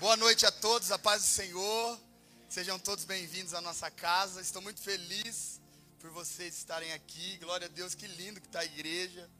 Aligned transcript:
Boa 0.00 0.16
noite 0.16 0.46
a 0.46 0.50
todos, 0.50 0.90
a 0.90 0.98
paz 0.98 1.20
do 1.20 1.28
Senhor. 1.28 2.00
Sejam 2.48 2.78
todos 2.78 3.04
bem-vindos 3.04 3.52
à 3.52 3.60
nossa 3.60 3.90
casa. 3.90 4.40
Estou 4.40 4.62
muito 4.62 4.80
feliz 4.80 5.60
por 5.98 6.08
vocês 6.08 6.56
estarem 6.56 6.90
aqui. 6.94 7.36
Glória 7.36 7.66
a 7.66 7.68
Deus, 7.68 7.94
que 7.94 8.06
lindo 8.06 8.40
que 8.40 8.46
está 8.46 8.60
a 8.60 8.64
igreja, 8.64 9.30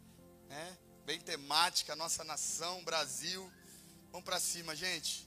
né? 0.50 0.78
Bem 1.06 1.18
temática, 1.18 1.96
nossa 1.96 2.22
nação, 2.24 2.84
Brasil. 2.84 3.50
Vamos 4.12 4.26
para 4.26 4.38
cima, 4.38 4.76
gente. 4.76 5.26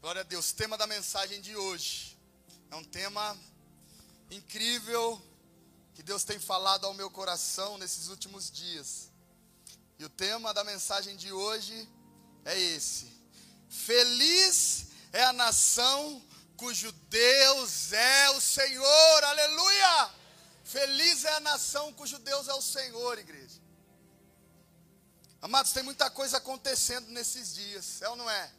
Glória 0.00 0.22
a 0.22 0.24
Deus. 0.24 0.50
O 0.50 0.56
tema 0.56 0.76
da 0.76 0.84
mensagem 0.84 1.40
de 1.40 1.54
hoje 1.54 2.18
é 2.68 2.74
um 2.74 2.82
tema 2.82 3.38
incrível 4.32 5.22
que 5.94 6.02
Deus 6.02 6.24
tem 6.24 6.40
falado 6.40 6.86
ao 6.86 6.94
meu 6.94 7.08
coração 7.08 7.78
nesses 7.78 8.08
últimos 8.08 8.50
dias. 8.50 9.12
E 9.96 10.04
o 10.04 10.08
tema 10.08 10.52
da 10.52 10.64
mensagem 10.64 11.16
de 11.16 11.30
hoje 11.30 11.88
é 12.44 12.58
esse: 12.58 13.11
Feliz 13.72 14.88
é 15.14 15.24
a 15.24 15.32
nação 15.32 16.22
cujo 16.58 16.92
Deus 17.08 17.92
é 17.94 18.30
o 18.30 18.40
Senhor, 18.40 19.24
aleluia! 19.24 20.10
Feliz 20.62 21.24
é 21.24 21.32
a 21.32 21.40
nação 21.40 21.90
cujo 21.94 22.18
Deus 22.18 22.48
é 22.48 22.54
o 22.54 22.60
Senhor, 22.60 23.18
igreja. 23.18 23.58
Amados, 25.40 25.72
tem 25.72 25.82
muita 25.82 26.10
coisa 26.10 26.36
acontecendo 26.36 27.08
nesses 27.08 27.54
dias, 27.54 28.02
é 28.02 28.08
ou 28.10 28.14
não 28.14 28.30
é? 28.30 28.52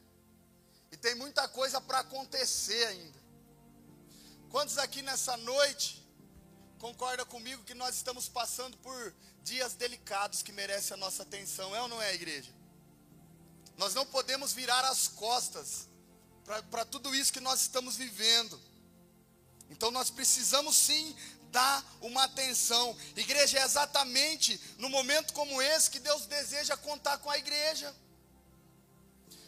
E 0.92 0.98
tem 0.98 1.14
muita 1.14 1.48
coisa 1.48 1.80
para 1.80 2.00
acontecer 2.00 2.84
ainda. 2.88 3.20
Quantos 4.50 4.80
aqui 4.80 5.04
nessa 5.04 5.38
noite 5.38 6.04
concordam 6.80 7.26
comigo 7.28 7.64
que 7.64 7.76
nós 7.76 7.96
estamos 7.96 8.28
passando 8.28 8.76
por 8.78 9.14
dias 9.44 9.76
delicados 9.76 10.42
que 10.42 10.52
merecem 10.52 10.96
a 10.96 10.98
nossa 10.98 11.22
atenção, 11.22 11.76
é 11.76 11.82
ou 11.82 11.88
não 11.88 12.02
é, 12.02 12.16
igreja? 12.16 12.52
Nós 13.78 13.94
não 13.94 14.06
podemos 14.06 14.54
virar 14.54 14.86
as 14.86 15.08
costas 15.08 15.88
para 16.70 16.86
tudo 16.86 17.14
isso 17.16 17.34
que 17.34 17.40
nós 17.40 17.62
estamos 17.62 17.96
vivendo. 17.96 18.60
Então 19.70 19.90
nós 19.90 20.10
precisamos 20.10 20.76
sim 20.76 21.16
dar 21.52 21.84
uma 22.02 22.24
atenção. 22.24 22.96
Igreja, 23.16 23.60
é 23.60 23.64
exatamente 23.64 24.60
no 24.78 24.90
momento 24.90 25.34
como 25.34 25.62
esse 25.62 25.90
que 25.90 26.00
Deus 26.00 26.26
deseja 26.26 26.76
contar 26.78 27.18
com 27.20 27.30
a 27.30 27.38
igreja. 27.38 27.96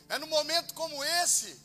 É 0.08 0.18
no 0.18 0.28
momento 0.28 0.74
como 0.74 1.04
esse 1.04 1.60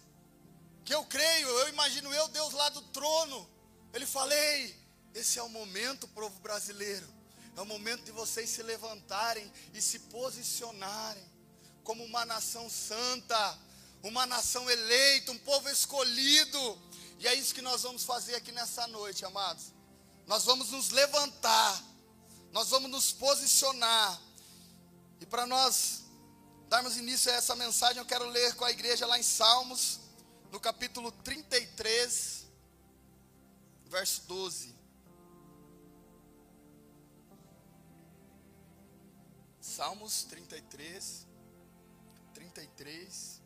que 0.84 0.94
eu 0.94 1.04
creio, 1.04 1.48
eu 1.48 1.68
imagino 1.68 2.12
eu, 2.12 2.26
Deus 2.28 2.52
lá 2.52 2.68
do 2.70 2.82
trono. 2.82 3.48
Ele 3.92 4.06
falei, 4.06 4.76
esse 5.14 5.38
é 5.38 5.42
o 5.42 5.48
momento, 5.48 6.08
povo 6.08 6.38
brasileiro. 6.40 7.08
É 7.56 7.60
o 7.60 7.66
momento 7.66 8.04
de 8.04 8.12
vocês 8.12 8.48
se 8.48 8.62
levantarem 8.62 9.50
e 9.74 9.82
se 9.82 9.98
posicionarem 9.98 11.29
como 11.84 12.04
uma 12.04 12.24
nação 12.24 12.68
santa, 12.68 13.58
uma 14.02 14.26
nação 14.26 14.68
eleita, 14.70 15.32
um 15.32 15.38
povo 15.38 15.68
escolhido. 15.68 16.78
E 17.18 17.26
é 17.26 17.34
isso 17.34 17.54
que 17.54 17.62
nós 17.62 17.82
vamos 17.82 18.04
fazer 18.04 18.34
aqui 18.34 18.52
nessa 18.52 18.86
noite, 18.86 19.24
amados. 19.24 19.72
Nós 20.26 20.44
vamos 20.44 20.70
nos 20.70 20.90
levantar, 20.90 21.82
nós 22.52 22.68
vamos 22.68 22.90
nos 22.90 23.12
posicionar. 23.12 24.20
E 25.20 25.26
para 25.26 25.46
nós 25.46 26.04
darmos 26.68 26.96
início 26.96 27.30
a 27.30 27.34
essa 27.34 27.54
mensagem, 27.56 27.98
eu 27.98 28.06
quero 28.06 28.26
ler 28.28 28.54
com 28.54 28.64
a 28.64 28.70
igreja 28.70 29.06
lá 29.06 29.18
em 29.18 29.22
Salmos, 29.22 30.00
no 30.50 30.58
capítulo 30.58 31.12
33, 31.12 32.46
verso 33.86 34.22
12. 34.22 34.74
Salmos 39.60 40.24
33, 40.24 41.26
33, 42.50 43.40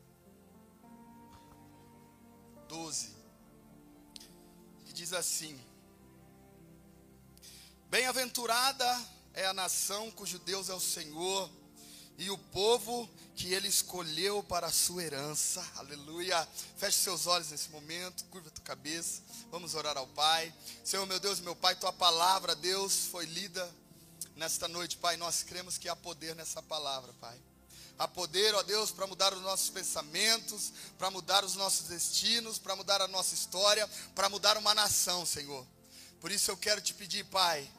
12, 2.69 3.11
que 4.87 4.93
diz 4.93 5.13
assim: 5.13 5.61
Bem-aventurada 7.91 8.85
é 9.35 9.47
a 9.47 9.53
nação 9.53 10.11
cujo 10.11 10.39
Deus 10.39 10.69
é 10.69 10.75
o 10.75 10.81
Senhor, 10.81 11.51
e 12.17 12.31
o 12.31 12.39
povo 12.39 13.09
que 13.37 13.53
ele 13.53 13.69
escolheu 13.69 14.43
para 14.43 14.69
a 14.69 14.73
sua 14.73 15.03
herança. 15.03 15.65
Aleluia. 15.77 16.49
Feche 16.77 16.99
seus 16.99 17.27
olhos 17.27 17.51
nesse 17.51 17.69
momento, 17.71 18.25
curva 18.27 18.51
tua 18.51 18.65
cabeça. 18.65 19.21
Vamos 19.51 19.75
orar 19.75 19.97
ao 19.99 20.07
Pai. 20.09 20.55
Senhor, 20.85 21.05
meu 21.07 21.21
Deus, 21.21 21.41
meu 21.41 21.55
Pai, 21.55 21.75
tua 21.77 21.93
palavra, 21.93 22.55
Deus, 22.55 23.07
foi 23.07 23.27
lida 23.27 23.69
nesta 24.37 24.67
noite, 24.69 24.97
Pai. 24.97 25.17
Nós 25.17 25.43
cremos 25.43 25.77
que 25.77 25.89
há 25.89 25.97
poder 25.97 26.35
nessa 26.37 26.63
palavra, 26.63 27.13
Pai. 27.15 27.39
Há 27.99 28.09
poder, 28.09 28.55
ó 28.55 28.63
Deus, 28.63 28.91
para 28.91 29.07
mudar 29.07 29.33
os 29.33 29.41
nossos 29.43 29.71
pensamentos, 29.71 30.73
para 30.99 31.11
mudar 31.11 31.45
os 31.45 31.55
nossos 31.55 31.87
destinos, 31.87 32.59
para 32.59 32.75
mudar 32.75 33.01
a 33.01 33.07
nossa 33.07 33.35
história, 33.35 33.89
para 34.15 34.29
mudar 34.29 34.57
uma 34.57 34.75
nação, 34.75 35.25
Senhor. 35.25 35.65
Por 36.21 36.33
isso 36.33 36.51
eu 36.51 36.57
quero 36.57 36.81
te 36.81 36.93
pedir, 36.93 37.25
Pai, 37.27 37.71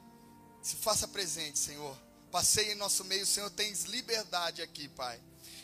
se 0.61 0.75
faça 0.77 1.07
presente, 1.07 1.59
Senhor. 1.59 1.97
Passei 2.31 2.71
em 2.71 2.75
nosso 2.75 3.03
meio, 3.03 3.25
Senhor, 3.25 3.49
tens 3.49 3.83
liberdade 3.83 4.61
aqui, 4.61 4.87
Pai. 4.87 5.21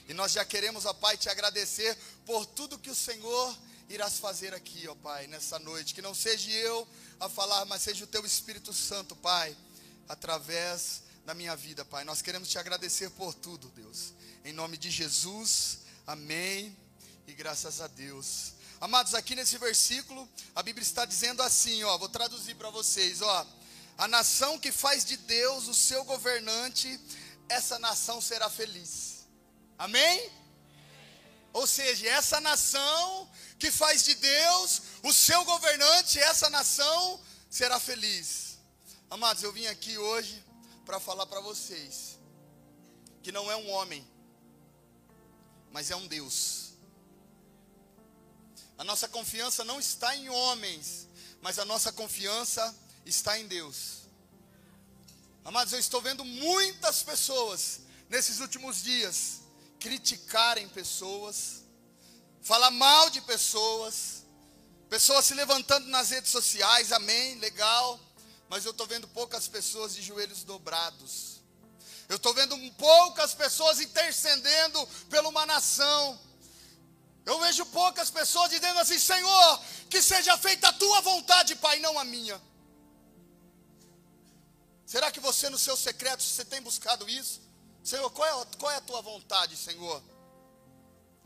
E 0.07 0.13
nós 0.13 0.34
já 0.34 0.44
queremos, 0.44 0.85
ó 0.85 0.94
Pai, 0.94 1.16
te 1.16 1.29
agradecer 1.29 1.97
por 2.25 2.45
tudo 2.45 2.78
que 2.78 2.89
o 2.89 2.95
Senhor 2.95 3.57
irás 3.88 4.19
fazer 4.19 4.53
aqui, 4.53 4.88
ó 4.88 4.95
Pai, 4.95 5.28
nessa 5.28 5.59
noite. 5.59 5.94
Que 5.94 6.01
não 6.01 6.13
seja 6.13 6.51
eu 6.51 6.88
a 7.19 7.29
falar, 7.29 7.63
mas 7.66 7.81
seja 7.81 8.03
o 8.03 8.07
teu 8.07 8.25
Espírito 8.25 8.73
Santo, 8.73 9.16
Pai, 9.16 9.56
através 10.09 11.03
da 11.25 11.33
minha 11.33 11.56
vida, 11.56 11.85
Pai. 11.85 12.03
Nós 12.03 12.22
queremos 12.22 12.50
te 12.50 12.57
agradecer 12.57 13.09
por 13.12 13.33
tudo, 13.33 13.69
Deus. 13.69 14.13
Em 14.44 14.53
nome 14.53 14.75
de 14.75 14.90
Jesus, 14.90 15.79
amém. 16.07 16.75
E 17.28 17.34
graças 17.34 17.79
a 17.79 17.85
Deus. 17.85 18.53
Amados, 18.79 19.13
aqui 19.13 19.35
nesse 19.35 19.56
versículo, 19.59 20.28
a 20.56 20.63
Bíblia 20.63 20.81
está 20.81 21.06
dizendo 21.06 21.44
assim, 21.44 21.84
ó, 21.84 21.96
vou 22.00 22.09
traduzir 22.09 22.56
para 22.56 22.72
vocês, 22.72 23.22
ó. 23.22 23.47
A 24.00 24.07
nação 24.07 24.57
que 24.57 24.72
faz 24.72 25.06
de 25.06 25.16
Deus 25.16 25.68
o 25.68 25.75
seu 25.75 26.03
governante, 26.06 27.00
essa 27.47 27.78
nação 27.78 28.19
será 28.19 28.50
feliz. 28.50 29.28
Amém? 29.78 30.31
Ou 31.53 31.68
seja, 31.68 32.07
essa 32.07 32.41
nação 32.41 33.30
que 33.59 33.69
faz 33.69 34.03
de 34.03 34.16
Deus 34.16 34.81
o 35.03 35.13
seu 35.13 35.46
governante, 35.46 36.18
essa 36.18 36.50
nação 36.50 37.22
será 37.47 37.80
feliz. 37.80 38.57
Amados, 39.07 39.44
eu 39.44 39.53
vim 39.53 39.68
aqui 39.68 40.00
hoje 40.00 40.44
para 40.84 41.00
falar 41.00 41.28
para 41.28 41.41
vocês 41.41 42.18
que 43.22 43.31
não 43.31 43.51
é 43.51 43.56
um 43.56 43.69
homem 43.69 44.03
mas 45.71 45.89
é 45.89 45.95
um 45.95 46.07
Deus. 46.07 46.73
A 48.77 48.83
nossa 48.83 49.07
confiança 49.07 49.63
não 49.63 49.79
está 49.79 50.15
em 50.15 50.29
homens, 50.29 51.07
mas 51.41 51.59
a 51.59 51.65
nossa 51.65 51.91
confiança 51.91 52.75
está 53.05 53.39
em 53.39 53.47
Deus. 53.47 54.01
Amados, 55.43 55.73
eu 55.73 55.79
estou 55.79 56.01
vendo 56.01 56.23
muitas 56.25 57.01
pessoas 57.01 57.81
nesses 58.09 58.39
últimos 58.39 58.83
dias 58.83 59.41
criticarem 59.79 60.67
pessoas, 60.69 61.63
falar 62.41 62.69
mal 62.69 63.09
de 63.09 63.21
pessoas, 63.21 64.23
pessoas 64.89 65.25
se 65.25 65.33
levantando 65.33 65.88
nas 65.88 66.11
redes 66.11 66.29
sociais, 66.29 66.91
amém, 66.91 67.39
legal, 67.39 67.99
mas 68.49 68.65
eu 68.65 68.71
estou 68.71 68.85
vendo 68.85 69.07
poucas 69.07 69.47
pessoas 69.47 69.95
de 69.95 70.01
joelhos 70.01 70.43
dobrados 70.43 71.31
eu 72.11 72.17
estou 72.17 72.33
vendo 72.33 72.57
poucas 72.73 73.33
pessoas 73.33 73.79
intercedendo 73.79 74.85
por 75.09 75.25
uma 75.25 75.45
nação. 75.45 76.19
Eu 77.25 77.39
vejo 77.39 77.66
poucas 77.67 78.11
pessoas 78.11 78.49
dizendo 78.49 78.77
assim: 78.79 78.99
Senhor, 78.99 79.61
que 79.89 80.01
seja 80.01 80.38
feita 80.38 80.67
a 80.67 80.73
tua 80.73 81.00
vontade, 81.00 81.55
Pai, 81.55 81.79
não 81.79 81.97
a 81.97 82.03
minha. 82.03 82.41
Será 84.85 85.09
que 85.09 85.21
você, 85.21 85.50
no 85.50 85.57
seu 85.57 85.77
secreto, 85.77 86.21
você 86.21 86.44
tem 86.44 86.61
buscado 86.61 87.07
isso? 87.07 87.39
Senhor, 87.81 88.09
qual 88.11 88.27
é, 88.27 88.45
qual 88.57 88.71
é 88.73 88.75
a 88.75 88.81
tua 88.81 89.01
vontade, 89.01 89.55
Senhor, 89.55 90.03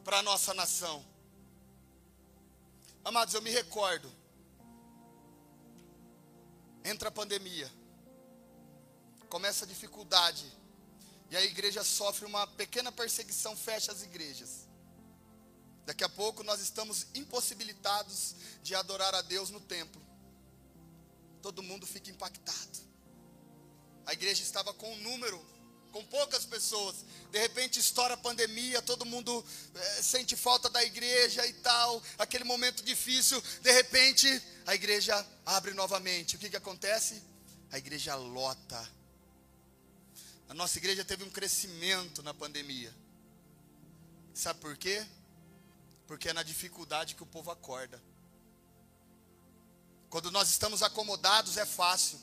para 0.03 0.19
a 0.19 0.21
nossa 0.21 0.53
nação? 0.53 1.03
Amados, 3.03 3.33
eu 3.33 3.41
me 3.41 3.49
recordo. 3.49 4.11
Entra 6.83 7.09
a 7.09 7.11
pandemia, 7.11 7.71
começa 9.27 9.65
a 9.65 9.67
dificuldade 9.67 10.45
e 11.29 11.35
a 11.35 11.43
igreja 11.43 11.83
sofre 11.83 12.25
uma 12.25 12.45
pequena 12.45 12.91
perseguição, 12.91 13.55
fecha 13.55 13.91
as 13.91 14.03
igrejas. 14.03 14.67
Daqui 15.85 16.03
a 16.03 16.09
pouco 16.09 16.43
nós 16.43 16.59
estamos 16.61 17.07
impossibilitados 17.13 18.35
de 18.63 18.73
adorar 18.73 19.13
a 19.13 19.21
Deus 19.21 19.49
no 19.49 19.59
templo. 19.59 20.01
Todo 21.41 21.61
mundo 21.61 21.85
fica 21.85 22.09
impactado. 22.09 22.79
A 24.05 24.13
igreja 24.13 24.41
estava 24.41 24.73
com 24.73 24.91
um 24.91 25.01
número, 25.01 25.43
com 25.91 26.03
poucas 26.05 26.45
pessoas. 26.45 27.05
De 27.31 27.39
repente 27.39 27.79
estoura 27.79 28.15
a 28.15 28.17
pandemia, 28.17 28.81
todo 28.81 29.05
mundo 29.05 29.45
é, 29.75 30.01
sente 30.01 30.35
falta 30.35 30.69
da 30.69 30.83
igreja 30.83 31.45
e 31.45 31.53
tal. 31.53 32.01
Aquele 32.17 32.43
momento 32.43 32.83
difícil, 32.83 33.41
de 33.61 33.71
repente 33.71 34.27
a 34.65 34.73
igreja 34.73 35.25
abre 35.45 35.73
novamente. 35.73 36.35
O 36.35 36.39
que, 36.39 36.49
que 36.49 36.57
acontece? 36.57 37.21
A 37.71 37.77
igreja 37.77 38.15
lota 38.15 39.04
a 40.47 40.53
nossa 40.53 40.77
igreja 40.77 41.03
teve 41.03 41.23
um 41.23 41.29
crescimento 41.29 42.21
na 42.21 42.33
pandemia. 42.33 42.93
Sabe 44.33 44.59
por 44.59 44.77
quê? 44.77 45.05
Porque 46.07 46.29
é 46.29 46.33
na 46.33 46.43
dificuldade 46.43 47.15
que 47.15 47.23
o 47.23 47.25
povo 47.25 47.49
acorda. 47.51 48.01
Quando 50.09 50.31
nós 50.31 50.49
estamos 50.49 50.83
acomodados 50.83 51.57
é 51.57 51.65
fácil. 51.65 52.19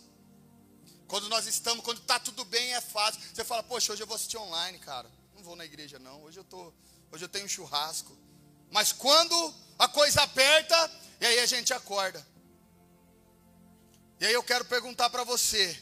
Quando 1.09 1.29
nós 1.29 1.47
estamos, 1.47 1.85
quando 1.85 1.99
está 1.99 2.19
tudo 2.19 2.45
bem 2.45 2.75
é 2.75 2.81
fácil. 2.81 3.21
Você 3.35 3.45
fala, 3.45 3.63
poxa, 3.63 3.93
hoje 3.93 4.03
eu 4.03 4.07
vou 4.07 4.17
assistir 4.17 4.39
online, 4.39 4.79
cara. 4.79 5.11
Não 5.35 5.43
vou 5.43 5.57
na 5.57 5.65
igreja 5.65 5.99
não. 5.99 6.23
Hoje 6.23 6.39
eu 6.39 6.45
tô, 6.45 6.73
hoje 7.11 7.25
eu 7.25 7.29
tenho 7.29 7.45
um 7.45 7.49
churrasco. 7.49 8.17
Mas 8.71 8.93
quando 8.93 9.55
a 9.79 9.89
coisa 9.89 10.23
aperta, 10.23 10.91
e 11.21 11.27
aí 11.27 11.39
a 11.41 11.47
gente 11.47 11.75
acorda. 11.75 12.27
E 14.21 14.27
aí 14.27 14.33
eu 14.33 14.43
quero 14.43 14.65
perguntar 14.65 15.11
para 15.11 15.25
você: 15.25 15.79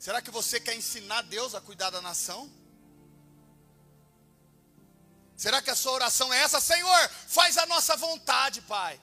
será 0.00 0.20
que 0.20 0.30
você 0.30 0.58
quer 0.58 0.74
ensinar 0.74 1.22
Deus 1.22 1.54
a 1.54 1.60
cuidar 1.60 1.90
da 1.90 2.00
nação? 2.00 2.50
Será 5.36 5.62
que 5.62 5.70
a 5.70 5.76
sua 5.76 5.92
oração 5.92 6.32
é 6.32 6.38
essa? 6.42 6.60
Senhor, 6.60 7.08
faz 7.28 7.56
a 7.56 7.66
nossa 7.66 7.96
vontade, 7.96 8.60
Pai. 8.62 9.00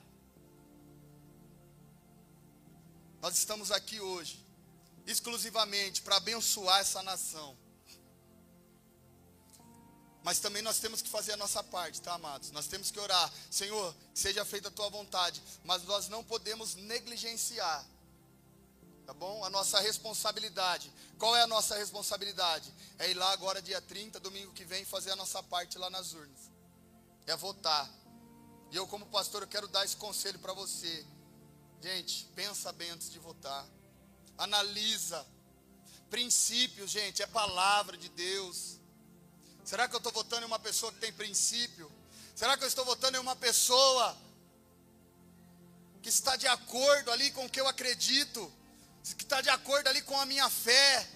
Nós 3.22 3.36
estamos 3.36 3.72
aqui 3.72 4.00
hoje, 4.00 4.46
exclusivamente 5.06 6.02
para 6.02 6.18
abençoar 6.18 6.80
essa 6.82 7.02
nação. 7.02 7.58
Mas 10.24 10.40
também 10.40 10.62
nós 10.62 10.78
temos 10.78 11.02
que 11.02 11.10
fazer 11.10 11.32
a 11.32 11.38
nossa 11.38 11.64
parte, 11.64 12.02
tá, 12.02 12.14
amados? 12.14 12.52
Nós 12.52 12.68
temos 12.68 12.92
que 12.92 13.00
orar, 13.00 13.32
Senhor, 13.50 13.96
seja 14.14 14.44
feita 14.44 14.68
a 14.68 14.72
tua 14.72 14.90
vontade, 14.90 15.42
mas 15.64 15.84
nós 15.86 16.10
não 16.10 16.24
podemos 16.24 16.76
negligenciar 16.76 17.86
Tá 19.08 19.14
bom? 19.14 19.42
A 19.46 19.50
nossa 19.50 19.80
responsabilidade. 19.80 20.92
Qual 21.18 21.34
é 21.34 21.42
a 21.42 21.48
nossa 21.48 21.78
responsabilidade? 21.78 22.74
É 23.00 23.10
ir 23.10 23.14
lá 23.14 23.32
agora, 23.32 23.62
dia 23.62 23.80
30, 23.80 24.20
domingo 24.20 24.52
que 24.52 24.66
vem, 24.66 24.84
fazer 24.84 25.12
a 25.12 25.16
nossa 25.16 25.42
parte 25.42 25.78
lá 25.78 25.90
nas 25.90 26.12
urnas. 26.12 26.52
É 27.26 27.34
votar. 27.38 27.90
E 28.70 28.76
eu, 28.76 28.86
como 28.86 29.06
pastor, 29.06 29.44
eu 29.44 29.48
quero 29.48 29.66
dar 29.70 29.86
esse 29.86 29.96
conselho 29.96 30.38
para 30.40 30.52
você. 30.52 31.06
Gente, 31.82 32.26
pensa 32.36 32.74
bem 32.74 32.90
antes 32.90 33.10
de 33.10 33.18
votar. 33.18 33.66
Analisa. 34.38 35.26
Princípio, 36.10 36.86
gente, 36.86 37.24
é 37.24 37.28
palavra 37.28 37.96
de 37.96 38.10
Deus. 38.10 38.78
Será 39.64 39.88
que 39.88 39.96
eu 39.96 40.00
estou 40.00 40.12
votando 40.12 40.42
em 40.42 40.48
uma 40.48 40.60
pessoa 40.60 40.92
que 40.92 41.00
tem 41.00 41.14
princípio? 41.14 41.90
Será 42.36 42.58
que 42.58 42.64
eu 42.66 42.68
estou 42.68 42.84
votando 42.84 43.16
em 43.16 43.22
uma 43.22 43.38
pessoa 43.38 44.18
que 46.02 46.10
está 46.10 46.36
de 46.36 46.48
acordo 46.48 47.10
ali 47.10 47.32
com 47.32 47.46
o 47.46 47.50
que 47.50 47.62
eu 47.62 47.68
acredito? 47.70 48.52
Que 49.16 49.24
está 49.24 49.42
de 49.42 49.50
acordo 49.50 49.88
ali 49.88 50.02
com 50.02 50.20
a 50.20 50.26
minha 50.26 50.50
fé. 50.50 51.08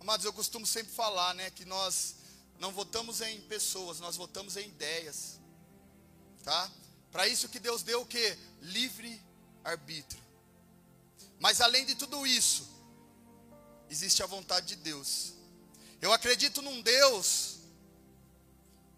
Amados, 0.00 0.24
eu 0.24 0.32
costumo 0.32 0.66
sempre 0.66 0.92
falar, 0.92 1.34
né, 1.34 1.50
que 1.50 1.64
nós 1.64 2.16
não 2.58 2.72
votamos 2.72 3.20
em 3.20 3.40
pessoas, 3.42 4.00
nós 4.00 4.16
votamos 4.16 4.56
em 4.56 4.68
ideias. 4.68 5.38
Tá? 6.42 6.70
Para 7.10 7.28
isso 7.28 7.48
que 7.48 7.60
Deus 7.60 7.82
deu 7.82 8.02
o 8.02 8.06
que? 8.06 8.38
Livre 8.60 9.22
arbítrio. 9.64 10.22
Mas 11.38 11.60
além 11.60 11.84
de 11.84 11.94
tudo 11.94 12.26
isso, 12.26 12.68
existe 13.88 14.22
a 14.22 14.26
vontade 14.26 14.66
de 14.66 14.76
Deus. 14.76 15.34
Eu 16.00 16.12
acredito 16.12 16.62
num 16.62 16.80
Deus 16.80 17.58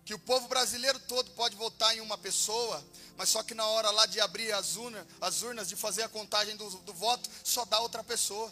que 0.04 0.14
o 0.14 0.19
povo 0.19 0.48
brasileiro 0.48 0.98
todo 1.00 1.31
pode 1.32 1.54
votar 1.56 1.96
em 1.96 2.00
uma 2.00 2.19
pessoa, 2.19 2.84
mas 3.20 3.28
só 3.28 3.43
que 3.43 3.52
na 3.52 3.67
hora 3.67 3.90
lá 3.90 4.06
de 4.06 4.19
abrir 4.19 4.50
as 4.50 4.76
urnas, 4.76 5.06
as 5.20 5.43
urnas 5.43 5.69
de 5.69 5.76
fazer 5.76 6.02
a 6.02 6.08
contagem 6.08 6.56
do, 6.56 6.70
do 6.78 6.94
voto, 6.94 7.28
só 7.44 7.67
dá 7.67 7.78
outra 7.78 8.02
pessoa. 8.02 8.50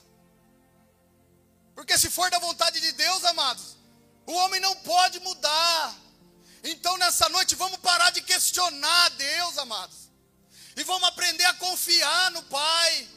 Porque 1.75 1.97
se 1.97 2.11
for 2.11 2.31
da 2.31 2.39
vontade 2.39 2.79
de 2.79 2.93
Deus, 2.93 3.25
amados, 3.25 3.79
o 4.27 4.33
homem 4.35 4.61
não 4.61 4.77
pode 4.77 5.21
mudar. 5.21 5.97
Então 6.63 6.99
nessa 6.99 7.31
noite 7.31 7.55
vamos 7.55 7.79
parar 7.79 8.11
de 8.11 8.21
questionar 8.21 9.09
Deus, 9.13 9.57
amados. 9.57 10.11
E 10.77 10.85
vamos 10.85 11.09
aprender 11.09 11.47
a 11.47 11.55
confiar 11.55 12.31
no 12.33 12.43
Pai. 12.43 13.09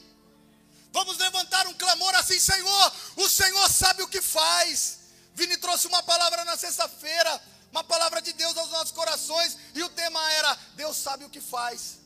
Vamos 0.93 1.17
levantar 1.17 1.67
um 1.67 1.73
clamor 1.73 2.15
assim, 2.15 2.39
Senhor, 2.39 2.93
o 3.17 3.27
Senhor 3.27 3.69
sabe 3.69 4.03
o 4.03 4.07
que 4.07 4.21
faz. 4.21 4.99
Vini 5.33 5.57
trouxe 5.57 5.85
uma 5.85 6.01
palavra 6.01 6.45
na 6.45 6.55
sexta-feira 6.55 7.41
uma 7.71 7.83
palavra 7.83 8.21
de 8.21 8.33
Deus 8.33 8.55
aos 8.57 8.69
nossos 8.69 8.91
corações, 8.91 9.57
e 9.73 9.81
o 9.81 9.89
tema 9.89 10.19
era: 10.33 10.53
Deus 10.75 10.97
sabe 10.97 11.23
o 11.25 11.29
que 11.29 11.41
faz. 11.41 11.99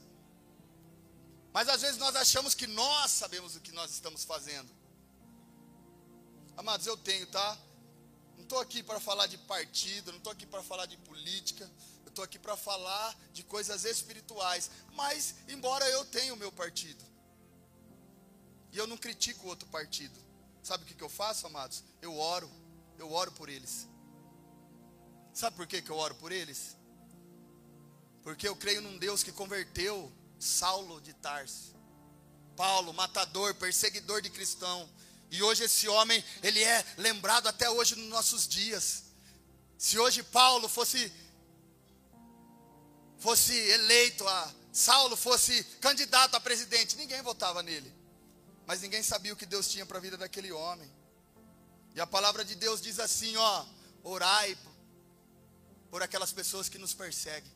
Mas 1.51 1.67
às 1.69 1.81
vezes 1.81 1.97
nós 1.97 2.15
achamos 2.15 2.53
que 2.53 2.67
nós 2.67 3.11
sabemos 3.11 3.55
o 3.55 3.61
que 3.61 3.71
nós 3.71 3.91
estamos 3.91 4.23
fazendo. 4.23 4.69
Amados, 6.55 6.85
eu 6.85 6.95
tenho, 6.97 7.25
tá? 7.27 7.57
Não 8.35 8.43
estou 8.43 8.59
aqui 8.59 8.83
para 8.83 8.99
falar 8.99 9.27
de 9.27 9.37
partido, 9.39 10.11
não 10.11 10.17
estou 10.19 10.31
aqui 10.31 10.45
para 10.45 10.61
falar 10.61 10.85
de 10.85 10.97
política, 10.97 11.69
eu 12.03 12.09
estou 12.09 12.23
aqui 12.23 12.37
para 12.37 12.55
falar 12.55 13.15
de 13.33 13.43
coisas 13.43 13.85
espirituais. 13.85 14.69
Mas, 14.93 15.35
embora 15.47 15.87
eu 15.89 16.05
tenha 16.05 16.33
o 16.33 16.37
meu 16.37 16.51
partido, 16.51 17.03
e 18.71 18.77
eu 18.77 18.85
não 18.85 18.97
critico 18.97 19.45
o 19.45 19.49
outro 19.49 19.67
partido, 19.69 20.19
sabe 20.61 20.83
o 20.83 20.87
que, 20.87 20.93
que 20.93 21.03
eu 21.03 21.09
faço, 21.09 21.47
amados? 21.47 21.83
Eu 22.01 22.17
oro, 22.17 22.51
eu 22.97 23.11
oro 23.11 23.31
por 23.31 23.49
eles. 23.49 23.87
Sabe 25.35 25.57
por 25.57 25.67
que, 25.67 25.81
que 25.81 25.89
eu 25.89 25.97
oro 25.97 26.15
por 26.15 26.31
eles? 26.31 26.77
Porque 28.23 28.47
eu 28.47 28.55
creio 28.55 28.81
num 28.81 28.97
Deus 28.97 29.21
que 29.21 29.33
converteu 29.33 30.09
Saulo 30.39 31.01
de 31.01 31.13
Tarso. 31.13 31.75
Paulo, 32.55 32.93
matador, 32.93 33.53
perseguidor 33.55 34.21
de 34.21 34.29
cristão. 34.29 34.89
E 35.29 35.43
hoje 35.43 35.65
esse 35.65 35.89
homem, 35.89 36.23
ele 36.41 36.63
é 36.63 36.85
lembrado 36.97 37.47
até 37.47 37.69
hoje 37.69 37.97
nos 37.97 38.07
nossos 38.07 38.47
dias. 38.47 39.03
Se 39.77 39.99
hoje 39.99 40.23
Paulo 40.23 40.69
fosse 40.69 41.11
fosse 43.17 43.53
eleito 43.53 44.25
a 44.25 44.53
Saulo 44.71 45.17
fosse 45.17 45.63
candidato 45.81 46.35
a 46.35 46.39
presidente, 46.39 46.95
ninguém 46.95 47.21
votava 47.21 47.61
nele. 47.61 47.93
Mas 48.65 48.81
ninguém 48.81 49.03
sabia 49.03 49.33
o 49.33 49.35
que 49.35 49.45
Deus 49.45 49.67
tinha 49.67 49.85
para 49.85 49.97
a 49.97 50.01
vida 50.01 50.15
daquele 50.15 50.53
homem. 50.53 50.89
E 51.93 51.99
a 51.99 52.07
palavra 52.07 52.45
de 52.45 52.55
Deus 52.55 52.81
diz 52.81 52.99
assim, 52.99 53.35
ó: 53.35 53.65
Orai 54.01 54.57
por 55.95 56.03
aquelas 56.03 56.33
pessoas 56.33 56.67
que 56.67 56.77
nos 56.77 56.93
perseguem. 56.93 57.49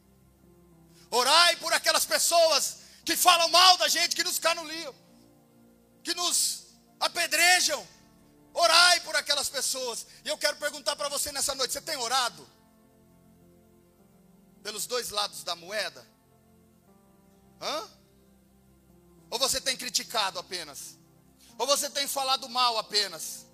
Orai 1.11 1.57
por 1.57 1.73
aquelas 1.73 2.05
pessoas 2.05 2.77
que 3.03 3.17
falam 3.17 3.49
mal 3.49 3.77
da 3.77 3.89
gente, 3.89 4.15
que 4.15 4.23
nos 4.23 4.39
canuliam, 4.39 4.95
que 6.01 6.13
nos 6.13 6.67
apedrejam. 7.01 7.85
Orai 8.53 9.01
por 9.01 9.13
aquelas 9.17 9.49
pessoas. 9.49 10.07
E 10.23 10.29
eu 10.29 10.37
quero 10.37 10.55
perguntar 10.55 10.95
para 10.95 11.09
você 11.09 11.33
nessa 11.33 11.53
noite: 11.53 11.73
você 11.73 11.81
tem 11.81 11.97
orado? 11.97 12.49
Pelos 14.63 14.87
dois 14.87 15.09
lados 15.09 15.43
da 15.43 15.53
moeda? 15.57 16.07
Hã? 17.59 17.89
Ou 19.31 19.37
você 19.37 19.59
tem 19.59 19.75
criticado 19.75 20.39
apenas? 20.39 20.97
Ou 21.57 21.67
você 21.67 21.89
tem 21.89 22.07
falado 22.07 22.47
mal 22.47 22.77
apenas? 22.77 23.45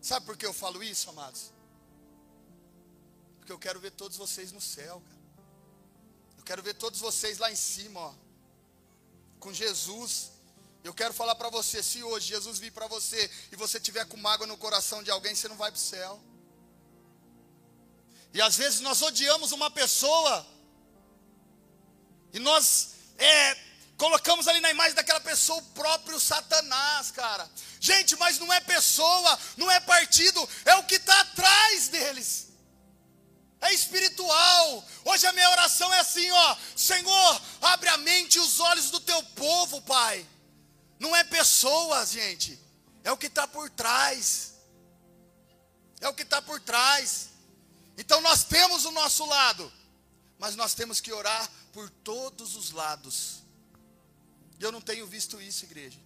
Sabe 0.00 0.26
por 0.26 0.36
que 0.36 0.44
eu 0.44 0.52
falo 0.52 0.82
isso, 0.82 1.08
amados? 1.10 1.51
Porque 3.42 3.52
eu 3.52 3.58
quero 3.58 3.80
ver 3.80 3.90
todos 3.90 4.16
vocês 4.16 4.52
no 4.52 4.60
céu, 4.60 5.02
cara. 5.04 5.22
Eu 6.38 6.44
quero 6.44 6.62
ver 6.62 6.74
todos 6.74 7.00
vocês 7.00 7.38
lá 7.38 7.50
em 7.50 7.56
cima, 7.56 7.98
ó. 7.98 8.14
Com 9.40 9.52
Jesus. 9.52 10.30
Eu 10.84 10.94
quero 10.94 11.12
falar 11.12 11.34
para 11.34 11.50
você, 11.50 11.82
se 11.82 12.04
hoje 12.04 12.28
Jesus 12.28 12.60
vir 12.60 12.70
para 12.70 12.86
você 12.86 13.28
e 13.50 13.56
você 13.56 13.80
tiver 13.80 14.04
com 14.06 14.16
mágoa 14.16 14.46
no 14.46 14.56
coração 14.56 15.02
de 15.02 15.10
alguém, 15.10 15.34
você 15.34 15.48
não 15.48 15.56
vai 15.56 15.72
para 15.72 15.78
o 15.78 15.80
céu. 15.80 16.22
E 18.32 18.40
às 18.40 18.56
vezes 18.56 18.78
nós 18.78 19.02
odiamos 19.02 19.50
uma 19.50 19.68
pessoa 19.72 20.46
e 22.32 22.38
nós 22.38 22.94
é, 23.18 23.58
colocamos 23.96 24.46
ali 24.46 24.60
na 24.60 24.70
imagem 24.70 24.94
daquela 24.94 25.20
pessoa 25.20 25.58
o 25.58 25.66
próprio 25.72 26.20
Satanás, 26.20 27.10
cara. 27.10 27.50
Gente, 27.80 28.14
mas 28.14 28.38
não 28.38 28.52
é 28.52 28.60
pessoa, 28.60 29.36
não 29.56 29.68
é 29.68 29.80
partido, 29.80 30.48
é 30.64 30.76
o 30.76 30.84
que 30.84 30.94
está 30.94 31.20
atrás 31.22 31.88
deles 31.88 32.51
é 33.62 33.72
espiritual. 33.72 34.84
Hoje 35.04 35.26
a 35.26 35.32
minha 35.32 35.48
oração 35.50 35.92
é 35.94 36.00
assim, 36.00 36.30
ó, 36.30 36.56
Senhor, 36.76 37.42
abre 37.60 37.88
a 37.88 37.96
mente 37.96 38.36
e 38.36 38.40
os 38.40 38.60
olhos 38.60 38.90
do 38.90 39.00
teu 39.00 39.22
povo, 39.22 39.80
Pai. 39.82 40.26
Não 40.98 41.14
é 41.16 41.24
pessoas, 41.24 42.10
gente, 42.10 42.58
é 43.02 43.10
o 43.10 43.16
que 43.16 43.26
está 43.26 43.46
por 43.46 43.70
trás. 43.70 44.54
É 46.00 46.08
o 46.08 46.14
que 46.14 46.22
está 46.22 46.42
por 46.42 46.60
trás. 46.60 47.30
Então 47.96 48.20
nós 48.20 48.42
temos 48.42 48.84
o 48.84 48.90
nosso 48.90 49.24
lado, 49.24 49.72
mas 50.38 50.56
nós 50.56 50.74
temos 50.74 51.00
que 51.00 51.12
orar 51.12 51.48
por 51.72 51.88
todos 51.88 52.56
os 52.56 52.72
lados. 52.72 53.42
E 54.58 54.64
eu 54.64 54.72
não 54.72 54.80
tenho 54.80 55.06
visto 55.06 55.40
isso, 55.40 55.64
igreja. 55.64 55.98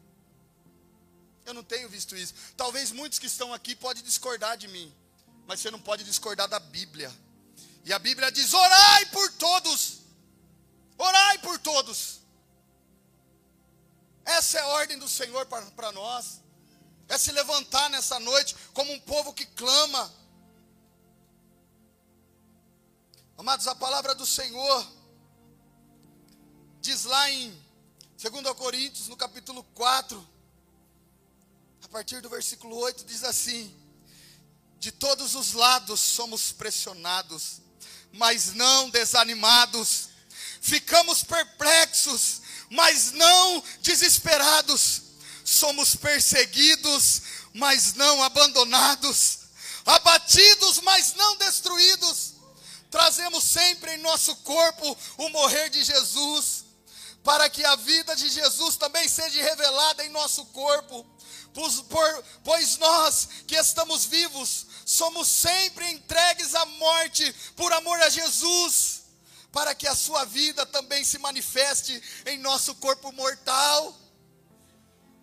Eu 1.46 1.54
não 1.54 1.62
tenho 1.62 1.88
visto 1.88 2.14
isso. 2.14 2.34
Talvez 2.56 2.90
muitos 2.90 3.18
que 3.18 3.26
estão 3.26 3.54
aqui 3.54 3.74
podem 3.74 4.02
discordar 4.02 4.58
de 4.58 4.68
mim, 4.68 4.94
mas 5.46 5.60
você 5.60 5.70
não 5.70 5.80
pode 5.80 6.04
discordar 6.04 6.48
da 6.48 6.58
Bíblia. 6.58 7.10
E 7.86 7.92
a 7.92 8.00
Bíblia 8.00 8.32
diz: 8.32 8.52
orai 8.52 9.06
por 9.06 9.32
todos. 9.34 10.00
Orai 10.98 11.38
por 11.38 11.56
todos. 11.60 12.20
Essa 14.24 14.58
é 14.58 14.60
a 14.60 14.66
ordem 14.66 14.98
do 14.98 15.08
Senhor 15.08 15.46
para 15.46 15.92
nós. 15.92 16.42
É 17.08 17.16
se 17.16 17.30
levantar 17.30 17.88
nessa 17.88 18.18
noite 18.18 18.56
como 18.74 18.92
um 18.92 18.98
povo 18.98 19.32
que 19.32 19.46
clama. 19.46 20.12
Amados, 23.38 23.68
a 23.68 23.74
palavra 23.76 24.16
do 24.16 24.26
Senhor 24.26 24.84
diz 26.80 27.04
lá 27.04 27.30
em 27.30 27.50
2 28.20 28.52
Coríntios, 28.56 29.06
no 29.06 29.16
capítulo 29.16 29.62
4, 29.74 30.28
a 31.84 31.88
partir 31.88 32.20
do 32.20 32.28
versículo 32.28 32.76
8, 32.78 33.04
diz 33.04 33.22
assim: 33.22 33.72
De 34.80 34.90
todos 34.90 35.36
os 35.36 35.52
lados 35.52 36.00
somos 36.00 36.50
pressionados, 36.50 37.60
mas 38.16 38.54
não 38.54 38.90
desanimados, 38.90 40.08
ficamos 40.60 41.22
perplexos, 41.22 42.42
mas 42.70 43.12
não 43.12 43.62
desesperados, 43.80 45.02
somos 45.44 45.94
perseguidos, 45.94 47.22
mas 47.52 47.94
não 47.94 48.22
abandonados, 48.22 49.38
abatidos, 49.84 50.80
mas 50.80 51.14
não 51.14 51.36
destruídos. 51.36 52.34
Trazemos 52.90 53.44
sempre 53.44 53.94
em 53.94 53.98
nosso 53.98 54.34
corpo 54.36 54.96
o 55.18 55.28
morrer 55.28 55.70
de 55.70 55.84
Jesus, 55.84 56.64
para 57.22 57.48
que 57.50 57.64
a 57.64 57.76
vida 57.76 58.14
de 58.14 58.28
Jesus 58.28 58.76
também 58.76 59.08
seja 59.08 59.42
revelada 59.42 60.04
em 60.04 60.08
nosso 60.08 60.44
corpo. 60.46 61.04
Pois, 62.44 62.76
nós 62.76 63.28
que 63.46 63.56
estamos 63.56 64.04
vivos, 64.04 64.66
somos 64.86 65.26
sempre 65.26 65.90
entregues 65.90 66.54
à 66.54 66.64
morte 66.64 67.34
por 67.56 67.72
amor 67.72 68.00
a 68.02 68.08
Jesus, 68.08 69.02
para 69.50 69.74
que 69.74 69.88
a 69.88 69.96
sua 69.96 70.24
vida 70.24 70.64
também 70.64 71.02
se 71.02 71.18
manifeste 71.18 72.00
em 72.24 72.38
nosso 72.38 72.72
corpo 72.76 73.10
mortal. 73.10 73.98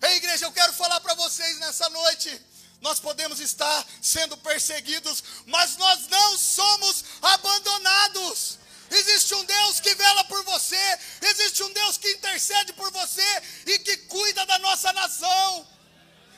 Ei, 0.01 0.17
igreja, 0.17 0.46
eu 0.46 0.51
quero 0.51 0.74
falar 0.74 1.00
para 1.00 1.13
vocês 1.13 1.60
nessa 1.60 1.88
noite. 1.89 2.41
Nós 2.82 3.00
podemos 3.00 3.39
estar 3.39 3.88
sendo 4.01 4.36
perseguidos, 4.36 5.24
mas 5.46 5.77
nós 5.77 6.08
não 6.08 6.38
somos 6.38 7.05
abandonados. 7.22 8.60
Existe 8.91 9.34
um 9.34 9.46
Deus 9.46 9.79
que 9.79 9.96
vela 9.96 10.25
por 10.25 10.43
você, 10.43 11.00
existe 11.22 11.63
um 11.63 11.72
Deus 11.72 11.98
que 11.98 12.12
intercede 12.12 12.74
por 12.74 12.91
você 12.91 13.43
e 13.65 13.79
que 13.79 13.96
cuida 13.98 14.46
da 14.46 14.60
nossa 14.60 14.91
nação. 14.91 15.67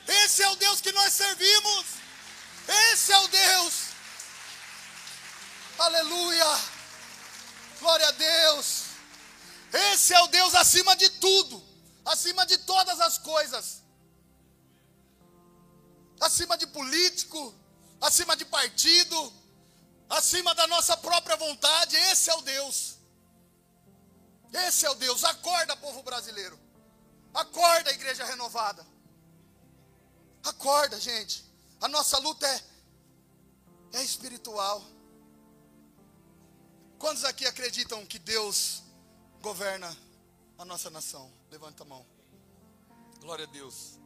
Esse 0.06 0.44
é 0.44 0.48
o 0.48 0.56
Deus 0.56 0.80
que 0.80 0.92
nós 0.92 1.12
servimos. 1.12 1.95
Esse 2.68 3.12
é 3.12 3.18
o 3.18 3.28
Deus. 3.28 3.74
Aleluia. 5.78 6.60
Glória 7.80 8.08
a 8.08 8.12
Deus. 8.12 8.84
Esse 9.72 10.14
é 10.14 10.20
o 10.22 10.28
Deus 10.28 10.54
acima 10.54 10.96
de 10.96 11.08
tudo 11.10 11.66
acima 12.06 12.46
de 12.46 12.56
todas 12.58 13.00
as 13.00 13.18
coisas, 13.18 13.82
acima 16.20 16.56
de 16.56 16.66
político, 16.68 17.54
acima 18.00 18.36
de 18.36 18.44
partido, 18.44 19.32
acima 20.08 20.54
da 20.54 20.66
nossa 20.68 20.96
própria 20.96 21.36
vontade. 21.36 21.96
Esse 21.96 22.30
é 22.30 22.34
o 22.34 22.42
Deus. 22.42 22.96
Esse 24.52 24.86
é 24.86 24.90
o 24.90 24.94
Deus. 24.94 25.24
Acorda, 25.24 25.76
povo 25.76 26.02
brasileiro. 26.02 26.58
Acorda, 27.34 27.90
igreja 27.90 28.24
renovada. 28.24 28.86
Acorda, 30.44 30.98
gente. 31.00 31.44
A 31.80 31.88
nossa 31.88 32.18
luta 32.18 32.46
é, 32.46 32.62
é 33.94 34.02
espiritual. 34.02 34.82
Quantos 36.98 37.24
aqui 37.24 37.44
acreditam 37.46 38.04
que 38.06 38.18
Deus 38.18 38.82
governa 39.40 39.94
a 40.58 40.64
nossa 40.64 40.88
nação? 40.90 41.30
Levanta 41.50 41.82
a 41.82 41.86
mão. 41.86 42.04
Glória 43.20 43.44
a 43.44 43.48
Deus. 43.48 43.98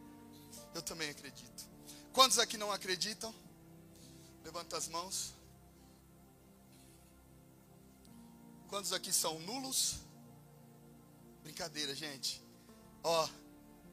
Eu 0.74 0.82
também 0.82 1.10
acredito. 1.10 1.68
Quantos 2.12 2.38
aqui 2.38 2.56
não 2.56 2.72
acreditam? 2.72 3.34
Levanta 4.42 4.76
as 4.76 4.88
mãos. 4.88 5.32
Quantos 8.68 8.92
aqui 8.92 9.12
são 9.12 9.38
nulos? 9.40 9.96
Brincadeira, 11.42 11.94
gente. 11.94 12.42
Ó, 13.02 13.28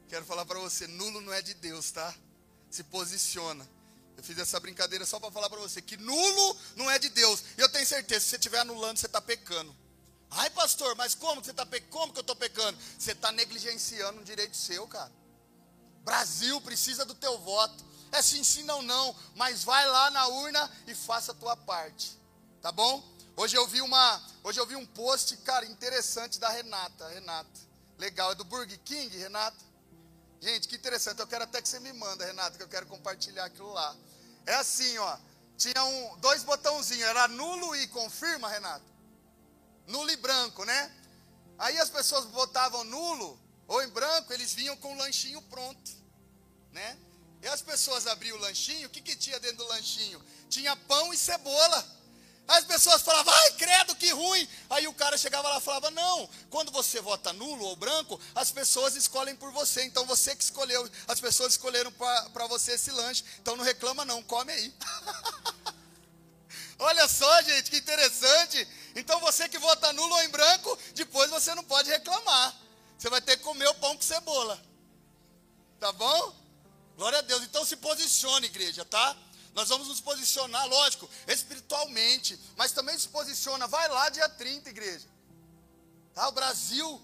quero 0.08 0.24
falar 0.24 0.44
para 0.44 0.58
você, 0.58 0.86
nulo 0.86 1.20
não 1.20 1.32
é 1.32 1.40
de 1.40 1.54
Deus, 1.54 1.90
tá? 1.90 2.14
Se 2.70 2.84
posiciona. 2.84 3.68
Eu 4.16 4.22
fiz 4.22 4.36
essa 4.38 4.58
brincadeira 4.58 5.06
só 5.06 5.20
para 5.20 5.30
falar 5.30 5.48
para 5.48 5.60
você 5.60 5.80
que 5.80 5.96
nulo 5.96 6.56
não 6.74 6.90
é 6.90 6.98
de 6.98 7.08
Deus. 7.08 7.42
E 7.56 7.60
eu 7.60 7.68
tenho 7.68 7.86
certeza, 7.86 8.20
se 8.20 8.30
você 8.30 8.36
estiver 8.36 8.58
anulando, 8.58 8.96
você 8.98 9.06
está 9.06 9.20
pecando. 9.20 9.74
Ai, 10.30 10.50
pastor, 10.50 10.94
mas 10.96 11.14
como 11.14 11.40
que 11.40 11.46
você 11.46 11.52
está 11.52 11.66
Como 11.88 12.12
que 12.12 12.18
eu 12.18 12.22
estou 12.22 12.36
pecando? 12.36 12.78
Você 12.98 13.12
está 13.12 13.32
negligenciando 13.32 14.20
um 14.20 14.24
direito 14.24 14.56
seu, 14.56 14.86
cara. 14.86 15.10
Brasil 16.04 16.60
precisa 16.60 17.04
do 17.04 17.14
teu 17.14 17.38
voto. 17.38 17.84
É 18.10 18.20
sim, 18.22 18.42
sim, 18.42 18.62
não, 18.64 18.82
não. 18.82 19.14
Mas 19.34 19.62
vai 19.64 19.86
lá 19.86 20.10
na 20.10 20.26
urna 20.26 20.70
e 20.86 20.94
faça 20.94 21.32
a 21.32 21.34
tua 21.34 21.56
parte. 21.56 22.18
Tá 22.60 22.72
bom? 22.72 23.02
Hoje 23.36 23.56
eu 23.56 23.68
vi 23.68 23.80
uma, 23.80 24.22
hoje 24.42 24.58
eu 24.58 24.66
vi 24.66 24.74
um 24.74 24.84
post, 24.84 25.36
cara, 25.38 25.64
interessante 25.64 26.40
da 26.40 26.48
Renata. 26.48 27.08
Renata, 27.08 27.60
legal, 27.96 28.32
é 28.32 28.34
do 28.34 28.44
Burger 28.44 28.80
King, 28.80 29.16
Renata. 29.16 29.67
Gente, 30.40 30.68
que 30.68 30.76
interessante. 30.76 31.20
Eu 31.20 31.26
quero 31.26 31.44
até 31.44 31.60
que 31.60 31.68
você 31.68 31.80
me 31.80 31.92
manda, 31.92 32.24
Renata, 32.24 32.56
que 32.56 32.62
eu 32.62 32.68
quero 32.68 32.86
compartilhar 32.86 33.44
aquilo 33.44 33.72
lá. 33.72 33.96
É 34.46 34.54
assim, 34.54 34.96
ó. 34.98 35.18
Tinha 35.56 35.84
um, 35.84 36.16
dois 36.18 36.44
botãozinhos, 36.44 37.04
era 37.04 37.26
nulo 37.28 37.74
e 37.74 37.88
confirma, 37.88 38.48
Renata 38.48 38.98
nulo 39.88 40.10
e 40.10 40.16
branco, 40.16 40.64
né? 40.64 40.92
Aí 41.58 41.76
as 41.78 41.90
pessoas 41.90 42.26
botavam 42.26 42.84
nulo 42.84 43.40
ou 43.66 43.82
em 43.82 43.88
branco, 43.88 44.32
eles 44.32 44.52
vinham 44.52 44.76
com 44.76 44.94
o 44.94 44.98
lanchinho 44.98 45.42
pronto, 45.42 45.90
né? 46.70 46.96
E 47.42 47.48
as 47.48 47.62
pessoas 47.62 48.06
abriam 48.06 48.36
o 48.36 48.40
lanchinho, 48.40 48.86
o 48.86 48.90
que, 48.90 49.00
que 49.00 49.16
tinha 49.16 49.40
dentro 49.40 49.58
do 49.58 49.68
lanchinho? 49.68 50.22
Tinha 50.48 50.76
pão 50.76 51.12
e 51.12 51.16
cebola. 51.16 51.97
As 52.48 52.64
pessoas 52.64 53.02
falavam, 53.02 53.32
ai, 53.32 53.50
credo, 53.52 53.94
que 53.94 54.10
ruim. 54.10 54.48
Aí 54.70 54.88
o 54.88 54.94
cara 54.94 55.18
chegava 55.18 55.50
lá 55.50 55.58
e 55.58 55.60
falava, 55.60 55.90
não, 55.90 56.28
quando 56.48 56.72
você 56.72 56.98
vota 56.98 57.30
nulo 57.34 57.62
ou 57.66 57.76
branco, 57.76 58.18
as 58.34 58.50
pessoas 58.50 58.96
escolhem 58.96 59.36
por 59.36 59.52
você. 59.52 59.84
Então 59.84 60.06
você 60.06 60.34
que 60.34 60.42
escolheu, 60.42 60.90
as 61.06 61.20
pessoas 61.20 61.52
escolheram 61.52 61.92
para 61.92 62.46
você 62.46 62.72
esse 62.72 62.90
lanche. 62.90 63.22
Então 63.38 63.54
não 63.54 63.62
reclama 63.62 64.02
não, 64.06 64.22
come 64.22 64.50
aí. 64.50 64.74
Olha 66.80 67.06
só, 67.06 67.42
gente, 67.42 67.70
que 67.70 67.76
interessante. 67.76 68.66
Então 68.96 69.20
você 69.20 69.46
que 69.46 69.58
vota 69.58 69.92
nulo 69.92 70.14
ou 70.14 70.22
em 70.22 70.28
branco, 70.30 70.78
depois 70.94 71.28
você 71.28 71.54
não 71.54 71.64
pode 71.64 71.90
reclamar. 71.90 72.56
Você 72.98 73.10
vai 73.10 73.20
ter 73.20 73.36
que 73.36 73.42
comer 73.42 73.68
o 73.68 73.74
pão 73.74 73.94
com 73.94 74.02
cebola. 74.02 74.58
Tá 75.78 75.92
bom? 75.92 76.34
Glória 76.96 77.18
a 77.18 77.22
Deus. 77.22 77.42
Então 77.42 77.62
se 77.66 77.76
posicione, 77.76 78.46
igreja, 78.46 78.86
tá? 78.86 79.14
Nós 79.58 79.70
vamos 79.70 79.88
nos 79.88 80.00
posicionar, 80.00 80.68
lógico, 80.68 81.10
espiritualmente, 81.26 82.38
mas 82.56 82.70
também 82.70 82.96
se 82.96 83.08
posiciona. 83.08 83.66
Vai 83.66 83.88
lá 83.88 84.08
dia 84.08 84.28
30, 84.28 84.70
igreja. 84.70 85.08
Tá? 86.14 86.28
O 86.28 86.32
Brasil 86.32 87.02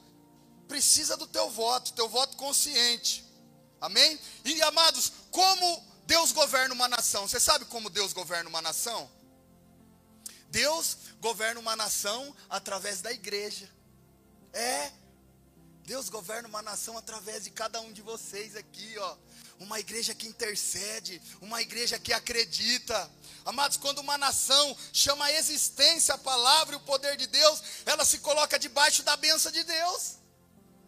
precisa 0.69 1.17
do 1.17 1.27
teu 1.27 1.51
voto, 1.51 1.93
teu 1.95 2.09
voto 2.09 2.37
consciente. 2.37 3.25
Amém? 3.81 4.21
E 4.45 4.63
amados, 4.63 5.11
como 5.33 5.85
Deus 6.07 6.31
governa 6.31 6.73
uma 6.73 6.87
nação? 6.87 7.27
Você 7.27 7.41
sabe 7.41 7.65
como 7.65 7.91
Deus 7.91 8.13
governa 8.13 8.49
uma 8.49 8.63
nação? 8.63 9.11
Deus 10.49 10.97
governa 11.21 11.59
uma 11.59 11.75
nação 11.75 12.37
através 12.49 13.03
da 13.03 13.11
igreja. 13.11 13.69
É. 14.53 14.93
Deus 15.83 16.09
governa 16.09 16.47
uma 16.47 16.63
nação 16.63 16.97
através 16.97 17.43
de 17.43 17.51
cada 17.51 17.81
um 17.81 17.93
de 17.93 18.01
vocês 18.01 18.55
aqui, 18.55 18.97
ó. 18.97 19.17
Uma 19.59 19.79
igreja 19.79 20.15
que 20.15 20.27
intercede, 20.27 21.21
uma 21.41 21.63
igreja 21.63 21.99
que 21.99 22.13
acredita. 22.13 23.11
Amados, 23.45 23.77
quando 23.77 23.99
uma 23.99 24.19
nação 24.19 24.77
chama 24.93 25.27
a 25.27 25.33
existência 25.33 26.15
a 26.15 26.19
palavra 26.19 26.75
e 26.75 26.79
o 26.79 26.81
poder 26.81 27.17
de 27.17 27.27
Deus, 27.27 27.63
ela 27.87 28.05
se 28.05 28.19
coloca 28.19 28.59
debaixo 28.59 29.03
da 29.03 29.17
benção 29.17 29.53
de 29.53 29.63
Deus. 29.63 30.17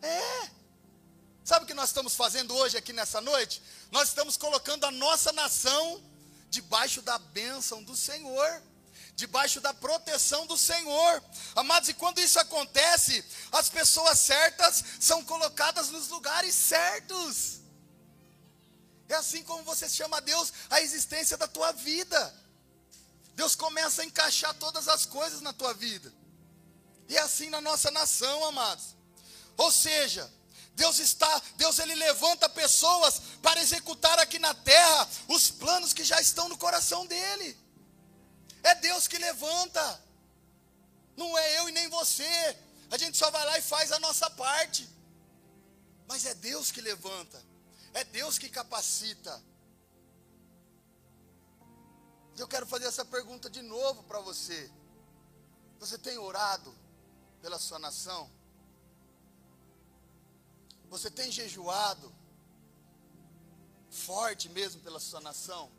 É. 0.03 0.51
Sabe 1.45 1.65
o 1.65 1.69
que 1.69 1.75
nós 1.75 1.91
estamos 1.91 2.15
fazendo 2.15 2.55
hoje 2.55 2.77
aqui 2.77 2.93
nessa 2.93 3.21
noite? 3.21 3.63
Nós 3.93 4.09
estamos 4.09 4.37
colocando 4.37 4.85
a 4.85 4.91
nossa 4.91 5.33
nação 5.33 6.03
debaixo 6.51 7.01
da 7.03 7.19
bênção 7.19 7.83
do 7.83 7.97
Senhor 7.97 8.63
debaixo 9.17 9.63
da 9.63 9.73
proteção 9.73 10.47
do 10.47 10.57
Senhor. 10.59 11.25
Amados, 11.57 11.89
e 11.89 11.95
quando 11.95 12.21
isso 12.21 12.39
acontece, 12.39 13.25
as 13.51 13.69
pessoas 13.69 14.21
certas 14.21 14.85
são 15.01 15.25
colocadas 15.25 15.89
nos 15.89 16.09
lugares 16.09 16.55
certos. 16.55 17.61
É 19.09 19.15
assim 19.15 19.43
como 19.43 19.63
você 19.63 19.89
chama 19.89 20.21
Deus 20.21 20.53
a 20.69 20.81
existência 20.81 21.37
da 21.37 21.47
tua 21.47 21.73
vida. 21.73 22.35
Deus 23.35 23.55
começa 23.55 24.03
a 24.03 24.05
encaixar 24.05 24.55
todas 24.55 24.89
as 24.89 25.07
coisas 25.07 25.41
na 25.41 25.53
tua 25.53 25.73
vida. 25.75 26.13
E 27.09 27.17
é 27.17 27.21
assim 27.21 27.49
na 27.51 27.61
nossa 27.61 27.91
nação, 27.91 28.45
amados. 28.47 28.97
Ou 29.57 29.71
seja, 29.71 30.31
Deus 30.75 30.99
está, 30.99 31.43
Deus 31.57 31.79
ele 31.79 31.95
levanta 31.95 32.49
pessoas 32.49 33.21
para 33.41 33.61
executar 33.61 34.19
aqui 34.19 34.39
na 34.39 34.53
terra 34.55 35.09
os 35.29 35.51
planos 35.51 35.93
que 35.93 36.05
já 36.05 36.21
estão 36.21 36.49
no 36.49 36.59
coração 36.59 37.07
dele. 37.07 37.57
É 38.63 38.75
Deus 38.75 39.07
que 39.07 39.19
levanta. 39.19 40.03
Não 41.17 41.37
é 41.39 41.59
eu 41.59 41.69
e 41.69 41.73
nem 41.73 41.89
você. 41.89 42.57
A 42.91 42.99
gente 42.99 43.17
só 43.17 43.31
vai 43.31 43.45
lá 43.45 43.59
e 43.59 43.63
faz 43.63 43.93
a 43.93 43.99
nossa 44.01 44.29
parte. 44.31 44.89
Mas 46.09 46.27
é 46.27 46.35
Deus 46.35 46.71
que 46.71 46.81
levanta. 46.81 47.43
É 48.01 48.05
Deus 48.05 48.37
que 48.41 48.49
capacita. 48.51 49.35
Eu 52.37 52.47
quero 52.47 52.67
fazer 52.73 52.87
essa 52.89 53.05
pergunta 53.07 53.49
de 53.49 53.63
novo 53.63 54.03
para 54.03 54.21
você. 54.21 54.71
Você 55.81 55.97
tem 55.97 56.19
orado 56.19 56.71
pela 57.41 57.59
sua 57.59 57.79
nação? 57.79 58.31
Você 60.91 61.11
tem 61.11 61.33
jejuado 61.33 62.15
forte 63.89 64.51
mesmo 64.51 64.83
pela 64.83 65.01
sua 65.01 65.23
nação? 65.29 65.73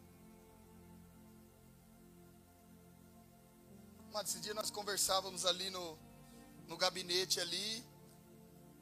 Mas 4.11 4.29
esse 4.29 4.39
dia 4.39 4.55
nós 4.55 4.71
conversávamos 4.71 5.45
ali 5.45 5.69
no, 5.69 5.85
no 6.65 6.77
gabinete 6.77 7.39
ali, 7.39 7.85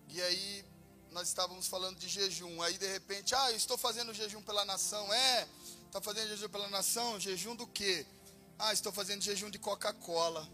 e 0.08 0.22
aí 0.22 0.66
nós 1.16 1.30
estávamos 1.30 1.66
falando 1.68 1.98
de 1.98 2.10
jejum. 2.10 2.62
Aí 2.62 2.78
de 2.78 2.88
repente, 2.92 3.34
ah, 3.34 3.50
eu 3.50 3.56
estou 3.56 3.78
fazendo 3.78 4.14
jejum 4.14 4.42
pela 4.42 4.66
nação. 4.66 5.14
É, 5.14 5.48
está 5.86 6.02
fazendo 6.02 6.28
jejum 6.28 6.50
pela 6.50 6.68
nação? 6.68 7.18
Jejum 7.18 7.56
do 7.56 7.66
quê? 7.66 8.06
Ah, 8.60 8.74
estou 8.74 8.92
fazendo 8.92 9.22
jejum 9.22 9.50
de 9.50 9.58
Coca-Cola. 9.58 10.46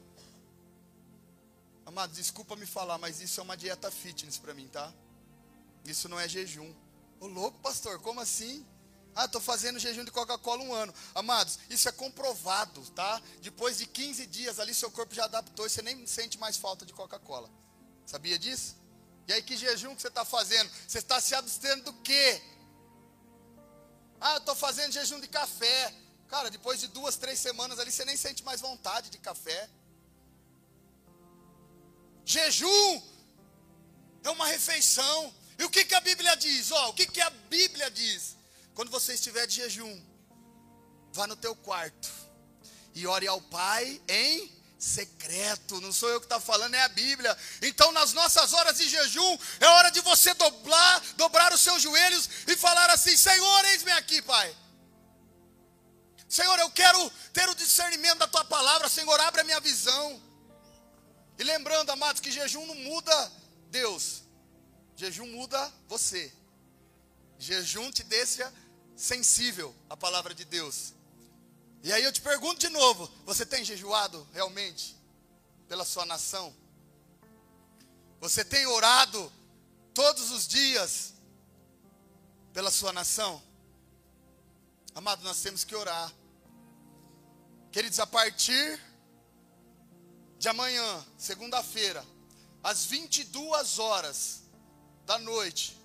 Amado, 1.83 2.13
desculpa 2.13 2.55
me 2.55 2.67
falar, 2.67 2.99
mas 2.99 3.19
isso 3.19 3.39
é 3.39 3.43
uma 3.43 3.57
dieta 3.57 3.89
fitness 3.89 4.37
para 4.37 4.53
mim, 4.53 4.67
tá? 4.67 4.93
Isso 5.83 6.07
não 6.07 6.19
é 6.19 6.29
jejum. 6.29 6.71
Ô 7.19 7.25
louco, 7.25 7.57
pastor, 7.57 7.99
como 7.99 8.21
assim? 8.21 8.63
Ah, 9.15 9.25
estou 9.25 9.41
fazendo 9.41 9.79
jejum 9.79 10.05
de 10.05 10.11
Coca-Cola 10.11 10.63
um 10.63 10.75
ano. 10.75 10.93
Amados, 11.15 11.57
isso 11.71 11.89
é 11.89 11.91
comprovado, 11.91 12.81
tá? 12.91 13.19
Depois 13.41 13.79
de 13.79 13.87
15 13.87 14.27
dias 14.27 14.59
ali, 14.59 14.75
seu 14.75 14.91
corpo 14.91 15.15
já 15.15 15.25
adaptou 15.25 15.65
e 15.65 15.71
você 15.71 15.81
nem 15.81 16.05
sente 16.05 16.37
mais 16.37 16.55
falta 16.55 16.85
de 16.85 16.93
Coca-Cola. 16.93 17.49
Sabia 18.05 18.37
disso? 18.37 18.80
E 19.31 19.33
aí, 19.33 19.41
que 19.41 19.55
jejum 19.55 19.95
que 19.95 20.01
você 20.01 20.09
está 20.09 20.25
fazendo? 20.25 20.69
Você 20.85 20.97
está 20.97 21.21
se 21.21 21.33
abstendo 21.33 21.83
do 21.85 21.93
quê? 22.01 22.41
Ah, 24.19 24.33
eu 24.33 24.39
estou 24.39 24.53
fazendo 24.53 24.91
jejum 24.91 25.21
de 25.21 25.29
café. 25.29 25.93
Cara, 26.27 26.49
depois 26.49 26.81
de 26.81 26.87
duas, 26.89 27.15
três 27.15 27.39
semanas 27.39 27.79
ali, 27.79 27.93
você 27.93 28.03
nem 28.03 28.17
sente 28.17 28.43
mais 28.43 28.59
vontade 28.59 29.09
de 29.09 29.17
café. 29.17 29.69
Jejum 32.25 33.01
é 34.25 34.29
uma 34.31 34.47
refeição. 34.47 35.33
E 35.57 35.63
o 35.63 35.69
que, 35.69 35.85
que 35.85 35.95
a 35.95 36.01
Bíblia 36.01 36.35
diz? 36.35 36.69
Ó, 36.69 36.89
o 36.89 36.93
que, 36.93 37.07
que 37.07 37.21
a 37.21 37.29
Bíblia 37.29 37.89
diz? 37.89 38.35
Quando 38.75 38.91
você 38.91 39.13
estiver 39.13 39.47
de 39.47 39.55
jejum, 39.55 39.95
vá 41.13 41.25
no 41.25 41.37
teu 41.37 41.55
quarto 41.55 42.11
e 42.93 43.07
ore 43.07 43.27
ao 43.29 43.41
Pai 43.43 44.01
em 44.09 44.51
secreto. 44.81 45.79
Não 45.79 45.93
sou 45.93 46.09
eu 46.09 46.19
que 46.19 46.25
está 46.25 46.39
falando, 46.39 46.73
é 46.73 46.81
a 46.81 46.89
Bíblia. 46.89 47.37
Então, 47.61 47.91
nas 47.91 48.13
nossas 48.13 48.51
horas 48.51 48.77
de 48.77 48.89
jejum, 48.89 49.37
é 49.59 49.67
hora 49.67 49.91
de 49.91 50.01
você 50.01 50.33
dobrar, 50.33 50.99
dobrar 51.15 51.53
os 51.53 51.61
seus 51.61 51.81
joelhos 51.81 52.27
e 52.47 52.57
falar 52.57 52.89
assim: 52.89 53.15
Senhor, 53.15 53.65
eis-me 53.65 53.91
aqui, 53.91 54.21
Pai. 54.23 54.57
Senhor, 56.27 56.57
eu 56.59 56.71
quero 56.71 57.09
ter 57.31 57.47
o 57.49 57.55
discernimento 57.55 58.17
da 58.17 58.27
tua 58.27 58.43
palavra. 58.43 58.89
Senhor, 58.89 59.19
abre 59.19 59.41
a 59.41 59.43
minha 59.43 59.59
visão. 59.59 60.19
E 61.37 61.43
lembrando, 61.43 61.91
amados, 61.91 62.19
que 62.21 62.31
jejum 62.31 62.65
não 62.65 62.75
muda 62.75 63.31
Deus, 63.69 64.23
jejum 64.95 65.27
muda 65.27 65.71
você. 65.87 66.33
Jejum 67.37 67.91
te 67.91 68.03
deixa 68.03 68.51
sensível 68.95 69.75
à 69.89 69.97
palavra 69.97 70.33
de 70.33 70.45
Deus. 70.45 70.93
E 71.83 71.91
aí 71.91 72.03
eu 72.03 72.11
te 72.11 72.21
pergunto 72.21 72.59
de 72.59 72.69
novo: 72.69 73.09
você 73.25 73.45
tem 73.45 73.65
jejuado 73.65 74.27
realmente 74.33 74.95
pela 75.67 75.83
sua 75.83 76.05
nação? 76.05 76.55
Você 78.19 78.45
tem 78.45 78.65
orado 78.67 79.31
todos 79.93 80.29
os 80.29 80.47
dias 80.47 81.13
pela 82.53 82.69
sua 82.69 82.93
nação? 82.93 83.41
Amado, 84.93 85.23
nós 85.23 85.41
temos 85.41 85.63
que 85.63 85.75
orar. 85.75 86.13
Queridos, 87.71 87.99
a 87.99 88.05
partir 88.05 88.79
de 90.37 90.49
amanhã, 90.49 91.05
segunda-feira, 91.17 92.05
às 92.63 92.85
22 92.85 93.79
horas 93.79 94.43
da 95.05 95.17
noite, 95.17 95.77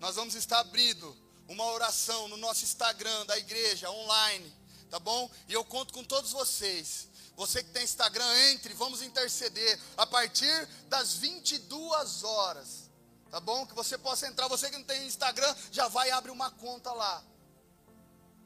nós 0.00 0.16
vamos 0.16 0.34
estar 0.34 0.60
abrindo 0.60 1.16
uma 1.46 1.64
oração 1.66 2.26
no 2.28 2.36
nosso 2.38 2.64
Instagram 2.64 3.26
da 3.26 3.38
igreja 3.38 3.90
online 3.90 4.63
tá 4.90 4.98
bom? 4.98 5.30
E 5.48 5.52
eu 5.52 5.64
conto 5.64 5.92
com 5.92 6.04
todos 6.04 6.32
vocês. 6.32 7.08
Você 7.36 7.62
que 7.62 7.70
tem 7.70 7.82
Instagram, 7.82 8.32
entre, 8.50 8.74
vamos 8.74 9.02
interceder 9.02 9.80
a 9.96 10.06
partir 10.06 10.68
das 10.88 11.14
22 11.14 12.22
horas. 12.22 12.90
Tá 13.30 13.40
bom? 13.40 13.66
Que 13.66 13.74
você 13.74 13.98
possa 13.98 14.28
entrar. 14.28 14.46
Você 14.48 14.70
que 14.70 14.76
não 14.76 14.84
tem 14.84 15.06
Instagram, 15.06 15.54
já 15.72 15.88
vai 15.88 16.10
abrir 16.10 16.30
uma 16.30 16.50
conta 16.50 16.92
lá. 16.92 17.24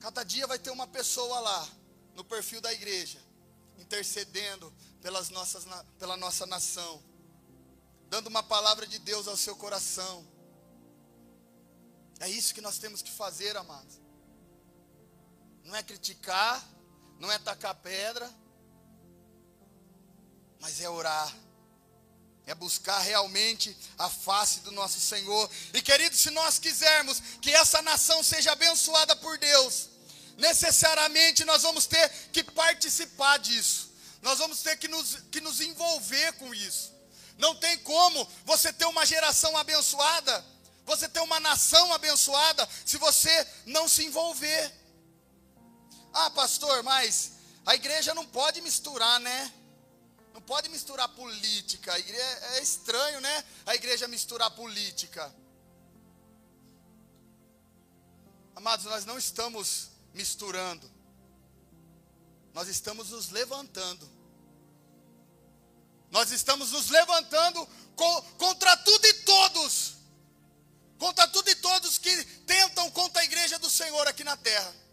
Cada 0.00 0.24
dia 0.24 0.46
vai 0.46 0.58
ter 0.58 0.70
uma 0.70 0.86
pessoa 0.86 1.40
lá 1.40 1.68
no 2.14 2.24
perfil 2.24 2.60
da 2.60 2.72
igreja, 2.72 3.20
intercedendo 3.76 4.72
pelas 5.02 5.28
nossas, 5.28 5.66
pela 5.98 6.16
nossa 6.16 6.46
nação, 6.46 7.02
dando 8.08 8.28
uma 8.28 8.42
palavra 8.42 8.86
de 8.86 8.98
Deus 8.98 9.28
ao 9.28 9.36
seu 9.36 9.54
coração. 9.56 10.26
É 12.20 12.28
isso 12.28 12.54
que 12.54 12.60
nós 12.60 12.78
temos 12.78 13.02
que 13.02 13.10
fazer, 13.10 13.56
amados 13.56 14.07
não 15.68 15.76
é 15.76 15.82
criticar, 15.82 16.66
não 17.20 17.30
é 17.30 17.38
tacar 17.38 17.74
pedra, 17.74 18.28
mas 20.58 20.80
é 20.80 20.88
orar, 20.88 21.30
é 22.46 22.54
buscar 22.54 22.98
realmente 23.00 23.76
a 23.98 24.08
face 24.08 24.60
do 24.60 24.72
nosso 24.72 24.98
Senhor. 24.98 25.50
E 25.74 25.82
querido, 25.82 26.16
se 26.16 26.30
nós 26.30 26.58
quisermos 26.58 27.20
que 27.42 27.52
essa 27.52 27.82
nação 27.82 28.22
seja 28.22 28.52
abençoada 28.52 29.14
por 29.16 29.36
Deus, 29.36 29.90
necessariamente 30.38 31.44
nós 31.44 31.62
vamos 31.62 31.84
ter 31.84 32.08
que 32.32 32.42
participar 32.42 33.36
disso, 33.38 33.92
nós 34.22 34.38
vamos 34.38 34.62
ter 34.62 34.78
que 34.78 34.88
nos, 34.88 35.16
que 35.30 35.40
nos 35.42 35.60
envolver 35.60 36.32
com 36.38 36.54
isso. 36.54 36.94
Não 37.36 37.54
tem 37.54 37.76
como 37.80 38.26
você 38.46 38.72
ter 38.72 38.86
uma 38.86 39.04
geração 39.04 39.54
abençoada, 39.54 40.42
você 40.86 41.06
ter 41.06 41.20
uma 41.20 41.38
nação 41.38 41.92
abençoada, 41.92 42.66
se 42.86 42.96
você 42.96 43.46
não 43.66 43.86
se 43.86 44.06
envolver. 44.06 44.77
Ah, 46.20 46.30
pastor, 46.30 46.82
mas 46.82 47.32
a 47.64 47.76
igreja 47.76 48.12
não 48.12 48.26
pode 48.26 48.60
misturar, 48.60 49.20
né? 49.20 49.52
Não 50.34 50.42
pode 50.42 50.68
misturar 50.68 51.08
política. 51.10 51.96
Igreja, 51.96 52.38
é 52.54 52.60
estranho, 52.60 53.20
né? 53.20 53.44
A 53.64 53.76
igreja 53.76 54.08
misturar 54.08 54.50
política. 54.50 55.32
Amados, 58.56 58.84
nós 58.86 59.04
não 59.04 59.16
estamos 59.16 59.90
misturando. 60.12 60.90
Nós 62.52 62.66
estamos 62.66 63.10
nos 63.10 63.30
levantando. 63.30 64.10
Nós 66.10 66.32
estamos 66.32 66.72
nos 66.72 66.90
levantando 66.90 67.64
co 67.94 68.22
contra 68.38 68.76
tudo 68.78 69.06
e 69.06 69.14
todos. 69.22 69.94
Contra 70.98 71.28
tudo 71.28 71.48
e 71.48 71.54
todos 71.54 71.96
que 71.96 72.24
tentam 72.44 72.90
contra 72.90 73.22
a 73.22 73.24
igreja 73.24 73.56
do 73.60 73.70
Senhor 73.70 74.08
aqui 74.08 74.24
na 74.24 74.36
terra. 74.36 74.87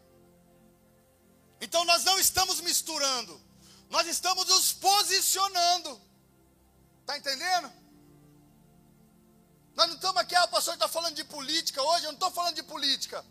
Então 1.76 1.84
nós 1.84 2.06
não 2.06 2.18
estamos 2.18 2.62
misturando, 2.62 3.42
nós 3.90 4.08
estamos 4.08 4.46
nos 4.48 4.72
posicionando. 4.72 6.02
Está 7.02 7.18
entendendo? 7.18 7.70
Nós 9.76 9.88
não 9.88 9.96
estamos 9.96 10.22
aqui, 10.22 10.34
ah, 10.36 10.46
o 10.46 10.48
pastor 10.48 10.76
está 10.76 10.88
falando 10.88 11.16
de 11.16 11.26
política 11.26 11.84
hoje, 11.84 12.06
eu 12.06 12.14
não 12.14 12.18
estou 12.18 12.32
falando 12.32 12.56
de 12.56 12.64
política. 12.64 13.26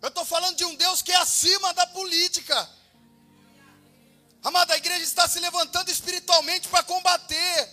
Eu 0.00 0.06
estou 0.08 0.24
falando 0.24 0.56
de 0.56 0.64
um 0.64 0.76
Deus 0.76 1.02
que 1.02 1.10
é 1.10 1.16
acima 1.16 1.74
da 1.74 1.84
política. 1.88 2.70
Amada, 4.44 4.74
a 4.74 4.76
igreja 4.76 5.02
está 5.02 5.26
se 5.26 5.40
levantando 5.40 5.90
espiritualmente 5.90 6.68
para 6.68 6.84
combater 6.84 7.68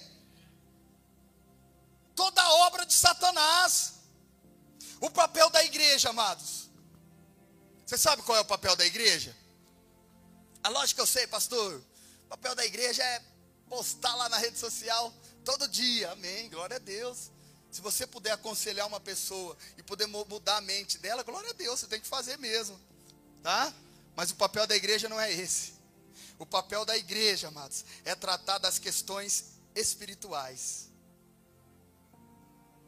toda 2.15 2.41
a 2.41 2.53
obra 2.65 2.87
de 2.87 2.93
Satanás. 2.95 3.99
O 4.99 5.11
papel 5.11 5.47
da 5.51 5.63
igreja, 5.63 6.09
amados. 6.09 6.71
Você 7.85 7.99
sabe 7.99 8.23
qual 8.23 8.35
é 8.35 8.41
o 8.41 8.45
papel 8.45 8.75
da 8.75 8.83
igreja? 8.83 9.45
A 10.63 10.69
lógica 10.69 11.01
eu 11.01 11.07
sei, 11.07 11.27
pastor. 11.27 11.81
O 12.25 12.27
papel 12.27 12.55
da 12.55 12.65
igreja 12.65 13.03
é 13.03 13.21
postar 13.69 14.15
lá 14.15 14.29
na 14.29 14.37
rede 14.37 14.57
social 14.57 15.13
todo 15.43 15.67
dia. 15.67 16.11
Amém. 16.11 16.49
Glória 16.49 16.75
a 16.77 16.79
Deus. 16.79 17.31
Se 17.71 17.81
você 17.81 18.07
puder 18.07 18.31
aconselhar 18.31 18.87
uma 18.87 18.99
pessoa 18.99 19.57
e 19.77 19.83
poder 19.83 20.07
mudar 20.07 20.57
a 20.57 20.61
mente 20.61 20.97
dela, 20.97 21.23
glória 21.23 21.49
a 21.49 21.53
Deus, 21.53 21.79
você 21.79 21.87
tem 21.87 21.99
que 21.99 22.07
fazer 22.07 22.37
mesmo. 22.37 22.79
Tá? 23.43 23.73
Mas 24.15 24.31
o 24.31 24.35
papel 24.35 24.65
da 24.65 24.75
igreja 24.75 25.07
não 25.07 25.19
é 25.19 25.31
esse. 25.31 25.73
O 26.39 26.45
papel 26.45 26.85
da 26.85 26.97
igreja, 26.97 27.49
amados, 27.49 27.85
é 28.05 28.15
tratar 28.15 28.57
das 28.57 28.79
questões 28.79 29.57
espirituais. 29.75 30.89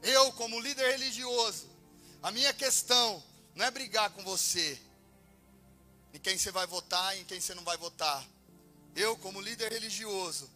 Eu, 0.02 0.32
como 0.34 0.60
líder 0.60 0.92
religioso, 0.92 1.68
a 2.22 2.32
minha 2.32 2.54
questão 2.54 3.24
não 3.56 3.66
é 3.66 3.72
brigar 3.72 4.10
com 4.12 4.24
você, 4.24 4.80
em 6.14 6.20
quem 6.20 6.38
você 6.38 6.52
vai 6.52 6.66
votar 6.66 7.16
e 7.16 7.22
em 7.22 7.26
quem 7.26 7.40
você 7.40 7.54
não 7.54 7.64
vai 7.64 7.78
votar. 7.78 8.26
Eu, 8.96 9.18
como 9.18 9.42
líder 9.42 9.72
religioso, 9.72 10.50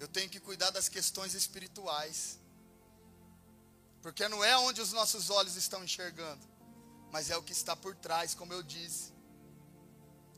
eu 0.00 0.08
tenho 0.08 0.28
que 0.28 0.40
cuidar 0.40 0.70
das 0.70 0.88
questões 0.88 1.34
espirituais. 1.34 2.38
Porque 4.02 4.28
não 4.28 4.44
é 4.44 4.56
onde 4.58 4.80
os 4.80 4.92
nossos 4.92 5.30
olhos 5.30 5.56
estão 5.56 5.82
enxergando, 5.82 6.44
mas 7.10 7.30
é 7.30 7.36
o 7.36 7.42
que 7.42 7.52
está 7.52 7.74
por 7.74 7.94
trás, 7.96 8.34
como 8.34 8.52
eu 8.52 8.62
disse. 8.62 9.12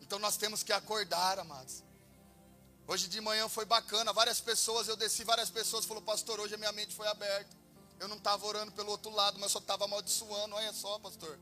Então 0.00 0.18
nós 0.18 0.36
temos 0.36 0.62
que 0.62 0.72
acordar, 0.72 1.38
amados. 1.38 1.82
Hoje 2.86 3.06
de 3.06 3.20
manhã 3.20 3.48
foi 3.48 3.64
bacana, 3.64 4.12
várias 4.12 4.40
pessoas, 4.40 4.88
eu 4.88 4.96
desci, 4.96 5.22
várias 5.22 5.50
pessoas 5.50 5.84
falou, 5.84 6.02
pastor, 6.02 6.40
hoje 6.40 6.54
a 6.54 6.58
minha 6.58 6.72
mente 6.72 6.94
foi 6.94 7.06
aberta. 7.06 7.56
Eu 8.00 8.08
não 8.08 8.16
estava 8.16 8.44
orando 8.46 8.72
pelo 8.72 8.90
outro 8.90 9.10
lado, 9.10 9.38
mas 9.38 9.52
só 9.52 9.58
estava 9.58 9.84
amaldiçoando, 9.84 10.54
olha 10.56 10.72
só, 10.72 10.98
pastor. 10.98 11.38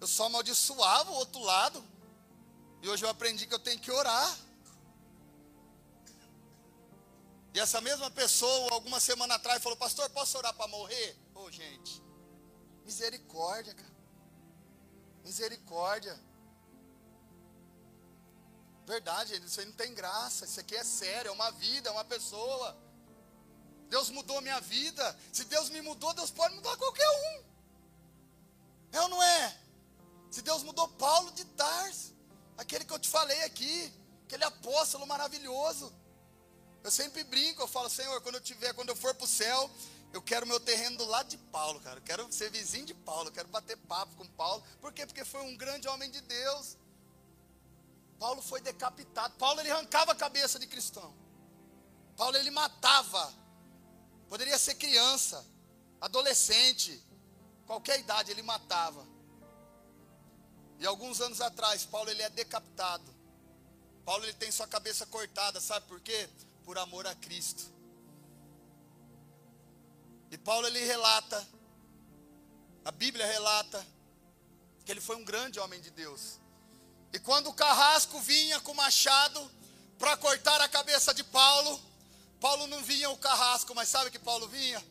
Eu 0.00 0.06
só 0.06 0.26
amaldiçoava 0.26 1.10
o 1.12 1.14
outro 1.14 1.40
lado. 1.40 1.82
E 2.82 2.88
hoje 2.88 3.04
eu 3.04 3.08
aprendi 3.08 3.46
que 3.46 3.54
eu 3.54 3.60
tenho 3.60 3.78
que 3.78 3.92
orar. 3.92 4.38
E 7.54 7.60
essa 7.60 7.80
mesma 7.80 8.10
pessoa, 8.10 8.72
alguma 8.72 8.98
semana 8.98 9.36
atrás, 9.36 9.62
falou: 9.62 9.78
Pastor, 9.78 10.10
posso 10.10 10.36
orar 10.36 10.52
para 10.54 10.66
morrer? 10.66 11.16
Ô, 11.32 11.44
oh, 11.44 11.50
gente, 11.50 12.02
misericórdia, 12.84 13.72
cara. 13.72 13.92
Misericórdia. 15.22 16.18
Verdade, 18.84 19.40
isso 19.46 19.60
aí 19.60 19.66
não 19.66 19.74
tem 19.74 19.94
graça. 19.94 20.44
Isso 20.44 20.58
aqui 20.58 20.74
é 20.74 20.82
sério, 20.82 21.28
é 21.28 21.32
uma 21.32 21.52
vida, 21.52 21.88
é 21.88 21.92
uma 21.92 22.04
pessoa. 22.04 22.76
Deus 23.88 24.10
mudou 24.10 24.40
minha 24.40 24.60
vida. 24.60 25.16
Se 25.32 25.44
Deus 25.44 25.70
me 25.70 25.80
mudou, 25.82 26.12
Deus 26.14 26.32
pode 26.32 26.54
mudar 26.56 26.76
qualquer 26.76 27.08
um. 27.08 27.44
É 28.90 29.00
ou 29.02 29.08
não 29.08 29.22
é? 29.22 29.56
Se 30.30 30.42
Deus 30.42 30.64
mudou 30.64 30.88
Paulo 30.88 31.30
de 31.30 31.44
Tars, 31.44 32.12
aquele 32.56 32.84
que 32.84 32.92
eu 32.92 32.98
te 32.98 33.08
falei 33.08 33.42
aqui, 33.44 33.92
aquele 34.26 34.44
apóstolo 34.44 35.06
maravilhoso. 35.06 35.92
Eu 36.82 36.90
sempre 36.90 37.22
brinco, 37.24 37.62
eu 37.62 37.68
falo, 37.68 37.88
Senhor, 37.88 38.20
quando 38.22 38.36
eu 38.36 38.40
tiver, 38.40 38.72
quando 38.74 38.88
eu 38.88 38.96
for 38.96 39.14
para 39.14 39.24
o 39.24 39.28
céu, 39.28 39.70
eu 40.12 40.20
quero 40.20 40.46
meu 40.46 40.60
terreno 40.60 40.98
do 40.98 41.04
lado 41.04 41.28
de 41.28 41.38
Paulo, 41.38 41.80
cara. 41.80 41.98
Eu 41.98 42.02
quero 42.02 42.32
ser 42.32 42.50
vizinho 42.50 42.86
de 42.86 42.94
Paulo, 42.94 43.28
eu 43.28 43.32
quero 43.32 43.48
bater 43.48 43.76
papo 43.76 44.14
com 44.16 44.26
Paulo. 44.28 44.62
Por 44.80 44.92
quê? 44.92 45.06
Porque 45.06 45.24
foi 45.24 45.40
um 45.42 45.56
grande 45.56 45.88
homem 45.88 46.10
de 46.10 46.20
Deus. 46.20 46.76
Paulo 48.18 48.42
foi 48.42 48.60
decapitado. 48.60 49.34
Paulo 49.34 49.60
ele 49.60 49.70
arrancava 49.70 50.12
a 50.12 50.14
cabeça 50.14 50.58
de 50.58 50.66
cristão. 50.66 51.14
Paulo 52.16 52.36
ele 52.36 52.50
matava. 52.50 53.32
Poderia 54.28 54.58
ser 54.58 54.74
criança, 54.74 55.44
adolescente, 56.00 57.02
qualquer 57.66 57.98
idade 58.00 58.30
ele 58.30 58.42
matava. 58.42 59.06
E 60.82 60.86
alguns 60.86 61.22
anos 61.22 61.40
atrás, 61.40 61.86
Paulo 61.86 62.10
ele 62.10 62.22
é 62.22 62.28
decapitado. 62.28 63.14
Paulo 64.04 64.24
ele 64.24 64.34
tem 64.34 64.50
sua 64.50 64.66
cabeça 64.66 65.06
cortada, 65.06 65.60
sabe 65.60 65.86
por 65.86 66.00
quê? 66.00 66.28
por 66.64 66.78
amor 66.78 67.06
a 67.06 67.14
Cristo. 67.14 67.64
E 70.30 70.38
Paulo 70.38 70.66
ele 70.66 70.84
relata, 70.84 71.46
a 72.84 72.90
Bíblia 72.90 73.26
relata, 73.26 73.86
que 74.84 74.90
ele 74.90 75.00
foi 75.00 75.16
um 75.16 75.24
grande 75.24 75.60
homem 75.60 75.80
de 75.80 75.90
Deus. 75.90 76.38
E 77.12 77.18
quando 77.18 77.48
o 77.48 77.54
carrasco 77.54 78.18
vinha 78.20 78.60
com 78.60 78.72
o 78.72 78.76
machado 78.76 79.50
para 79.98 80.16
cortar 80.16 80.60
a 80.60 80.68
cabeça 80.68 81.12
de 81.12 81.22
Paulo, 81.22 81.80
Paulo 82.40 82.66
não 82.66 82.82
vinha 82.82 83.10
o 83.10 83.18
carrasco, 83.18 83.74
mas 83.74 83.88
sabe 83.88 84.10
que 84.10 84.18
Paulo 84.18 84.48
vinha? 84.48 84.82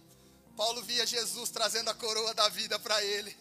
Paulo 0.55 0.83
via 0.83 1.07
Jesus 1.07 1.49
trazendo 1.49 1.89
a 1.89 1.95
coroa 1.95 2.33
da 2.33 2.47
vida 2.49 2.77
para 2.77 3.03
ele. 3.03 3.35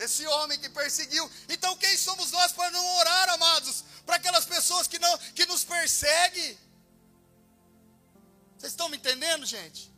Esse 0.00 0.26
homem 0.26 0.58
que 0.58 0.68
perseguiu. 0.70 1.30
Então 1.48 1.76
quem 1.76 1.96
somos 1.98 2.30
nós 2.30 2.52
para 2.52 2.70
não 2.70 2.96
orar, 2.96 3.28
amados, 3.28 3.84
para 4.06 4.16
aquelas 4.16 4.46
pessoas 4.46 4.86
que 4.86 4.98
não 4.98 5.18
que 5.18 5.44
nos 5.44 5.62
perseguem? 5.62 6.58
Vocês 8.56 8.72
estão 8.72 8.88
me 8.88 8.96
entendendo, 8.96 9.44
gente? 9.44 9.92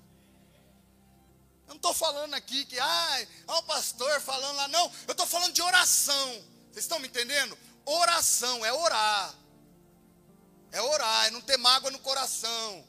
Eu 1.67 1.75
não 1.75 1.77
estou 1.77 1.95
falando 1.95 2.35
aqui 2.35 2.65
que, 2.65 2.79
ai, 2.79 3.29
há 3.47 3.59
um 3.59 3.62
pastor 3.62 4.21
falando 4.21 4.57
lá, 4.57 4.69
não. 4.69 4.93
Eu 5.07 5.12
estou 5.12 5.27
falando 5.27 5.53
de 5.53 5.62
oração. 5.62 6.29
Vocês 6.73 6.85
estão 6.85 6.99
me 6.99 7.07
entendendo? 7.07 7.57
Oração 7.87 8.67
é 8.67 8.73
orar. 8.73 9.35
É 10.73 10.83
orar, 10.83 11.27
é 11.27 11.31
não 11.31 11.41
ter 11.41 11.57
mágoa 11.57 11.93
no 11.93 12.01
coração. 12.01 12.85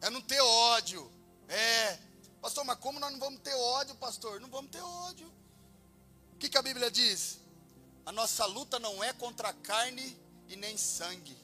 É 0.00 0.08
não 0.08 0.20
ter 0.20 0.40
ódio. 0.40 1.10
É. 1.48 1.98
Pastor, 2.40 2.64
mas 2.64 2.78
como 2.78 3.00
nós 3.00 3.10
não 3.10 3.18
vamos 3.18 3.40
ter 3.40 3.54
ódio, 3.54 3.96
pastor? 3.96 4.40
Não 4.40 4.48
vamos 4.48 4.70
ter 4.70 4.80
ódio. 4.80 5.33
O 6.34 6.38
que, 6.38 6.48
que 6.48 6.58
a 6.58 6.62
Bíblia 6.62 6.90
diz? 6.90 7.38
A 8.04 8.12
nossa 8.12 8.44
luta 8.44 8.78
não 8.78 9.02
é 9.02 9.12
contra 9.12 9.52
carne 9.52 10.18
e 10.48 10.56
nem 10.56 10.76
sangue, 10.76 11.36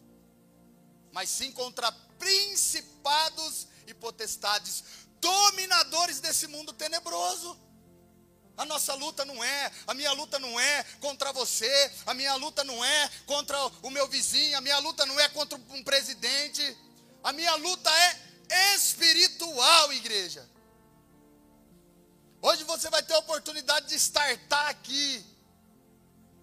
mas 1.12 1.30
sim 1.30 1.50
contra 1.52 1.90
principados 2.18 3.66
e 3.86 3.94
potestades, 3.94 4.84
dominadores 5.20 6.20
desse 6.20 6.46
mundo 6.46 6.72
tenebroso. 6.72 7.58
A 8.56 8.64
nossa 8.66 8.92
luta 8.94 9.24
não 9.24 9.42
é, 9.42 9.72
a 9.86 9.94
minha 9.94 10.12
luta 10.12 10.38
não 10.38 10.60
é 10.60 10.84
contra 11.00 11.32
você, 11.32 11.92
a 12.04 12.12
minha 12.12 12.34
luta 12.34 12.62
não 12.62 12.84
é 12.84 13.10
contra 13.24 13.58
o 13.82 13.88
meu 13.88 14.06
vizinho, 14.06 14.58
a 14.58 14.60
minha 14.60 14.78
luta 14.80 15.06
não 15.06 15.18
é 15.18 15.30
contra 15.30 15.58
um 15.70 15.82
presidente, 15.82 16.76
a 17.24 17.32
minha 17.32 17.54
luta 17.54 17.90
é 17.90 18.74
espiritual, 18.74 19.92
igreja. 19.94 20.46
Hoje 22.42 22.64
você 22.64 22.88
vai 22.88 23.02
ter 23.02 23.12
a 23.14 23.18
oportunidade 23.18 23.88
de 23.88 23.96
startar 23.96 24.68
aqui, 24.68 25.24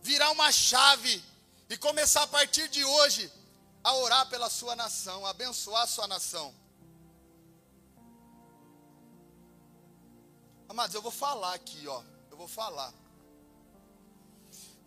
virar 0.02 0.30
uma 0.32 0.52
chave 0.52 1.24
e 1.70 1.78
começar 1.78 2.24
a 2.24 2.28
partir 2.28 2.68
de 2.70 2.84
hoje 2.84 3.32
a 3.84 3.96
orar 3.96 4.30
pela 4.30 4.50
sua 4.50 4.76
nação, 4.76 5.26
a 5.26 5.32
abençoar 5.32 5.84
a 5.84 5.88
sua 5.88 6.08
nação. 6.08 6.54
Amados, 10.70 10.94
eu 10.94 11.02
vou 11.02 11.12
falar 11.12 11.54
aqui, 11.54 11.88
ó. 11.88 12.04
Eu 12.30 12.38
vou 12.38 12.48
falar. 12.48 12.94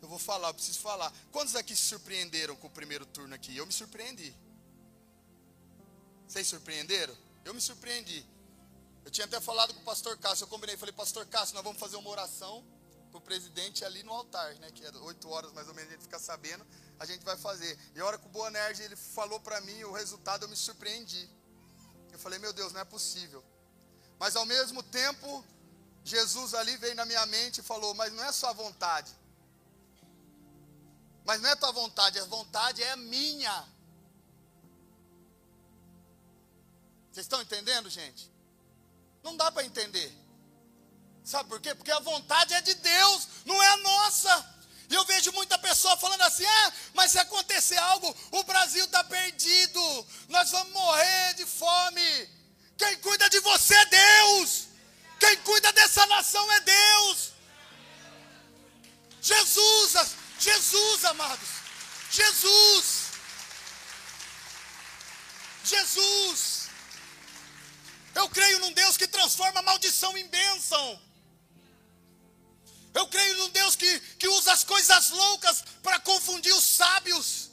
Eu 0.01 0.09
vou 0.09 0.19
falar, 0.19 0.49
eu 0.49 0.55
preciso 0.55 0.79
falar. 0.79 1.13
Quantos 1.33 1.57
aqui 1.57 1.75
se 1.75 1.83
surpreenderam 1.83 2.55
com 2.55 2.69
o 2.69 2.71
primeiro 2.71 3.05
turno 3.05 3.35
aqui? 3.35 3.57
Eu 3.57 3.67
me 3.67 3.73
surpreendi. 3.73 4.35
Vocês 6.29 6.47
surpreenderam? 6.47 7.17
Eu 7.45 7.53
me 7.53 7.61
surpreendi. 7.61 8.25
Eu 9.05 9.11
tinha 9.11 9.25
até 9.25 9.41
falado 9.41 9.75
com 9.75 9.81
o 9.81 9.85
pastor 9.85 10.17
Cássio, 10.19 10.45
eu 10.45 10.49
combinei, 10.49 10.77
falei, 10.77 10.93
pastor 10.93 11.27
Cássio, 11.27 11.55
nós 11.55 11.65
vamos 11.65 11.81
fazer 11.81 11.97
uma 11.97 12.11
oração 12.11 12.65
para 13.11 13.19
o 13.19 13.21
presidente 13.21 13.85
ali 13.85 14.03
no 14.03 14.13
altar, 14.13 14.55
né? 14.57 14.71
Que 14.71 14.85
é 14.85 14.91
oito 14.99 15.29
horas 15.29 15.53
mais 15.53 15.69
ou 15.69 15.75
menos, 15.75 15.91
a 15.91 15.95
gente 15.95 16.03
fica 16.03 16.19
sabendo, 16.19 16.65
a 16.99 17.07
gente 17.07 17.25
vai 17.25 17.37
fazer. 17.37 17.79
E 17.95 18.01
a 18.01 18.05
hora 18.05 18.19
que 18.19 18.27
o 18.27 18.29
Boanerge 18.29 18.83
ele 18.83 18.97
falou 18.97 19.41
para 19.41 19.61
mim 19.63 19.83
o 19.85 19.93
resultado, 19.93 20.45
eu 20.45 20.49
me 20.49 20.57
surpreendi. 20.57 21.29
Eu 22.13 22.19
falei, 22.19 22.39
meu 22.39 22.53
Deus, 22.53 22.73
não 22.73 22.81
é 22.81 22.85
possível. 22.85 23.45
Mas 24.19 24.37
ao 24.37 24.45
mesmo 24.45 24.83
tempo, 24.83 25.45
Jesus 26.05 26.55
ali 26.55 26.77
veio 26.77 26.95
na 26.95 27.05
minha 27.05 27.25
mente 27.27 27.59
e 27.59 27.63
falou, 27.63 27.95
mas 27.95 28.13
não 28.13 28.23
é 28.25 28.33
sua 28.33 28.53
vontade. 28.53 29.11
Mas 31.25 31.41
não 31.41 31.49
é 31.49 31.57
tua 31.57 31.73
vontade, 31.73 32.19
a 32.19 32.25
vontade 32.25 32.83
é 32.83 32.97
minha. 32.97 33.67
Vocês 37.11 37.25
estão 37.25 37.43
entendendo, 37.43 37.89
gente? 37.91 38.31
Não 39.23 39.37
dá 39.37 39.51
para 39.51 39.65
entender. 39.65 40.13
Sabe 41.25 41.49
por 41.49 41.61
quê? 41.61 41.75
Porque 41.75 41.93
a 41.93 42.01
vontade 42.01 42.55
é 42.55 42.61
de 42.61 42.75
Deus, 42.75 43.29
não 43.45 43.63
é 43.63 43.69
a 43.69 43.77
nossa. 43.79 44.61
E 44.89 44.95
eu 44.95 45.05
vejo 45.05 45.31
muita 45.33 45.57
pessoa 45.59 45.97
falando 45.97 46.23
assim: 46.23 46.45
ah, 46.45 46.73
mas 46.95 47.13
se 47.13 47.19
acontecer 47.19 47.77
algo, 47.77 48.17
o 48.33 48.43
Brasil 48.43 48.85
está 48.85 49.05
perdido, 49.05 50.07
nós 50.29 50.51
vamos 50.51 50.73
morrer 50.73 51.35
de 51.35 51.47
fome. 51.47 52.29
Quem 52.77 52.97
cuida 52.99 53.29
de 53.31 53.39
você 53.41 53.75
é 53.75 53.85
Deus, 53.87 54.69
quem 55.21 55.37
cuida 55.39 55.73
dessa 55.73 56.05
nação 56.07 56.51
é 56.53 56.61
Deus. 56.61 57.33
Jesus, 59.23 60.17
Jesus, 60.41 61.05
amados, 61.05 61.49
Jesus, 62.11 63.11
Jesus. 65.63 66.60
Eu 68.15 68.29
creio 68.29 68.59
num 68.61 68.73
Deus 68.73 68.97
que 68.97 69.07
transforma 69.07 69.63
maldição 69.63 70.17
em 70.17 70.27
bênção. 70.29 71.01
Eu 72.93 73.07
creio 73.09 73.37
num 73.39 73.51
Deus 73.51 73.77
que, 73.77 74.01
que 74.17 74.29
usa 74.29 74.53
as 74.53 74.65
coisas 74.65 75.11
loucas 75.11 75.63
para 75.83 76.01
confundir 76.01 76.53
os 76.53 76.65
sábios. 76.65 77.51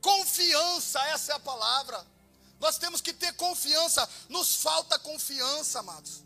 Confiança, 0.00 1.00
essa 1.08 1.32
é 1.32 1.34
a 1.36 1.40
palavra. 1.40 2.04
Nós 2.58 2.78
temos 2.78 3.00
que 3.00 3.12
ter 3.12 3.32
confiança. 3.34 4.08
Nos 4.28 4.56
falta 4.56 4.98
confiança, 4.98 5.80
amados. 5.80 6.24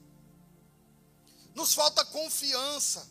Nos 1.54 1.74
falta 1.74 2.04
confiança. 2.04 3.06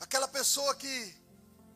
Aquela 0.00 0.28
pessoa 0.28 0.74
que, 0.76 1.14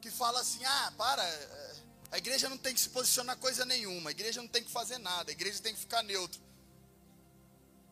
que 0.01 0.11
fala 0.11 0.41
assim: 0.41 0.65
ah, 0.65 0.93
para, 0.97 1.25
é, 1.25 1.68
a 2.11 2.19
igreja 2.19 2.49
não 2.49 2.57
tem 2.57 2.75
que 2.75 2.81
se 2.81 2.89
posicionar 2.89 3.37
coisa 3.37 3.65
nenhuma, 3.65 4.11
a 4.11 4.13
igreja 4.13 4.41
não 4.41 4.49
tem 4.49 4.65
que 4.65 4.71
fazer 4.71 4.99
nada, 4.99 5.31
a 5.31 5.33
igreja 5.33 5.61
tem 5.61 5.75
que 5.75 5.81
ficar 5.81 6.03
neutro. 6.03 6.41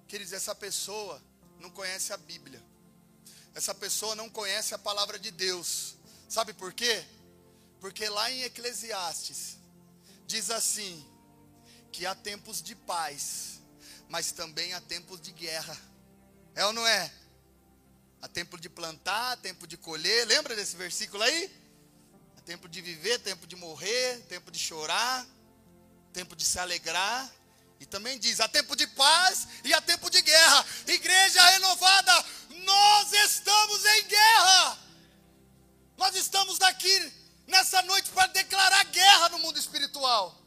Queridos, 0.09 0.33
essa 0.33 0.55
pessoa 0.55 1.23
não 1.61 1.71
conhece 1.71 2.13
a 2.13 2.17
Bíblia. 2.17 2.63
Essa 3.55 3.75
pessoa 3.75 4.15
não 4.15 4.29
conhece 4.29 4.75
a 4.75 4.79
palavra 4.79 5.19
de 5.19 5.31
Deus. 5.31 5.97
Sabe 6.29 6.53
por 6.53 6.73
quê? 6.73 7.05
Porque 7.81 8.09
lá 8.09 8.31
em 8.31 8.43
Eclesiastes 8.43 9.59
diz 10.27 10.51
assim: 10.51 11.05
que 11.93 12.05
há 12.07 12.15
tempos 12.15 12.63
de 12.63 12.75
paz, 12.75 13.61
mas 14.09 14.33
também 14.33 14.73
há 14.75 14.81
tempos 14.81 15.21
de 15.21 15.33
guerra. 15.33 15.77
É 16.55 16.65
ou 16.65 16.73
não 16.73 16.87
é? 16.87 17.13
Há 18.21 18.29
tempo 18.29 18.59
de 18.59 18.69
plantar, 18.69 19.37
tempo 19.39 19.67
de 19.67 19.77
colher. 19.77 20.27
Lembra 20.27 20.55
desse 20.55 20.77
versículo 20.77 21.23
aí? 21.23 21.66
Tempo 22.47 22.69
de 22.69 22.81
viver, 22.81 23.19
tempo 23.19 23.45
de 23.45 23.57
morrer, 23.57 24.21
tempo 24.29 24.53
de 24.53 24.59
chorar, 24.59 25.27
tempo 26.13 26.37
de 26.37 26.45
se 26.45 26.61
alegrar. 26.61 27.29
E 27.81 27.85
também 27.85 28.21
diz: 28.21 28.39
há 28.39 28.47
tempo 28.47 28.77
de 28.77 28.87
paz 28.87 29.49
e 29.65 29.75
há 29.75 29.81
tempo 29.83 30.09
de 30.09 30.23
guerra. 30.23 30.65
Igreja 30.87 31.45
renovada, 31.51 32.25
nós 32.65 33.13
estamos 33.13 33.85
em 33.85 34.05
guerra. 34.05 34.79
Nós 35.97 36.15
estamos 36.15 36.57
daqui 36.59 37.13
nessa 37.49 37.83
noite 37.83 38.11
para 38.11 38.29
declarar 38.29 38.85
guerra 38.85 39.29
no 39.31 39.41
mundo 39.41 39.59
espiritual. 39.59 40.41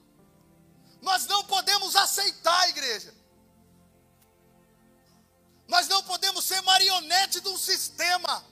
Nós 1.01 1.25
não 1.27 1.43
podemos 1.43 1.97
aceitar, 1.97 2.69
igreja. 2.69 3.13
Nós 5.67 5.87
não 5.89 6.01
podemos 6.03 6.45
ser 6.45 6.61
marionete 6.61 7.41
de 7.41 7.49
um 7.49 7.57
sistema. 7.57 8.43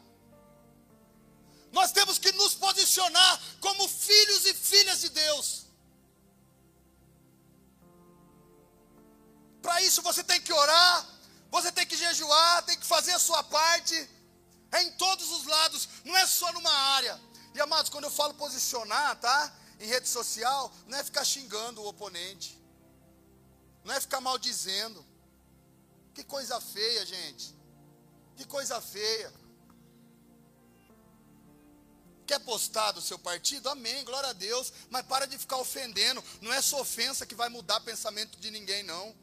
Nós 1.71 1.91
temos 1.91 2.17
que 2.17 2.31
nos 2.33 2.55
posicionar 2.55 3.41
como 3.59 3.87
filhos 3.87 4.45
e 4.45 4.53
filhas 4.53 5.01
de 5.01 5.09
Deus. 5.09 5.65
Para 9.61 9.81
isso 9.81 10.01
você 10.01 10.23
tem 10.23 10.41
que 10.41 10.53
orar, 10.53 11.05
você 11.51 11.71
tem 11.71 11.85
que 11.85 11.97
jejuar, 11.97 12.63
tem 12.63 12.77
que 12.79 12.85
fazer 12.85 13.11
a 13.11 13.19
sua 13.19 13.43
parte. 13.43 14.09
É 14.71 14.83
em 14.83 14.91
todos 14.93 15.29
os 15.31 15.45
lados, 15.45 15.87
não 16.03 16.15
é 16.15 16.25
só 16.25 16.51
numa 16.53 16.71
área. 16.71 17.19
E 17.53 17.59
amados, 17.59 17.89
quando 17.89 18.05
eu 18.05 18.11
falo 18.11 18.33
posicionar, 18.33 19.19
tá? 19.19 19.53
Em 19.79 19.87
rede 19.87 20.07
social, 20.07 20.71
não 20.87 20.97
é 20.97 21.03
ficar 21.03 21.23
xingando 21.23 21.81
o 21.81 21.87
oponente. 21.87 22.57
Não 23.83 23.93
é 23.93 23.99
ficar 23.99 24.19
maldizendo. 24.21 25.05
Que 26.13 26.23
coisa 26.23 26.59
feia, 26.59 27.05
gente. 27.05 27.55
Que 28.35 28.45
coisa 28.45 28.81
feia. 28.81 29.33
Quer 32.27 32.39
postar 32.41 32.91
do 32.91 33.01
seu 33.01 33.17
partido? 33.17 33.69
Amém, 33.69 34.03
glória 34.03 34.29
a 34.29 34.33
Deus. 34.33 34.73
Mas 34.89 35.05
para 35.05 35.25
de 35.25 35.37
ficar 35.37 35.57
ofendendo. 35.57 36.21
Não 36.41 36.53
é 36.53 36.61
sua 36.61 36.81
ofensa 36.81 37.25
que 37.25 37.33
vai 37.33 37.47
mudar 37.47 37.77
o 37.77 37.85
pensamento 37.85 38.37
de 38.37 38.51
ninguém, 38.51 38.83
não. 38.83 39.15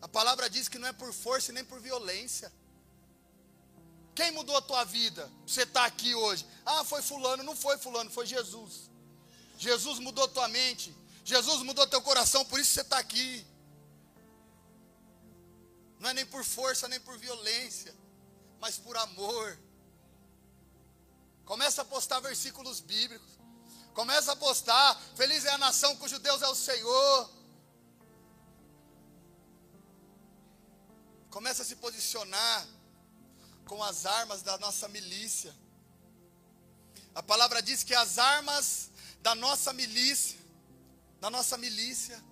A 0.00 0.06
palavra 0.06 0.48
diz 0.48 0.68
que 0.68 0.78
não 0.78 0.86
é 0.86 0.92
por 0.92 1.12
força 1.12 1.50
e 1.50 1.54
nem 1.54 1.64
por 1.64 1.80
violência. 1.80 2.52
Quem 4.14 4.30
mudou 4.30 4.56
a 4.56 4.62
tua 4.62 4.84
vida? 4.84 5.30
Você 5.44 5.62
está 5.62 5.84
aqui 5.84 6.14
hoje. 6.14 6.46
Ah, 6.64 6.84
foi 6.84 7.02
fulano. 7.02 7.42
Não 7.42 7.56
foi 7.56 7.76
fulano, 7.78 8.10
foi 8.10 8.24
Jesus. 8.24 8.88
Jesus 9.58 9.98
mudou 9.98 10.28
tua 10.28 10.46
mente. 10.46 10.96
Jesus 11.24 11.62
mudou 11.62 11.84
teu 11.88 12.00
coração, 12.00 12.44
por 12.44 12.60
isso 12.60 12.72
você 12.72 12.82
está 12.82 12.98
aqui. 12.98 13.44
Não 15.98 16.10
é 16.10 16.14
nem 16.14 16.24
por 16.24 16.44
força, 16.44 16.86
nem 16.86 17.00
por 17.00 17.18
violência, 17.18 17.92
mas 18.60 18.78
por 18.78 18.96
amor. 18.96 19.58
Começa 21.46 21.82
a 21.82 21.84
postar 21.84 22.18
versículos 22.20 22.80
bíblicos. 22.80 23.38
Começa 23.94 24.32
a 24.32 24.36
postar. 24.36 25.00
Feliz 25.14 25.44
é 25.44 25.50
a 25.50 25.58
nação 25.58 25.96
cujo 25.96 26.18
Deus 26.18 26.42
é 26.42 26.48
o 26.48 26.54
Senhor. 26.54 27.30
Começa 31.30 31.62
a 31.62 31.64
se 31.64 31.76
posicionar 31.76 32.66
com 33.64 33.82
as 33.82 34.04
armas 34.04 34.42
da 34.42 34.58
nossa 34.58 34.88
milícia. 34.88 35.54
A 37.14 37.22
palavra 37.22 37.62
diz 37.62 37.84
que 37.84 37.94
as 37.94 38.18
armas 38.18 38.90
da 39.22 39.34
nossa 39.34 39.72
milícia, 39.72 40.38
da 41.20 41.30
nossa 41.30 41.56
milícia, 41.56 42.22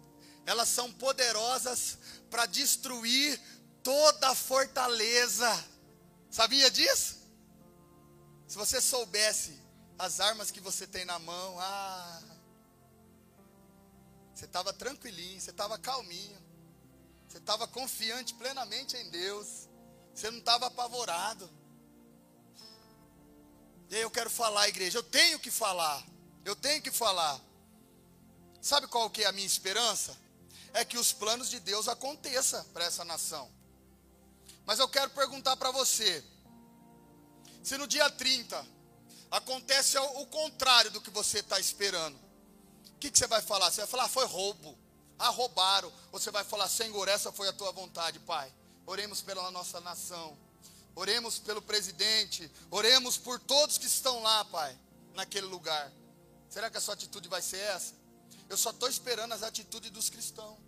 elas 0.45 0.69
são 0.69 0.93
poderosas 0.93 1.99
para 2.29 2.47
destruir 2.47 3.41
toda 3.83 4.31
a 4.31 4.35
fortaleza. 4.35 5.65
Sabia 6.31 6.69
disso? 6.69 7.24
Se 8.47 8.57
você 8.57 8.81
soubesse 8.81 9.59
as 9.99 10.21
armas 10.21 10.51
que 10.51 10.61
você 10.61 10.87
tem 10.87 11.05
na 11.05 11.19
mão, 11.19 11.59
ah, 11.61 12.23
você 14.35 14.45
estava 14.45 14.73
tranquilinho, 14.73 15.41
você 15.41 15.51
estava 15.51 15.79
calminho, 15.79 16.43
você 17.29 17.39
estava 17.39 17.67
confiante 17.67 18.35
plenamente 18.35 18.97
em 18.97 19.11
Deus. 19.11 19.69
Você 20.15 20.31
não 20.31 20.39
estava 20.39 20.67
apavorado. 20.67 21.51
E 23.91 23.97
aí 23.97 24.03
eu 24.03 24.11
quero 24.11 24.31
falar, 24.31 24.69
igreja, 24.69 24.99
eu 24.99 25.03
tenho 25.03 25.39
que 25.41 25.51
falar. 25.51 26.05
Eu 26.45 26.55
tenho 26.55 26.81
que 26.81 26.91
falar. 26.91 27.41
Sabe 28.61 28.87
qual 28.87 29.11
que 29.11 29.25
é 29.25 29.27
a 29.27 29.33
minha 29.33 29.47
esperança? 29.47 30.17
É 30.73 30.85
que 30.85 30.97
os 30.97 31.13
planos 31.13 31.51
de 31.51 31.59
Deus 31.61 31.89
aconteçam 31.89 32.65
para 32.67 32.85
essa 32.85 33.05
nação. 33.05 33.51
Mas 34.65 34.79
eu 34.79 34.89
quero 34.89 35.11
perguntar 35.11 35.57
para 35.57 35.71
você: 35.71 36.25
se 37.65 37.79
no 37.79 37.87
dia 37.87 38.09
30 38.11 38.65
acontece 39.31 39.97
o 39.99 40.27
contrário 40.27 40.91
do 40.91 41.01
que 41.01 41.11
você 41.11 41.39
está 41.39 41.59
esperando, 41.59 42.15
o 42.15 42.99
que, 43.01 43.11
que, 43.11 43.19
você 43.19 43.27
vai 43.27 43.41
falar? 43.41 43.71
Você 43.71 43.81
vai 43.81 43.89
falar, 43.89 44.05
ah, 44.05 44.09
foi 44.09 44.27
roubo, 44.27 44.79
ah, 45.19 45.31
roubaram. 45.31 45.93
Ou 46.13 46.21
você 46.21 46.31
vai 46.31 46.45
falar, 46.45 46.69
Senhor, 46.69 47.09
essa 47.09 47.33
foi 47.33 47.49
a 47.49 47.53
tua 47.53 47.73
vontade, 47.73 48.19
Pai. 48.21 48.53
Oremos 48.87 49.23
pela 49.23 49.51
nossa 49.51 49.81
nação. 49.81 50.39
Oremos 50.95 51.39
pelo 51.39 51.61
presidente. 51.61 52.51
Oremos 52.71 53.17
por 53.17 53.41
todos 53.41 53.79
que 53.79 53.87
estão 53.87 54.23
lá, 54.23 54.45
Pai, 54.45 54.79
naquele 55.15 55.47
lugar. 55.47 55.91
Será 56.49 56.71
que 56.71 56.77
a 56.77 56.81
sua 56.81 56.95
atitude 56.95 57.29
vai 57.29 57.43
ser 57.43 57.59
essa? 57.59 57.95
Eu 58.49 58.57
só 58.57 58.71
estou 58.71 58.89
esperando 58.89 59.33
as 59.33 59.43
atitudes 59.43 59.91
dos 59.91 60.09
cristãos. 60.09 60.59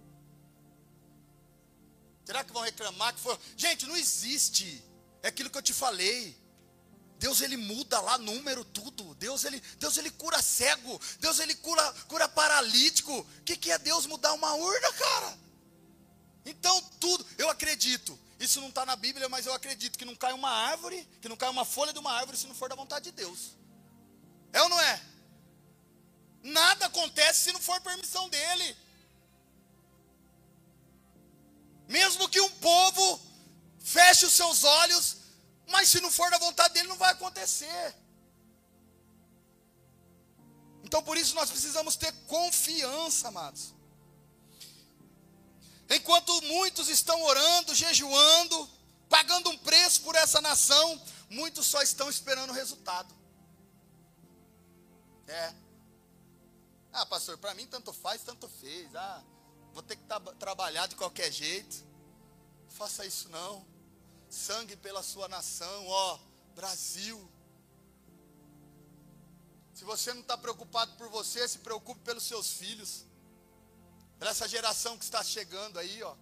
Será 2.25 2.43
que 2.43 2.53
vão 2.53 2.63
reclamar 2.63 3.15
que 3.15 3.21
foi? 3.21 3.39
Gente, 3.57 3.87
não 3.87 3.97
existe. 3.97 4.83
É 5.23 5.29
aquilo 5.29 5.49
que 5.49 5.59
eu 5.59 5.63
te 5.63 5.73
falei. 5.73 6.46
Deus 7.19 7.41
ele 7.41 7.57
muda 7.57 8.01
lá 8.01 8.19
número 8.19 8.65
tudo. 8.65 9.15
Deus 9.15 9.45
ele, 9.45 9.61
Deus 9.79 9.97
ele 9.97 10.11
cura 10.11 10.43
cego. 10.43 11.01
Deus 11.19 11.39
ele 11.39 11.55
cura, 11.55 11.93
cura 12.09 12.29
paralítico. 12.29 13.19
O 13.21 13.43
que, 13.45 13.57
que 13.57 13.71
é 13.71 13.79
Deus 13.79 14.07
mudar 14.07 14.33
uma 14.35 14.55
urna, 14.55 14.93
cara? 14.93 15.39
Então, 16.45 16.81
tudo, 17.01 17.27
eu 17.39 17.49
acredito. 17.49 18.19
Isso 18.39 18.61
não 18.61 18.69
está 18.69 18.85
na 18.85 18.95
Bíblia, 18.95 19.29
mas 19.29 19.47
eu 19.47 19.55
acredito 19.55 19.99
que 19.99 20.05
não 20.05 20.15
cai 20.15 20.33
uma 20.33 20.51
árvore, 20.51 21.09
que 21.21 21.29
não 21.29 21.37
cai 21.37 21.49
uma 21.49 21.65
folha 21.65 21.93
de 21.93 21.99
uma 21.99 22.13
árvore 22.13 22.37
se 22.37 22.47
não 22.47 22.55
for 22.55 22.69
da 22.69 22.77
vontade 22.77 23.07
de 23.07 23.13
Deus. 23.13 23.57
É 24.53 24.63
ou 24.63 24.69
não 24.69 24.81
é? 24.81 25.03
Nada 26.43 26.87
acontece 26.87 27.45
se 27.45 27.53
não 27.53 27.61
for 27.61 27.81
permissão 27.81 28.29
dele. 28.29 28.77
Mesmo 31.89 32.29
que 32.29 32.41
um 32.41 32.51
povo 32.51 33.21
feche 33.79 34.27
os 34.27 34.33
seus 34.33 34.65
olhos, 34.65 35.17
mas 35.67 35.89
se 35.89 36.01
não 36.01 36.11
for 36.11 36.31
da 36.31 36.39
vontade 36.39 36.75
dele, 36.75 36.89
não 36.89 36.97
vai 36.97 37.13
acontecer. 37.13 37.95
Então 40.85 41.03
por 41.03 41.17
isso 41.17 41.35
nós 41.35 41.51
precisamos 41.51 41.97
ter 41.97 42.13
confiança, 42.27 43.29
amados. 43.29 43.75
Enquanto 45.89 46.43
muitos 46.43 46.89
estão 46.89 47.21
orando, 47.23 47.75
jejuando, 47.75 48.69
pagando 49.09 49.51
um 49.51 49.59
preço 49.59 50.03
por 50.03 50.15
essa 50.15 50.41
nação, 50.41 51.01
muitos 51.29 51.67
só 51.67 51.83
estão 51.83 52.09
esperando 52.09 52.51
o 52.51 52.55
resultado. 52.55 53.15
É. 55.27 55.55
Ah, 56.93 57.07
pastor, 57.07 57.37
para 57.39 57.55
mim 57.55 57.67
tanto 57.67 57.93
faz, 57.93 58.23
tanto 58.23 58.49
fez. 58.49 58.95
Ah, 58.95 59.23
vou 59.73 59.83
ter 59.83 59.97
que 59.97 60.05
trabalhar 60.39 60.87
de 60.87 60.97
qualquer 60.97 61.31
jeito. 61.31 61.85
Não 62.65 62.71
faça 62.71 63.05
isso 63.05 63.29
não. 63.29 63.67
Sangue 64.29 64.77
pela 64.77 65.03
sua 65.03 65.29
nação, 65.29 65.87
ó, 65.87 66.19
Brasil. 66.55 67.31
Se 69.75 69.85
você 69.85 70.13
não 70.15 70.23
está 70.23 70.39
preocupado 70.39 70.93
por 70.97 71.09
você, 71.09 71.47
se 71.47 71.59
preocupe 71.59 72.01
pelos 72.01 72.25
seus 72.25 72.53
filhos 72.55 73.05
para 74.19 74.31
essa 74.31 74.49
geração 74.49 74.97
que 74.97 75.05
está 75.05 75.23
chegando 75.23 75.79
aí, 75.79 76.03
ó. 76.03 76.17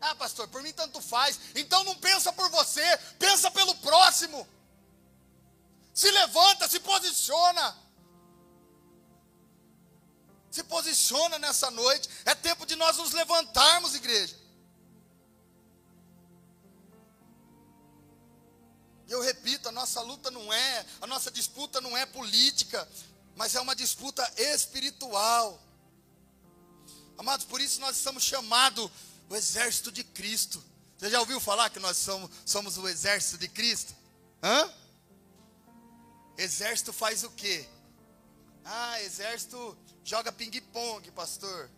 Ah, 0.00 0.14
pastor, 0.14 0.48
por 0.48 0.62
mim 0.62 0.72
tanto 0.72 1.00
faz. 1.02 1.38
Então 1.54 1.84
não 1.84 1.94
pensa 1.96 2.32
por 2.32 2.48
você, 2.48 2.82
pensa 3.18 3.50
pelo 3.50 3.74
próximo. 3.76 4.48
Se 5.92 6.10
levanta, 6.10 6.68
se 6.68 6.80
posiciona. 6.80 7.76
Se 10.50 10.64
posiciona 10.64 11.38
nessa 11.38 11.70
noite. 11.70 12.08
É 12.24 12.34
tempo 12.34 12.64
de 12.64 12.74
nós 12.76 12.96
nos 12.96 13.12
levantarmos, 13.12 13.94
igreja. 13.94 14.39
Eu 19.10 19.20
repito, 19.20 19.68
a 19.68 19.72
nossa 19.72 20.00
luta 20.00 20.30
não 20.30 20.52
é, 20.52 20.86
a 21.00 21.06
nossa 21.08 21.32
disputa 21.32 21.80
não 21.80 21.96
é 21.96 22.06
política, 22.06 22.88
mas 23.34 23.56
é 23.56 23.60
uma 23.60 23.74
disputa 23.74 24.22
espiritual. 24.36 25.60
Amados, 27.18 27.44
por 27.44 27.60
isso 27.60 27.80
nós 27.80 27.96
estamos 27.96 28.22
chamados 28.22 28.88
o 29.28 29.34
exército 29.34 29.90
de 29.90 30.04
Cristo. 30.04 30.62
Você 30.96 31.10
já 31.10 31.18
ouviu 31.18 31.40
falar 31.40 31.70
que 31.70 31.80
nós 31.80 31.96
somos, 31.96 32.30
somos 32.46 32.78
o 32.78 32.88
exército 32.88 33.36
de 33.36 33.48
Cristo? 33.48 33.92
Hã? 34.40 34.72
Exército 36.38 36.92
faz 36.92 37.24
o 37.24 37.30
quê? 37.30 37.68
Ah, 38.64 39.02
exército 39.02 39.76
joga 40.04 40.30
ping-pong, 40.30 41.10
pastor. 41.10 41.68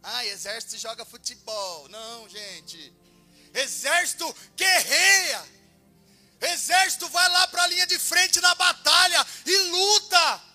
Ah, 0.00 0.24
exército 0.26 0.78
joga 0.78 1.04
futebol. 1.04 1.88
Não, 1.88 2.28
gente. 2.28 2.94
Exército 3.52 4.32
guerreia. 4.56 5.59
Exército 6.40 7.08
vai 7.08 7.28
lá 7.28 7.46
para 7.48 7.62
a 7.62 7.66
linha 7.66 7.86
de 7.86 7.98
frente 7.98 8.40
na 8.40 8.54
batalha 8.54 9.26
e 9.44 9.56
luta. 9.58 10.50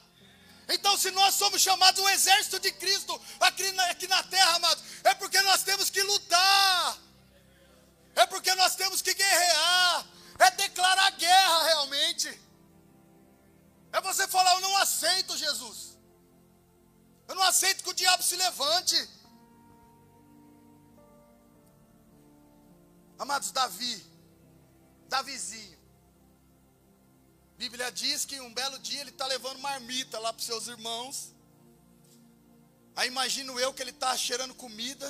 Então, 0.67 0.97
se 0.97 1.11
nós 1.11 1.35
somos 1.35 1.61
chamados 1.61 2.03
o 2.03 2.09
exército 2.09 2.59
de 2.59 2.71
Cristo 2.71 3.21
aqui 3.39 3.71
na, 3.71 3.85
aqui 3.85 4.07
na 4.07 4.23
terra, 4.23 4.55
amados, 4.55 4.83
é 5.03 5.13
porque 5.13 5.39
nós 5.41 5.61
temos 5.63 5.91
que 5.91 6.01
lutar, 6.01 6.97
é 8.15 8.25
porque 8.25 8.53
nós 8.55 8.75
temos 8.75 9.01
que 9.01 9.13
guerrear, 9.13 10.07
é 10.39 10.51
declarar 10.51 11.11
guerra 11.11 11.63
realmente, 11.65 12.41
é 13.91 14.01
você 14.01 14.27
falar: 14.27 14.55
Eu 14.55 14.61
não 14.61 14.75
aceito 14.77 15.37
Jesus, 15.37 15.99
eu 17.27 17.35
não 17.35 17.43
aceito 17.43 17.83
que 17.83 17.89
o 17.91 17.93
diabo 17.93 18.23
se 18.23 18.35
levante. 18.35 19.09
Amados, 23.19 23.51
Davi, 23.51 24.03
Davizinho, 25.07 25.74
Bíblia 27.57 27.89
diz 27.91 28.25
que 28.25 28.39
um 28.41 28.53
belo 28.53 28.77
dia 28.79 28.99
ele 28.99 29.11
está 29.11 29.25
levando 29.25 29.59
marmita 29.59 30.19
lá 30.19 30.33
para 30.33 30.39
os 30.39 30.45
seus 30.45 30.67
irmãos. 30.67 31.33
Aí 32.95 33.07
imagino 33.07 33.59
eu 33.59 33.73
que 33.73 33.81
ele 33.81 33.91
está 33.91 34.15
cheirando 34.17 34.53
comida. 34.53 35.07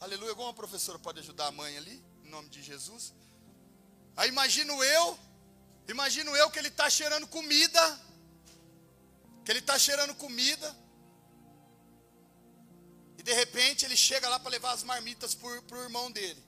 Aleluia. 0.00 0.30
Alguma 0.30 0.52
professora 0.52 0.98
pode 0.98 1.20
ajudar 1.20 1.46
a 1.46 1.52
mãe 1.52 1.76
ali, 1.76 2.04
em 2.24 2.28
nome 2.28 2.48
de 2.48 2.62
Jesus. 2.62 3.14
Aí 4.16 4.28
imagino 4.28 4.82
eu, 4.82 5.18
imagino 5.88 6.34
eu 6.36 6.50
que 6.50 6.58
ele 6.58 6.68
está 6.68 6.88
cheirando 6.90 7.26
comida. 7.26 8.00
Que 9.44 9.52
ele 9.52 9.60
está 9.60 9.78
cheirando 9.78 10.14
comida. 10.16 10.76
E 13.18 13.22
de 13.22 13.32
repente 13.32 13.84
ele 13.84 13.96
chega 13.96 14.28
lá 14.28 14.38
para 14.40 14.50
levar 14.50 14.72
as 14.72 14.82
marmitas 14.82 15.34
para 15.34 15.48
o 15.48 15.82
irmão 15.82 16.10
dele. 16.10 16.45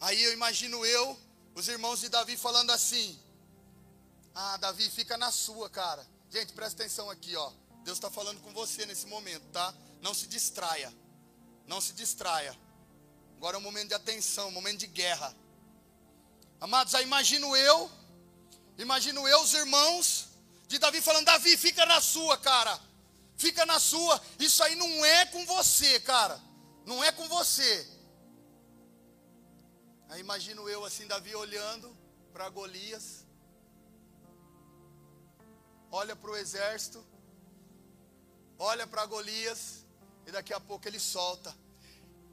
Aí 0.00 0.22
eu 0.22 0.32
imagino 0.32 0.84
eu, 0.84 1.18
os 1.54 1.68
irmãos 1.68 2.00
de 2.00 2.08
Davi 2.08 2.36
falando 2.36 2.70
assim: 2.70 3.18
Ah, 4.34 4.56
Davi, 4.58 4.88
fica 4.90 5.16
na 5.16 5.30
sua, 5.30 5.70
cara. 5.70 6.06
Gente, 6.30 6.52
presta 6.52 6.82
atenção 6.82 7.08
aqui, 7.10 7.34
ó. 7.36 7.52
Deus 7.82 7.98
está 7.98 8.10
falando 8.10 8.40
com 8.40 8.52
você 8.52 8.84
nesse 8.84 9.06
momento, 9.06 9.46
tá? 9.52 9.74
Não 10.02 10.12
se 10.12 10.26
distraia. 10.26 10.92
Não 11.66 11.80
se 11.80 11.92
distraia. 11.92 12.56
Agora 13.36 13.56
é 13.56 13.58
um 13.58 13.62
momento 13.62 13.88
de 13.88 13.94
atenção, 13.94 14.48
um 14.48 14.52
momento 14.52 14.80
de 14.80 14.86
guerra. 14.86 15.34
Amados, 16.60 16.94
aí 16.94 17.04
imagino 17.04 17.54
eu, 17.54 17.90
imagino 18.78 19.26
eu, 19.28 19.40
os 19.42 19.52
irmãos 19.54 20.28
de 20.66 20.78
Davi 20.78 21.00
falando: 21.00 21.26
Davi, 21.26 21.56
fica 21.56 21.86
na 21.86 22.00
sua, 22.00 22.36
cara. 22.38 22.78
Fica 23.36 23.64
na 23.66 23.78
sua. 23.78 24.20
Isso 24.38 24.62
aí 24.62 24.74
não 24.74 25.04
é 25.04 25.26
com 25.26 25.44
você, 25.46 26.00
cara. 26.00 26.40
Não 26.84 27.04
é 27.04 27.12
com 27.12 27.28
você. 27.28 27.86
Aí 30.08 30.20
imagino 30.20 30.68
eu 30.68 30.84
assim, 30.84 31.06
Davi 31.06 31.34
olhando 31.34 31.96
para 32.32 32.48
Golias, 32.48 33.24
olha 35.90 36.14
para 36.14 36.30
o 36.30 36.36
exército, 36.36 37.04
olha 38.58 38.86
para 38.86 39.04
Golias, 39.06 39.84
e 40.26 40.30
daqui 40.30 40.52
a 40.52 40.60
pouco 40.60 40.86
ele 40.86 41.00
solta. 41.00 41.56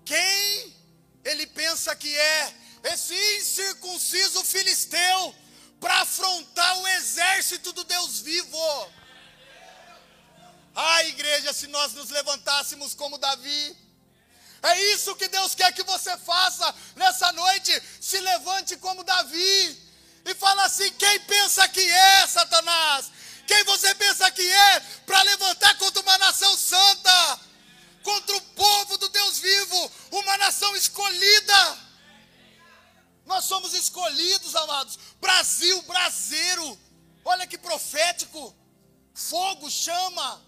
Quem 0.05 0.75
ele 1.23 1.47
pensa 1.47 1.95
que 1.95 2.15
é 2.15 2.55
esse 2.83 3.15
incircunciso 3.37 4.43
filisteu 4.43 5.35
para 5.79 6.01
afrontar 6.01 6.79
o 6.79 6.87
exército 6.89 7.73
do 7.73 7.83
Deus 7.83 8.19
vivo? 8.19 8.91
Ah, 10.75 11.03
igreja, 11.05 11.53
se 11.53 11.67
nós 11.67 11.93
nos 11.93 12.09
levantássemos 12.09 12.93
como 12.93 13.17
Davi, 13.17 13.82
é 14.63 14.93
isso 14.93 15.15
que 15.15 15.27
Deus 15.27 15.53
quer 15.53 15.73
que 15.73 15.83
você 15.83 16.17
faça 16.17 16.73
nessa 16.95 17.31
noite. 17.33 17.83
Se 17.99 18.17
levante 18.19 18.77
como 18.77 19.03
Davi 19.03 19.77
e 20.25 20.33
fala 20.33 20.63
assim: 20.63 20.89
quem 20.93 21.19
pensa 21.21 21.67
que 21.67 21.81
é 21.81 22.27
Satanás? 22.27 23.11
Quem 23.45 23.61
você 23.65 23.93
pensa 23.95 24.31
que 24.31 24.41
é 24.41 24.79
para 25.05 25.21
levantar 25.23 25.77
contra 25.77 26.01
uma 26.01 26.17
nação 26.17 26.57
santa? 26.57 27.39
Contra 28.03 28.35
o 28.37 28.41
povo 28.41 28.97
do 28.97 29.09
Deus 29.09 29.39
vivo, 29.39 29.91
uma 30.11 30.37
nação 30.37 30.73
escolhida. 30.77 31.77
Nós 33.25 33.45
somos 33.45 33.73
escolhidos, 33.73 34.55
amados. 34.55 34.97
Brasil, 35.19 35.81
braseiro. 35.83 36.79
Olha 37.25 37.47
que 37.47 37.57
profético. 37.57 38.55
Fogo 39.13 39.69
chama. 39.69 40.41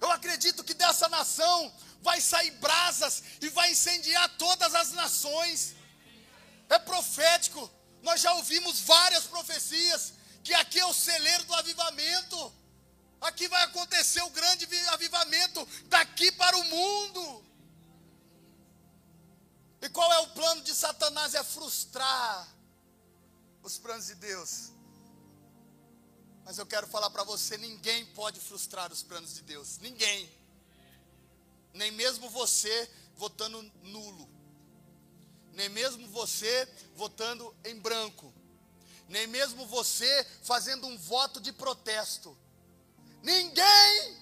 Eu 0.00 0.10
acredito 0.10 0.64
que 0.64 0.74
dessa 0.74 1.08
nação 1.08 1.72
vai 2.04 2.20
sair 2.20 2.50
brasas 2.66 3.22
e 3.40 3.48
vai 3.48 3.72
incendiar 3.72 4.28
todas 4.36 4.74
as 4.74 4.92
nações. 4.92 5.74
É 6.68 6.78
profético. 6.78 7.62
Nós 8.02 8.20
já 8.20 8.32
ouvimos 8.34 8.80
várias 8.80 9.24
profecias 9.24 10.12
que 10.44 10.52
aqui 10.52 10.78
é 10.78 10.86
o 10.86 10.92
celeiro 10.92 11.44
do 11.44 11.54
avivamento. 11.54 12.52
Aqui 13.22 13.48
vai 13.48 13.62
acontecer 13.64 14.22
o 14.22 14.28
grande 14.30 14.68
avivamento 14.88 15.66
daqui 15.86 16.30
para 16.32 16.56
o 16.58 16.64
mundo. 16.64 17.44
E 19.80 19.88
qual 19.88 20.12
é 20.12 20.18
o 20.18 20.28
plano 20.28 20.60
de 20.60 20.74
Satanás? 20.74 21.34
É 21.34 21.42
frustrar 21.42 22.46
os 23.62 23.78
planos 23.78 24.06
de 24.06 24.14
Deus. 24.16 24.72
Mas 26.44 26.58
eu 26.58 26.66
quero 26.66 26.86
falar 26.86 27.08
para 27.08 27.24
você: 27.24 27.56
ninguém 27.56 28.04
pode 28.06 28.40
frustrar 28.40 28.92
os 28.92 29.02
planos 29.02 29.34
de 29.34 29.42
Deus. 29.42 29.78
Ninguém 29.78 30.30
nem 31.74 31.90
mesmo 31.90 32.30
você 32.30 32.88
votando 33.16 33.60
nulo, 33.82 34.30
nem 35.52 35.68
mesmo 35.68 36.08
você 36.08 36.68
votando 36.94 37.54
em 37.64 37.78
branco, 37.78 38.32
nem 39.08 39.26
mesmo 39.26 39.66
você 39.66 40.26
fazendo 40.42 40.86
um 40.86 40.96
voto 40.96 41.40
de 41.40 41.52
protesto. 41.52 42.36
Ninguém 43.22 44.16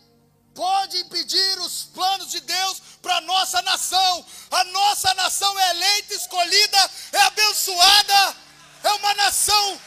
pode 0.54 0.98
impedir 0.98 1.60
os 1.60 1.84
planos 1.84 2.30
de 2.30 2.40
Deus 2.40 2.80
para 3.00 3.16
a 3.16 3.20
nossa 3.20 3.60
nação. 3.62 4.26
A 4.50 4.64
nossa 4.64 5.14
nação 5.14 5.58
é 5.58 5.70
eleita, 5.70 6.14
escolhida, 6.14 6.90
é 7.12 7.20
abençoada, 7.22 8.36
é 8.84 8.92
uma 8.92 9.14
nação, 9.14 9.80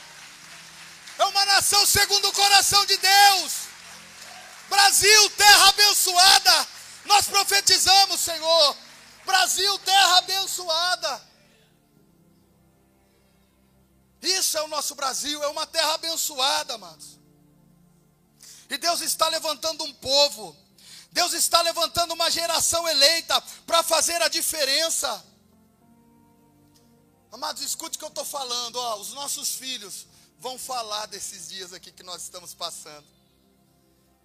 é 1.17 1.25
uma 1.25 1.45
nação 1.45 1.85
segundo 1.85 2.27
o 2.27 2.33
coração 2.33 2.85
de 2.85 2.97
Deus. 2.97 3.53
Brasil, 4.69 5.29
terra 5.31 5.69
abençoada, 5.69 6.67
nós 7.05 7.27
profetizamos, 7.27 8.19
Senhor. 8.19 8.77
Brasil, 9.25 9.79
terra 9.79 10.17
abençoada. 10.17 11.21
Isso 14.21 14.57
é 14.57 14.63
o 14.63 14.67
nosso 14.67 14.95
Brasil, 14.95 15.43
é 15.43 15.47
uma 15.47 15.67
terra 15.67 15.93
abençoada, 15.93 16.75
amados. 16.75 17.19
E 18.69 18.77
Deus 18.77 19.01
está 19.01 19.27
levantando 19.27 19.83
um 19.83 19.93
povo. 19.93 20.55
Deus 21.11 21.33
está 21.33 21.61
levantando 21.61 22.13
uma 22.13 22.29
geração 22.29 22.87
eleita 22.87 23.39
para 23.65 23.83
fazer 23.83 24.21
a 24.21 24.27
diferença. 24.27 25.23
Amados, 27.31 27.61
escute 27.61 27.95
o 27.95 27.99
que 27.99 28.05
eu 28.05 28.09
estou 28.09 28.25
falando. 28.25 28.77
Ó, 28.77 28.97
os 28.97 29.13
nossos 29.13 29.55
filhos 29.55 30.07
vão 30.39 30.57
falar 30.57 31.05
desses 31.05 31.49
dias 31.49 31.73
aqui 31.73 31.91
que 31.91 32.03
nós 32.03 32.23
estamos 32.23 32.53
passando. 32.53 33.05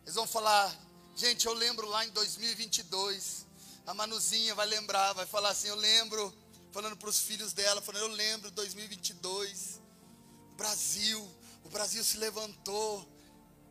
Eles 0.02 0.14
vão 0.14 0.26
falar 0.26 0.74
Gente, 1.14 1.46
eu 1.46 1.52
lembro 1.52 1.88
lá 1.88 2.04
em 2.06 2.10
2022, 2.10 3.46
a 3.86 3.92
Manuzinha 3.92 4.54
vai 4.54 4.66
lembrar, 4.66 5.12
vai 5.12 5.26
falar 5.26 5.50
assim: 5.50 5.68
eu 5.68 5.76
lembro, 5.76 6.32
falando 6.72 6.96
para 6.96 7.08
os 7.08 7.18
filhos 7.20 7.52
dela, 7.52 7.82
falando, 7.82 8.02
eu 8.02 8.08
lembro 8.08 8.50
2022, 8.52 9.80
o 10.52 10.54
Brasil, 10.56 11.28
o 11.64 11.68
Brasil 11.68 12.02
se 12.04 12.16
levantou, 12.16 13.06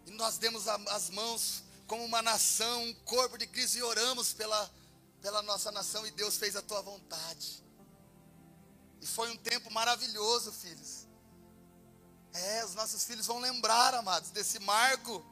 e 0.05 0.11
nós 0.11 0.37
demos 0.37 0.67
as 0.67 1.09
mãos 1.09 1.63
como 1.87 2.03
uma 2.05 2.21
nação, 2.21 2.83
um 2.83 2.93
corpo 3.05 3.37
de 3.37 3.47
Cristo, 3.47 3.77
e 3.77 3.83
oramos 3.83 4.33
pela, 4.33 4.69
pela 5.21 5.41
nossa 5.41 5.71
nação, 5.71 6.05
e 6.05 6.11
Deus 6.11 6.37
fez 6.37 6.55
a 6.55 6.61
tua 6.61 6.81
vontade. 6.81 7.63
E 9.01 9.07
foi 9.07 9.31
um 9.31 9.37
tempo 9.37 9.71
maravilhoso, 9.71 10.51
filhos. 10.51 11.07
É, 12.33 12.63
os 12.63 12.75
nossos 12.75 13.03
filhos 13.03 13.25
vão 13.25 13.39
lembrar, 13.39 13.95
amados, 13.95 14.29
desse 14.29 14.59
marco. 14.59 15.25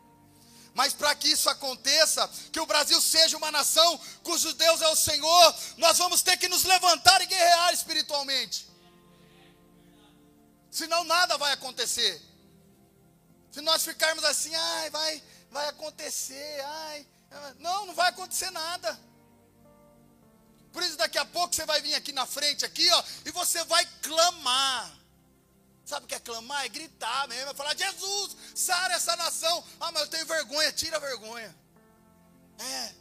Mas 0.78 0.94
para 0.94 1.16
que 1.16 1.28
isso 1.28 1.50
aconteça, 1.50 2.30
que 2.52 2.60
o 2.60 2.66
Brasil 2.68 3.02
seja 3.02 3.36
uma 3.36 3.50
nação 3.50 4.00
cujo 4.24 4.54
Deus 4.54 4.80
é 4.80 4.88
o 4.90 4.96
Senhor, 4.96 5.56
nós 5.76 5.98
vamos 5.98 6.22
ter 6.22 6.38
que 6.38 6.48
nos 6.48 6.66
levantar 6.66 7.20
e 7.20 7.26
guerrear 7.26 7.74
espiritualmente. 7.74 8.70
Senão 10.70 11.04
nada 11.04 11.36
vai 11.36 11.52
acontecer. 11.54 12.22
Se 13.52 13.60
nós 13.62 13.84
ficarmos 13.84 14.24
assim, 14.24 14.54
ai, 14.54 14.92
vai, 14.92 15.24
vai 15.50 15.68
acontecer, 15.68 16.62
ai, 16.64 17.08
não, 17.58 17.88
não 17.88 17.96
vai 17.96 18.10
acontecer 18.10 18.52
nada. 18.52 19.00
Por 20.72 20.84
isso 20.84 20.96
daqui 20.96 21.18
a 21.18 21.26
pouco 21.26 21.56
você 21.56 21.66
vai 21.66 21.82
vir 21.82 21.96
aqui 21.96 22.12
na 22.12 22.28
frente 22.28 22.64
aqui, 22.64 22.88
ó, 22.92 23.04
e 23.26 23.32
você 23.32 23.64
vai 23.64 23.84
clamar. 24.04 24.96
Sabe 25.88 26.04
o 26.04 26.08
que 26.10 26.16
é 26.16 26.20
clamar? 26.20 26.66
É 26.66 26.68
gritar 26.68 27.30
mesmo, 27.30 27.52
é 27.52 27.54
falar, 27.54 27.74
Jesus, 27.74 28.36
sara 28.54 28.94
essa 28.96 29.16
nação. 29.16 29.64
Ah, 29.80 29.90
mas 29.90 30.02
eu 30.02 30.10
tenho 30.10 30.26
vergonha, 30.26 30.70
tira 30.74 30.98
a 30.98 31.00
vergonha. 31.00 31.56
É. 32.60 32.96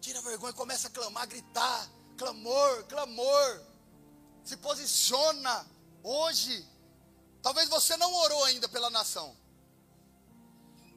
Tira 0.00 0.20
a 0.20 0.22
vergonha, 0.22 0.52
começa 0.52 0.86
a 0.86 0.90
clamar, 0.92 1.26
gritar. 1.26 1.90
Clamor, 2.16 2.84
clamor. 2.84 3.62
Se 4.44 4.56
posiciona 4.58 5.66
hoje. 6.04 6.64
Talvez 7.42 7.68
você 7.68 7.96
não 7.96 8.14
orou 8.14 8.44
ainda 8.44 8.68
pela 8.68 8.90
nação. 8.90 9.36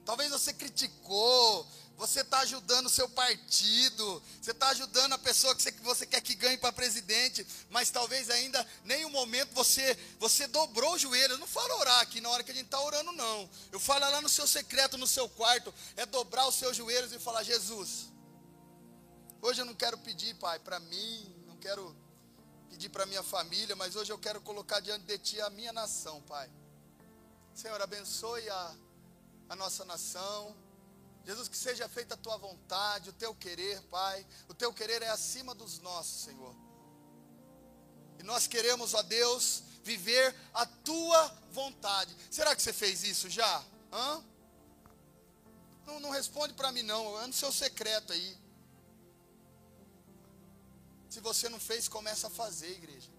Talvez 0.05 0.29
você 0.29 0.53
criticou, 0.53 1.67
você 1.97 2.21
está 2.21 2.39
ajudando 2.39 2.85
o 2.85 2.89
seu 2.89 3.09
partido, 3.09 4.23
você 4.39 4.51
está 4.51 4.69
ajudando 4.69 5.13
a 5.13 5.17
pessoa 5.17 5.55
que 5.55 5.63
você, 5.63 5.71
que 5.71 5.81
você 5.81 6.05
quer 6.05 6.21
que 6.21 6.35
ganhe 6.35 6.57
para 6.57 6.71
presidente, 6.71 7.45
mas 7.69 7.89
talvez 7.89 8.29
ainda 8.29 8.65
nem 8.83 9.03
um 9.03 9.09
momento 9.09 9.53
você 9.53 9.97
você 10.19 10.47
dobrou 10.47 10.93
o 10.93 10.97
joelho. 10.97 11.33
Eu 11.33 11.37
não 11.39 11.47
falo 11.47 11.73
orar 11.79 11.99
aqui 12.01 12.21
na 12.21 12.29
hora 12.29 12.43
que 12.43 12.51
a 12.51 12.53
gente 12.53 12.65
está 12.65 12.79
orando, 12.79 13.11
não. 13.11 13.49
Eu 13.71 13.79
falo 13.79 13.99
lá 14.01 14.21
no 14.21 14.29
seu 14.29 14.47
secreto, 14.47 14.97
no 14.97 15.07
seu 15.07 15.27
quarto, 15.27 15.73
é 15.95 16.05
dobrar 16.05 16.47
os 16.47 16.55
seus 16.55 16.77
joelhos 16.77 17.11
e 17.11 17.19
falar: 17.19 17.43
Jesus, 17.43 18.11
hoje 19.41 19.61
eu 19.61 19.65
não 19.65 19.73
quero 19.73 19.97
pedir, 19.97 20.35
Pai, 20.35 20.59
para 20.59 20.79
mim, 20.79 21.35
não 21.47 21.57
quero 21.57 21.95
pedir 22.69 22.89
para 22.89 23.05
minha 23.07 23.23
família, 23.23 23.75
mas 23.75 23.95
hoje 23.95 24.11
eu 24.11 24.19
quero 24.19 24.39
colocar 24.41 24.79
diante 24.79 25.05
de 25.05 25.17
Ti 25.17 25.41
a 25.41 25.49
minha 25.49 25.73
nação, 25.73 26.21
Pai. 26.21 26.49
Senhor, 27.55 27.81
abençoe 27.81 28.47
a 28.49 28.75
a 29.49 29.55
nossa 29.55 29.85
nação. 29.85 30.55
Jesus, 31.27 31.49
que 31.49 31.57
seja 31.57 31.89
feita 31.89 32.13
a 32.13 32.17
tua 32.17 32.37
vontade, 32.37 33.09
o 33.09 33.13
teu 33.13 33.35
querer, 33.35 33.81
Pai. 33.91 34.25
O 34.47 34.53
teu 34.53 34.73
querer 34.73 35.01
é 35.01 35.09
acima 35.09 35.53
dos 35.53 35.77
nossos, 35.79 36.23
Senhor. 36.23 36.55
E 38.17 38.23
nós 38.23 38.47
queremos, 38.47 38.93
ó 38.93 39.03
Deus, 39.03 39.61
viver 39.83 40.33
a 40.53 40.65
tua 40.65 41.27
vontade. 41.51 42.15
Será 42.31 42.55
que 42.55 42.61
você 42.61 42.71
fez 42.71 43.03
isso 43.03 43.29
já? 43.29 43.61
Hã? 43.91 44.23
Não, 45.85 45.99
não 45.99 46.11
responde 46.11 46.53
para 46.53 46.71
mim, 46.71 46.83
não. 46.83 47.21
É 47.21 47.27
no 47.27 47.33
seu 47.33 47.51
secreto 47.51 48.13
aí. 48.13 48.37
Se 51.09 51.19
você 51.19 51.49
não 51.49 51.59
fez, 51.59 51.89
começa 51.89 52.27
a 52.27 52.29
fazer, 52.29 52.71
igreja. 52.71 53.11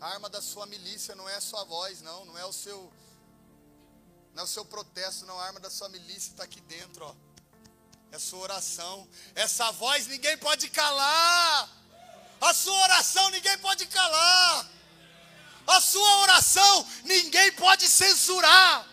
A 0.00 0.08
arma 0.08 0.30
da 0.30 0.40
sua 0.40 0.64
milícia 0.64 1.14
não 1.14 1.28
é 1.28 1.34
a 1.34 1.42
sua 1.42 1.62
voz, 1.64 2.00
não, 2.00 2.24
não 2.24 2.38
é 2.38 2.46
o 2.46 2.54
seu 2.54 2.90
não 4.34 4.42
é 4.42 4.44
o 4.44 4.46
seu 4.46 4.64
protesto, 4.64 5.26
não, 5.26 5.38
a 5.38 5.44
arma 5.44 5.60
da 5.60 5.70
sua 5.70 5.88
milícia 5.88 6.30
está 6.30 6.44
aqui 6.44 6.60
dentro, 6.62 7.04
ó. 7.04 7.14
É 8.10 8.16
a 8.16 8.18
sua 8.18 8.38
oração. 8.40 9.08
Essa 9.34 9.70
voz 9.72 10.06
ninguém 10.06 10.36
pode 10.38 10.68
calar. 10.70 11.68
A 12.40 12.54
sua 12.54 12.78
oração 12.84 13.28
ninguém 13.30 13.58
pode 13.58 13.86
calar. 13.86 14.66
A 15.66 15.80
sua 15.80 16.16
oração 16.20 16.88
ninguém 17.04 17.52
pode 17.52 17.86
censurar. 17.88 18.86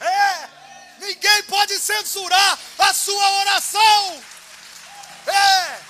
É, 0.00 0.48
ninguém 0.98 1.42
pode 1.44 1.78
censurar 1.78 2.58
a 2.78 2.92
sua 2.92 3.30
oração. 3.40 4.24
É, 5.26 5.80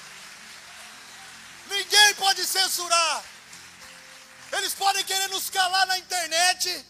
ninguém 1.69 2.15
pode 2.17 2.45
censurar. 2.45 3.25
Eles 4.53 4.75
podem 4.75 5.05
querer 5.05 5.29
nos 5.29 5.49
calar 5.49 5.87
na 5.87 5.99
internet. 5.99 6.85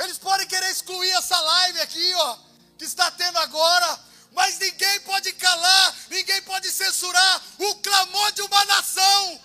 Eles 0.00 0.18
podem 0.18 0.46
querer 0.46 0.70
excluir 0.70 1.10
essa 1.10 1.38
live 1.38 1.80
aqui, 1.80 2.14
ó, 2.14 2.38
que 2.78 2.84
está 2.84 3.10
tendo 3.10 3.38
agora. 3.38 4.00
Mas 4.32 4.58
ninguém 4.58 5.00
pode 5.00 5.32
calar, 5.34 5.96
ninguém 6.08 6.40
pode 6.42 6.70
censurar 6.70 7.42
o 7.58 7.74
clamor 7.76 8.32
de 8.32 8.42
uma 8.42 8.64
nação. 8.64 9.40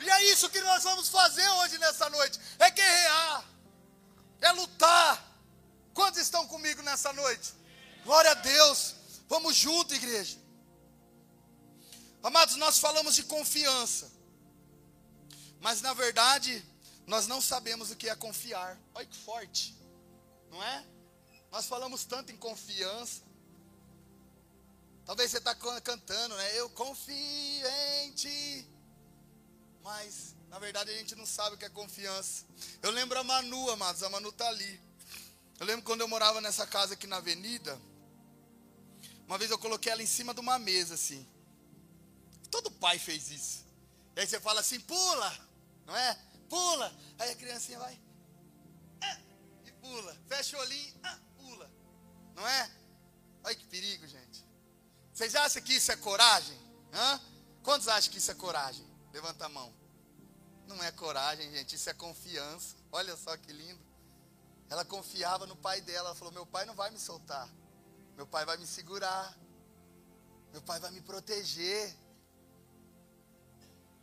E 0.00 0.10
é 0.10 0.24
isso 0.32 0.48
que 0.48 0.60
nós 0.62 0.82
vamos 0.82 1.08
fazer 1.08 1.46
hoje 1.48 1.76
nessa 1.78 2.08
noite: 2.08 2.40
é 2.58 2.70
guerrear, 2.70 3.44
é 4.40 4.52
lutar. 4.52 5.22
Quantos 5.92 6.22
estão 6.22 6.46
comigo 6.46 6.80
nessa 6.82 7.12
noite? 7.12 7.52
Glória 8.04 8.30
a 8.30 8.34
Deus. 8.34 8.94
Vamos 9.28 9.54
junto, 9.54 9.94
igreja. 9.94 10.38
Amados, 12.22 12.56
nós 12.56 12.78
falamos 12.78 13.14
de 13.14 13.24
confiança. 13.24 14.10
Mas 15.60 15.82
na 15.82 15.92
verdade, 15.92 16.64
nós 17.06 17.26
não 17.26 17.40
sabemos 17.40 17.90
o 17.90 17.96
que 17.96 18.08
é 18.08 18.14
confiar. 18.14 18.78
Olha 18.94 19.06
que 19.06 19.16
forte, 19.16 19.76
não 20.50 20.62
é? 20.62 20.84
Nós 21.50 21.66
falamos 21.66 22.04
tanto 22.04 22.32
em 22.32 22.36
confiança. 22.36 23.22
Talvez 25.04 25.30
você 25.30 25.38
está 25.38 25.54
cantando, 25.80 26.36
né? 26.36 26.58
Eu 26.58 26.70
confio 26.70 27.68
em 28.04 28.12
ti. 28.12 28.66
Mas, 29.82 30.34
na 30.48 30.58
verdade, 30.58 30.90
a 30.90 30.94
gente 30.94 31.14
não 31.16 31.26
sabe 31.26 31.56
o 31.56 31.58
que 31.58 31.64
é 31.64 31.68
confiança. 31.68 32.46
Eu 32.80 32.90
lembro 32.90 33.18
a 33.18 33.24
Manu, 33.24 33.70
amados, 33.70 34.02
a 34.02 34.08
Manu 34.08 34.28
está 34.28 34.48
ali. 34.48 34.80
Eu 35.58 35.66
lembro 35.66 35.84
quando 35.84 36.00
eu 36.00 36.08
morava 36.08 36.40
nessa 36.40 36.66
casa 36.66 36.94
aqui 36.94 37.06
na 37.06 37.16
avenida. 37.16 37.78
Uma 39.26 39.36
vez 39.38 39.50
eu 39.50 39.58
coloquei 39.58 39.90
ela 39.90 40.02
em 40.02 40.06
cima 40.06 40.32
de 40.32 40.40
uma 40.40 40.58
mesa, 40.58 40.94
assim. 40.94 41.26
Todo 42.50 42.70
pai 42.70 42.98
fez 42.98 43.30
isso. 43.30 43.66
E 44.14 44.20
aí 44.20 44.26
você 44.26 44.40
fala 44.40 44.60
assim: 44.60 44.78
pula 44.80 45.52
não 45.86 45.96
é? 45.96 46.18
Pula. 46.52 46.94
Aí 47.18 47.30
a 47.30 47.34
criancinha 47.34 47.78
vai. 47.78 47.98
Ah, 49.00 49.18
e 49.64 49.72
pula. 49.72 50.14
Fecha 50.26 50.54
o 50.58 50.60
olhinho. 50.60 50.94
Ah, 51.02 51.18
pula. 51.38 51.70
Não 52.34 52.46
é? 52.46 52.70
Olha 53.42 53.54
que 53.54 53.64
perigo, 53.64 54.06
gente. 54.06 54.46
Vocês 55.14 55.34
acham 55.34 55.62
que 55.62 55.72
isso 55.72 55.90
é 55.90 55.96
coragem? 55.96 56.58
Hã? 56.92 57.18
Quantos 57.62 57.88
acham 57.88 58.12
que 58.12 58.18
isso 58.18 58.30
é 58.30 58.34
coragem? 58.34 58.86
Levanta 59.14 59.46
a 59.46 59.48
mão. 59.48 59.72
Não 60.68 60.84
é 60.84 60.92
coragem, 60.92 61.50
gente. 61.52 61.74
Isso 61.74 61.88
é 61.88 61.94
confiança. 61.94 62.76
Olha 62.92 63.16
só 63.16 63.34
que 63.34 63.50
lindo. 63.50 63.80
Ela 64.68 64.84
confiava 64.84 65.46
no 65.46 65.56
pai 65.56 65.80
dela. 65.80 66.08
Ela 66.08 66.14
falou: 66.14 66.34
Meu 66.34 66.44
pai 66.44 66.66
não 66.66 66.74
vai 66.74 66.90
me 66.90 66.98
soltar. 66.98 67.48
Meu 68.14 68.26
pai 68.26 68.44
vai 68.44 68.58
me 68.58 68.66
segurar. 68.66 69.34
Meu 70.52 70.60
pai 70.60 70.78
vai 70.78 70.90
me 70.90 71.00
proteger. 71.00 71.96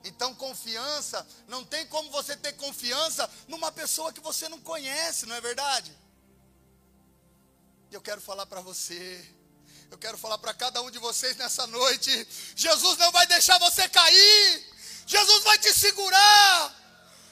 Então, 0.03 0.33
confiança, 0.35 1.27
não 1.47 1.65
tem 1.65 1.85
como 1.87 2.09
você 2.09 2.35
ter 2.35 2.53
confiança 2.53 3.29
numa 3.47 3.71
pessoa 3.71 4.13
que 4.13 4.21
você 4.21 4.47
não 4.47 4.59
conhece, 4.61 5.25
não 5.25 5.35
é 5.35 5.41
verdade? 5.41 5.95
Eu 7.91 8.01
quero 8.01 8.21
falar 8.21 8.45
para 8.45 8.61
você, 8.61 9.27
eu 9.91 9.97
quero 9.97 10.17
falar 10.17 10.37
para 10.37 10.53
cada 10.53 10.81
um 10.81 10.89
de 10.89 10.99
vocês 10.99 11.35
nessa 11.35 11.67
noite: 11.67 12.27
Jesus 12.55 12.97
não 12.97 13.11
vai 13.11 13.27
deixar 13.27 13.57
você 13.59 13.89
cair, 13.89 14.73
Jesus 15.05 15.43
vai 15.43 15.57
te 15.57 15.73
segurar, 15.73 16.75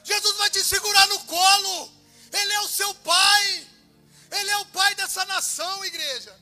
Jesus 0.04 0.38
vai 0.38 0.50
te 0.50 0.64
segurar 0.64 1.08
no 1.08 1.20
colo, 1.22 1.92
Ele 2.34 2.54
é 2.54 2.62
o 2.62 2.68
seu 2.68 2.94
Pai, 2.96 3.68
Ele 4.32 4.50
é 4.50 4.58
o 4.58 4.66
Pai 4.68 4.94
dessa 4.96 5.24
nação, 5.26 5.86
igreja. 5.86 6.38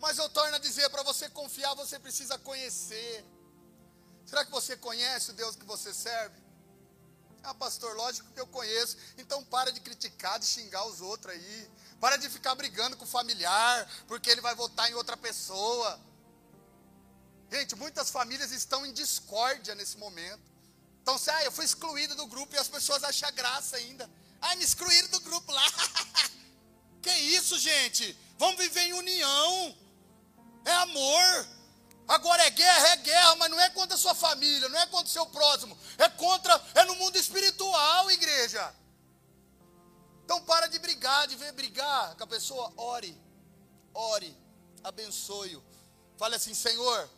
Mas 0.00 0.18
eu 0.18 0.28
torno 0.30 0.56
a 0.56 0.58
dizer: 0.58 0.88
para 0.90 1.02
você 1.04 1.28
confiar, 1.30 1.74
você 1.74 1.98
precisa 1.98 2.36
conhecer. 2.38 3.24
Será 4.28 4.44
que 4.44 4.50
você 4.50 4.76
conhece 4.76 5.30
o 5.30 5.32
Deus 5.32 5.56
que 5.56 5.64
você 5.64 5.94
serve? 5.94 6.36
Ah, 7.42 7.54
pastor, 7.54 7.96
lógico 7.96 8.30
que 8.32 8.38
eu 8.38 8.46
conheço. 8.46 8.98
Então 9.16 9.42
para 9.42 9.72
de 9.72 9.80
criticar, 9.80 10.38
de 10.38 10.44
xingar 10.44 10.84
os 10.86 11.00
outros 11.00 11.32
aí. 11.32 11.70
Para 11.98 12.18
de 12.18 12.28
ficar 12.28 12.54
brigando 12.54 12.94
com 12.94 13.04
o 13.04 13.08
familiar, 13.08 13.90
porque 14.06 14.28
ele 14.28 14.42
vai 14.42 14.54
votar 14.54 14.90
em 14.90 14.94
outra 14.94 15.16
pessoa. 15.16 15.98
Gente, 17.50 17.74
muitas 17.74 18.10
famílias 18.10 18.52
estão 18.52 18.84
em 18.84 18.92
discórdia 18.92 19.74
nesse 19.74 19.96
momento. 19.96 20.42
Então, 21.00 21.16
se 21.16 21.30
ah, 21.30 21.44
eu 21.44 21.50
fui 21.50 21.64
excluído 21.64 22.14
do 22.14 22.26
grupo 22.26 22.54
e 22.54 22.58
as 22.58 22.68
pessoas 22.68 23.02
acham 23.02 23.32
graça 23.32 23.78
ainda. 23.78 24.10
Ah, 24.42 24.54
me 24.56 24.62
excluíram 24.62 25.08
do 25.08 25.20
grupo 25.20 25.50
lá. 25.50 25.64
que 27.00 27.10
isso, 27.10 27.58
gente? 27.58 28.14
Vamos 28.36 28.58
viver 28.58 28.82
em 28.82 28.92
união. 28.92 29.78
É 30.66 30.72
amor. 30.74 31.57
Agora 32.08 32.42
é 32.42 32.50
guerra, 32.50 32.88
é 32.88 32.96
guerra, 32.96 33.36
mas 33.36 33.50
não 33.50 33.60
é 33.60 33.68
contra 33.68 33.94
a 33.94 33.98
sua 33.98 34.14
família, 34.14 34.66
não 34.70 34.78
é 34.78 34.86
contra 34.86 35.06
o 35.06 35.10
seu 35.10 35.26
próximo, 35.26 35.78
é 35.98 36.08
contra, 36.08 36.58
é 36.74 36.84
no 36.84 36.94
mundo 36.94 37.16
espiritual, 37.16 38.10
igreja. 38.10 38.74
Então 40.24 40.40
para 40.42 40.66
de 40.68 40.78
brigar, 40.78 41.28
de 41.28 41.36
ver 41.36 41.52
brigar 41.52 42.16
com 42.16 42.24
a 42.24 42.26
pessoa, 42.26 42.72
ore, 42.78 43.14
ore, 43.92 44.34
abençoe-o. 44.82 45.62
Fale 46.16 46.36
assim, 46.36 46.54
Senhor, 46.54 47.10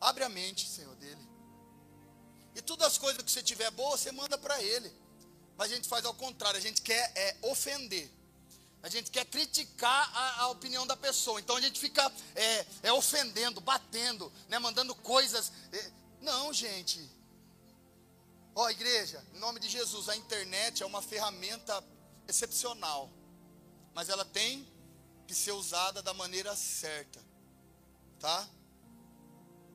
abre 0.00 0.22
a 0.22 0.28
mente, 0.28 0.68
Senhor, 0.68 0.94
dele. 0.94 1.28
E 2.54 2.62
todas 2.62 2.86
as 2.86 2.98
coisas 2.98 3.22
que 3.22 3.30
você 3.30 3.42
tiver 3.42 3.70
boa, 3.72 3.96
você 3.96 4.12
manda 4.12 4.38
para 4.38 4.62
ele. 4.62 4.92
Mas 5.56 5.72
a 5.72 5.74
gente 5.74 5.88
faz 5.88 6.04
ao 6.04 6.14
contrário, 6.14 6.58
a 6.58 6.62
gente 6.62 6.80
quer 6.82 7.12
é, 7.16 7.36
ofender. 7.42 8.08
A 8.82 8.88
gente 8.88 9.10
quer 9.10 9.24
criticar 9.24 10.10
a, 10.14 10.42
a, 10.42 10.48
opinião 10.48 10.86
da 10.86 10.96
pessoa. 10.96 11.40
Então 11.40 11.56
a 11.56 11.60
gente 11.60 11.80
fica 11.80 12.12
é, 12.34 12.66
é 12.84 12.92
ofendendo, 12.92 13.60
batendo, 13.60 14.32
né, 14.48 14.58
mandando 14.58 14.94
coisas. 14.94 15.52
É, 15.72 15.92
não, 16.20 16.52
gente. 16.52 17.00
Ó, 18.54 18.64
oh, 18.64 18.70
igreja, 18.70 19.24
em 19.34 19.38
nome 19.38 19.60
de 19.60 19.68
Jesus, 19.68 20.08
a 20.08 20.16
internet 20.16 20.82
é 20.82 20.86
uma 20.86 21.02
ferramenta 21.02 21.84
excepcional. 22.26 23.10
Mas 23.94 24.08
ela 24.08 24.24
tem 24.24 24.66
que 25.26 25.34
ser 25.34 25.52
usada 25.52 26.02
da 26.02 26.14
maneira 26.14 26.54
certa. 26.54 27.20
Tá? 28.20 28.48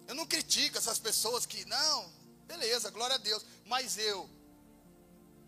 Eu 0.07 0.15
não 0.15 0.25
critico 0.25 0.77
essas 0.77 0.99
pessoas 0.99 1.45
que, 1.45 1.63
não, 1.65 2.11
beleza, 2.45 2.89
glória 2.89 3.15
a 3.15 3.19
Deus. 3.19 3.45
Mas 3.65 3.97
eu, 3.97 4.29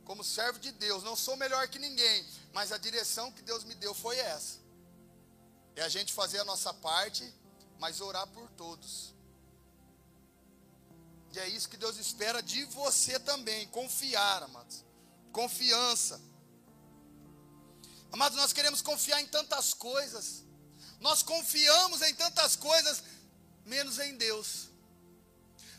como 0.06 0.24
servo 0.24 0.60
de 0.60 0.72
Deus, 0.72 1.04
não 1.04 1.16
sou 1.16 1.36
melhor 1.36 1.68
que 1.68 1.80
ninguém, 1.80 2.26
mas 2.54 2.72
a 2.72 2.78
direção 2.78 3.32
que 3.32 3.42
Deus 3.42 3.64
me 3.64 3.76
deu 3.76 3.94
foi 3.94 4.18
essa. 4.18 4.60
é 5.76 5.82
a 5.82 5.90
gente 5.90 6.14
fazer 6.14 6.40
a 6.40 6.46
nossa 6.46 6.74
parte, 6.74 7.24
mas 7.80 8.00
orar 8.00 8.26
por 8.28 8.50
todos. 8.52 9.14
E 11.34 11.40
é 11.40 11.50
isso 11.50 11.68
que 11.68 11.76
Deus 11.76 11.98
espera 11.98 12.42
de 12.42 12.64
você 12.66 13.20
também, 13.20 13.68
confiar, 13.68 14.44
amados. 14.44 14.86
Confiança. 15.34 16.22
Amados, 18.10 18.38
nós 18.38 18.54
queremos 18.54 18.82
confiar 18.82 19.20
em 19.22 19.28
tantas 19.28 19.74
coisas. 19.74 20.46
Nós 21.02 21.22
confiamos 21.22 22.02
em 22.04 22.16
tantas 22.16 22.56
coisas, 22.56 23.04
menos 23.66 24.00
em 24.00 24.16
Deus. 24.16 24.70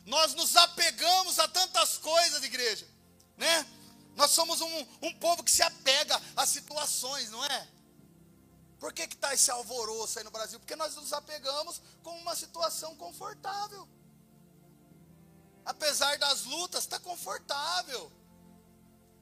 Nós 0.05 0.35
nos 0.35 0.55
apegamos 0.57 1.39
a 1.39 1.49
tantas 1.49 1.97
coisas, 1.97 2.43
igreja, 2.43 2.87
né? 3.39 3.66
Nós 4.16 4.30
somos 4.30 4.60
um, 4.60 4.86
um 5.02 5.14
povo 5.20 5.44
que 5.44 5.50
se 5.50 5.62
apega 5.62 6.20
a 6.34 6.46
situações, 6.46 7.30
não 7.30 7.44
é? 7.44 7.68
Por 8.80 8.92
que 8.92 9.02
está 9.02 9.34
esse 9.34 9.50
alvoroço 9.50 10.18
aí 10.18 10.24
no 10.24 10.30
Brasil? 10.30 10.58
Porque 10.58 10.74
nós 10.74 10.94
nos 10.96 11.12
apegamos 11.12 11.80
com 12.02 12.16
uma 12.18 12.34
situação 12.34 12.96
confortável. 12.96 13.86
Apesar 15.64 16.18
das 16.18 16.44
lutas, 16.44 16.84
está 16.84 16.98
confortável. 16.98 18.10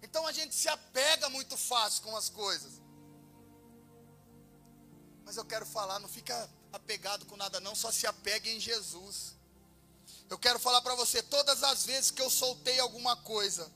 Então 0.02 0.26
a 0.26 0.32
gente 0.32 0.54
se 0.54 0.68
apega 0.68 1.28
muito 1.28 1.56
fácil 1.56 2.02
com 2.02 2.16
as 2.16 2.28
coisas. 2.28 2.80
Mas 5.24 5.36
eu 5.36 5.44
quero 5.44 5.66
falar, 5.66 5.98
não 5.98 6.08
fica 6.08 6.48
apegado 6.72 7.24
com 7.26 7.36
nada 7.36 7.58
não, 7.60 7.74
só 7.74 7.90
se 7.90 8.06
apegue 8.06 8.50
em 8.50 8.60
Jesus. 8.60 9.34
Eu 10.28 10.38
quero 10.38 10.58
falar 10.58 10.82
para 10.82 10.94
você, 10.94 11.22
todas 11.22 11.62
as 11.62 11.84
vezes 11.84 12.10
que 12.10 12.20
eu 12.20 12.30
soltei 12.30 12.78
alguma 12.78 13.16
coisa, 13.16 13.72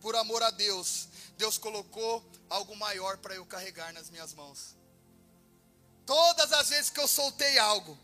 por 0.00 0.14
amor 0.16 0.42
a 0.42 0.50
Deus, 0.50 1.08
Deus 1.36 1.58
colocou 1.58 2.24
algo 2.48 2.76
maior 2.76 3.18
para 3.18 3.34
eu 3.34 3.44
carregar 3.44 3.92
nas 3.92 4.10
minhas 4.10 4.32
mãos. 4.32 4.76
Todas 6.04 6.52
as 6.52 6.68
vezes 6.68 6.90
que 6.90 7.00
eu 7.00 7.08
soltei 7.08 7.58
algo, 7.58 7.98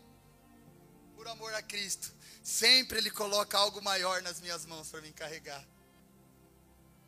por 1.15 1.27
amor 1.27 1.53
a 1.53 1.61
Cristo, 1.61 2.13
sempre 2.43 2.97
Ele 2.97 3.09
coloca 3.09 3.57
algo 3.57 3.81
maior 3.81 4.21
nas 4.21 4.41
minhas 4.41 4.65
mãos 4.65 4.89
para 4.89 5.01
me 5.01 5.11
carregar. 5.13 5.65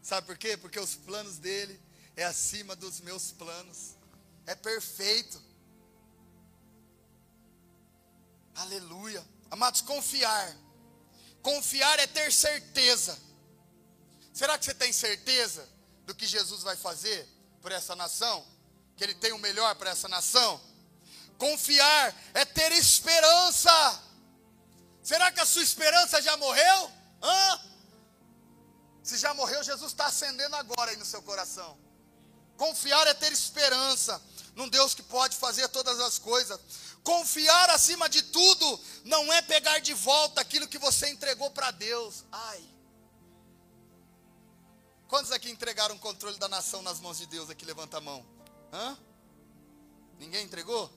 Sabe 0.01 0.27
por 0.27 0.37
quê? 0.37 0.55
Porque 0.55 0.79
os 0.79 0.95
planos 0.95 1.37
dele 1.37 1.81
é 2.15 2.23
acima 2.23 2.75
dos 2.75 3.01
meus 3.01 3.31
planos. 3.31 3.95
É 4.45 4.55
perfeito. 4.55 5.41
Aleluia. 8.55 9.25
Amados, 9.51 9.81
confiar. 9.81 10.55
Confiar 11.41 11.99
é 11.99 12.07
ter 12.07 12.31
certeza. 12.31 13.17
Será 14.35 14.57
que 14.57 14.65
você 14.65 14.73
tem 14.73 14.91
certeza 14.91 15.65
do 16.05 16.13
que 16.13 16.27
Jesus 16.27 16.61
vai 16.61 16.75
fazer 16.75 17.25
por 17.61 17.71
essa 17.71 17.95
nação? 17.95 18.45
Que 18.97 19.05
Ele 19.05 19.15
tem 19.15 19.31
o 19.31 19.39
melhor 19.39 19.73
para 19.75 19.91
essa 19.91 20.09
nação? 20.09 20.59
Confiar 21.37 22.13
é 22.33 22.43
ter 22.43 22.73
esperança. 22.73 23.71
Será 25.01 25.31
que 25.31 25.39
a 25.39 25.45
sua 25.45 25.63
esperança 25.63 26.21
já 26.21 26.35
morreu? 26.35 26.91
Hã? 27.23 27.61
Se 29.01 29.17
já 29.17 29.33
morreu, 29.33 29.63
Jesus 29.63 29.93
está 29.93 30.07
acendendo 30.07 30.57
agora 30.57 30.91
aí 30.91 30.97
no 30.97 31.05
seu 31.05 31.21
coração. 31.21 31.79
Confiar 32.57 33.07
é 33.07 33.13
ter 33.13 33.31
esperança 33.31 34.21
num 34.53 34.67
Deus 34.67 34.93
que 34.93 35.03
pode 35.03 35.37
fazer 35.37 35.69
todas 35.69 35.97
as 36.01 36.19
coisas. 36.19 36.59
Confiar 37.05 37.69
acima 37.69 38.09
de 38.09 38.21
tudo 38.21 38.81
não 39.05 39.31
é 39.31 39.41
pegar 39.41 39.79
de 39.79 39.93
volta 39.93 40.41
aquilo 40.41 40.67
que 40.67 40.77
você 40.77 41.07
entregou 41.07 41.49
para 41.51 41.71
Deus. 41.71 42.25
Ai. 42.33 42.74
Quantos 45.07 45.31
aqui 45.31 45.49
entregaram 45.49 45.95
o 45.95 45.99
controle 45.99 46.37
da 46.37 46.47
nação 46.47 46.81
nas 46.81 46.99
mãos 46.99 47.17
de 47.17 47.25
Deus? 47.27 47.49
Aqui 47.49 47.63
levanta 47.63 47.97
a 47.97 48.01
mão. 48.01 48.25
Hã? 48.73 48.97
Ninguém 50.17 50.45
entregou? 50.45 50.91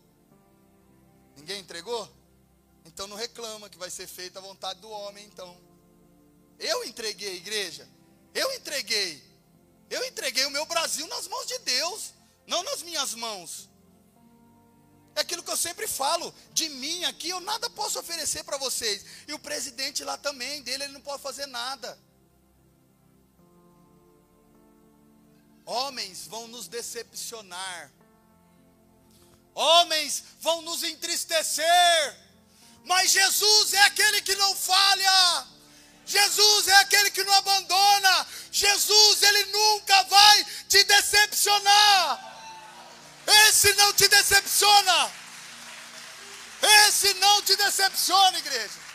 Ninguém 1.37 1.61
entregou? 1.61 2.09
Então 2.85 3.07
não 3.07 3.17
reclama 3.17 3.69
que 3.69 3.79
vai 3.79 3.91
ser 3.91 4.07
feita 4.07 4.39
a 4.39 4.43
vontade 4.43 4.81
do 4.81 4.89
homem, 4.89 5.25
então. 5.27 5.61
Eu 6.59 6.85
entreguei, 6.85 7.37
igreja. 7.37 7.89
Eu 8.35 8.51
entreguei. 8.55 9.23
Eu 9.91 10.05
entreguei 10.05 10.45
o 10.47 10.51
meu 10.51 10.65
Brasil 10.67 11.07
nas 11.07 11.29
mãos 11.29 11.47
de 11.47 11.59
Deus, 11.59 12.13
não 12.47 12.63
nas 12.63 12.83
minhas 12.83 13.15
mãos. 13.15 13.69
É 15.15 15.21
aquilo 15.21 15.43
que 15.43 15.51
eu 15.51 15.57
sempre 15.57 15.87
falo, 15.89 16.33
de 16.53 16.69
mim 16.69 17.05
aqui 17.05 17.29
eu 17.29 17.41
nada 17.41 17.69
posso 17.71 17.99
oferecer 17.99 18.45
para 18.45 18.57
vocês. 18.57 19.05
E 19.27 19.35
o 19.35 19.39
presidente 19.39 20.05
lá 20.05 20.17
também, 20.17 20.63
dele 20.63 20.85
ele 20.85 20.93
não 20.93 21.01
pode 21.01 21.23
fazer 21.23 21.47
nada. 21.47 21.99
Homens 25.69 26.27
vão 26.27 26.49
nos 26.49 26.67
decepcionar. 26.67 27.91
Homens 29.55 30.25
vão 30.41 30.63
nos 30.63 30.83
entristecer. 30.83 32.17
Mas 32.87 33.11
Jesus 33.11 33.75
é 33.75 33.83
aquele 33.83 34.23
que 34.23 34.35
não 34.37 34.57
falha. 34.57 35.47
Jesus 36.07 36.69
é 36.69 36.75
aquele 36.77 37.11
que 37.11 37.23
não 37.23 37.35
abandona. 37.35 38.27
Jesus, 38.51 39.23
ele 39.23 39.45
nunca 39.53 40.05
vai 40.05 40.45
te 40.71 40.83
decepcionar. 40.85 42.19
Esse 43.47 43.75
não 43.75 43.93
te 43.93 44.09
decepciona. 44.09 45.13
Esse 46.89 47.13
não 47.13 47.43
te 47.43 47.55
decepciona, 47.57 48.39
igreja. 48.39 48.88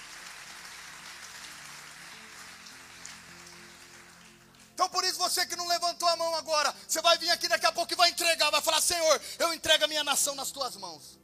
Então 4.83 4.91
por 4.91 5.05
isso 5.05 5.17
você 5.17 5.45
que 5.45 5.55
não 5.55 5.65
levantou 5.65 6.05
a 6.09 6.17
mão 6.17 6.35
agora, 6.35 6.75
você 6.85 7.01
vai 7.01 7.17
vir 7.17 7.29
aqui 7.29 7.47
daqui 7.47 7.65
a 7.65 7.71
pouco 7.71 7.93
e 7.93 7.95
vai 7.95 8.09
entregar, 8.09 8.51
vai 8.51 8.61
falar: 8.61 8.81
Senhor, 8.81 9.21
eu 9.39 9.53
entrego 9.53 9.85
a 9.85 9.87
minha 9.87 10.03
nação 10.03 10.35
nas 10.35 10.51
tuas 10.51 10.75
mãos. 10.75 11.17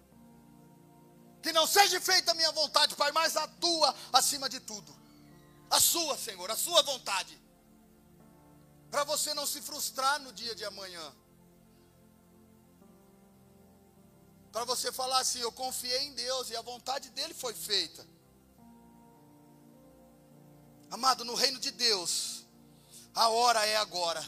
Que 1.41 1.51
não 1.51 1.67
seja 1.67 1.99
feita 1.99 2.31
a 2.31 2.33
minha 2.33 2.53
vontade, 2.53 2.95
Pai, 2.95 3.11
mas 3.11 3.35
a 3.35 3.45
tua 3.49 3.93
acima 4.13 4.47
de 4.47 4.61
tudo. 4.61 4.95
A 5.69 5.77
sua, 5.77 6.17
Senhor, 6.17 6.49
a 6.49 6.55
sua 6.55 6.81
vontade. 6.83 7.37
Para 8.89 9.03
você 9.03 9.33
não 9.33 9.45
se 9.45 9.61
frustrar 9.61 10.21
no 10.21 10.31
dia 10.31 10.55
de 10.55 10.63
amanhã. 10.63 11.13
Para 14.53 14.63
você 14.63 14.89
falar 14.89 15.19
assim: 15.19 15.39
Eu 15.39 15.51
confiei 15.51 16.03
em 16.03 16.13
Deus 16.13 16.49
e 16.49 16.55
a 16.55 16.61
vontade 16.61 17.09
dele 17.09 17.33
foi 17.33 17.53
feita. 17.53 18.07
Amado, 20.89 21.25
no 21.25 21.35
reino 21.35 21.59
de 21.59 21.71
Deus, 21.71 22.38
a 23.19 23.27
hora 23.27 23.65
é 23.65 23.75
agora 23.75 24.25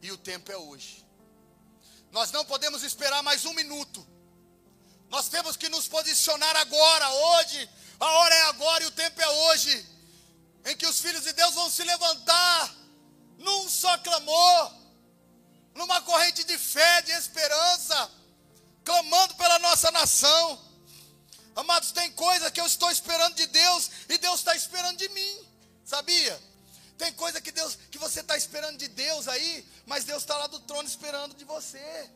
e 0.00 0.12
o 0.12 0.16
tempo 0.16 0.52
é 0.52 0.56
hoje. 0.56 1.04
Nós 2.12 2.30
não 2.30 2.44
podemos 2.44 2.84
esperar 2.84 3.24
mais 3.24 3.44
um 3.44 3.52
minuto. 3.54 4.06
Nós 5.08 5.28
temos 5.28 5.56
que 5.56 5.68
nos 5.68 5.88
posicionar 5.88 6.54
agora, 6.58 7.10
hoje. 7.10 7.68
A 7.98 8.06
hora 8.06 8.34
é 8.36 8.42
agora 8.42 8.84
e 8.84 8.86
o 8.86 8.92
tempo 8.92 9.20
é 9.20 9.28
hoje. 9.28 9.84
Em 10.64 10.76
que 10.76 10.86
os 10.86 11.00
filhos 11.00 11.24
de 11.24 11.32
Deus 11.32 11.54
vão 11.56 11.68
se 11.68 11.82
levantar 11.82 12.72
num 13.36 13.68
só 13.68 13.98
clamor, 13.98 14.74
numa 15.74 16.00
corrente 16.02 16.44
de 16.44 16.56
fé, 16.56 17.02
de 17.02 17.10
esperança, 17.10 18.10
clamando 18.84 19.34
pela 19.34 19.58
nossa 19.58 19.90
nação. 19.90 20.56
Amados, 21.56 21.90
tem 21.90 22.12
coisa 22.12 22.48
que 22.48 22.60
eu 22.60 22.66
estou 22.66 22.92
esperando 22.92 23.34
de 23.34 23.48
Deus 23.48 23.90
e 24.08 24.18
Deus 24.18 24.38
está 24.38 24.54
esperando 24.54 24.98
de 24.98 25.08
mim, 25.08 25.48
sabia? 25.84 26.49
Tem 27.00 27.14
coisa 27.14 27.40
que 27.40 27.50
Deus, 27.50 27.78
que 27.90 27.96
você 27.96 28.20
está 28.20 28.36
esperando 28.36 28.76
de 28.76 28.86
Deus 28.86 29.26
aí, 29.26 29.66
mas 29.86 30.04
Deus 30.04 30.22
está 30.22 30.36
lá 30.36 30.46
do 30.48 30.60
trono 30.60 30.86
esperando 30.86 31.34
de 31.34 31.46
você. 31.46 32.10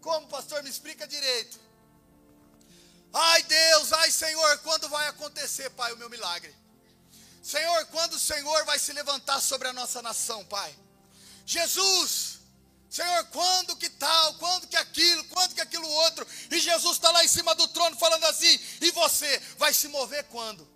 Como, 0.00 0.26
pastor? 0.26 0.60
Me 0.64 0.68
explica 0.68 1.06
direito. 1.06 1.56
Ai 3.12 3.44
Deus, 3.44 3.92
ai 3.92 4.10
Senhor, 4.10 4.58
quando 4.58 4.88
vai 4.88 5.06
acontecer, 5.06 5.70
Pai, 5.70 5.92
o 5.92 5.96
meu 5.96 6.10
milagre? 6.10 6.52
Senhor, 7.40 7.86
quando 7.86 8.14
o 8.14 8.18
Senhor 8.18 8.64
vai 8.64 8.76
se 8.76 8.92
levantar 8.92 9.40
sobre 9.40 9.68
a 9.68 9.72
nossa 9.72 10.02
nação, 10.02 10.44
Pai? 10.46 10.76
Jesus, 11.46 12.40
Senhor, 12.90 13.24
quando 13.26 13.76
que 13.76 13.88
tal, 13.88 14.34
quando 14.34 14.66
que 14.66 14.76
aquilo, 14.76 15.22
quando 15.26 15.54
que 15.54 15.60
aquilo 15.60 15.88
outro? 15.88 16.26
E 16.50 16.58
Jesus 16.58 16.96
está 16.96 17.12
lá 17.12 17.24
em 17.24 17.28
cima 17.28 17.54
do 17.54 17.68
trono 17.68 17.96
falando 17.96 18.24
assim, 18.24 18.58
e 18.80 18.90
você 18.90 19.38
vai 19.56 19.72
se 19.72 19.86
mover 19.86 20.24
quando? 20.24 20.67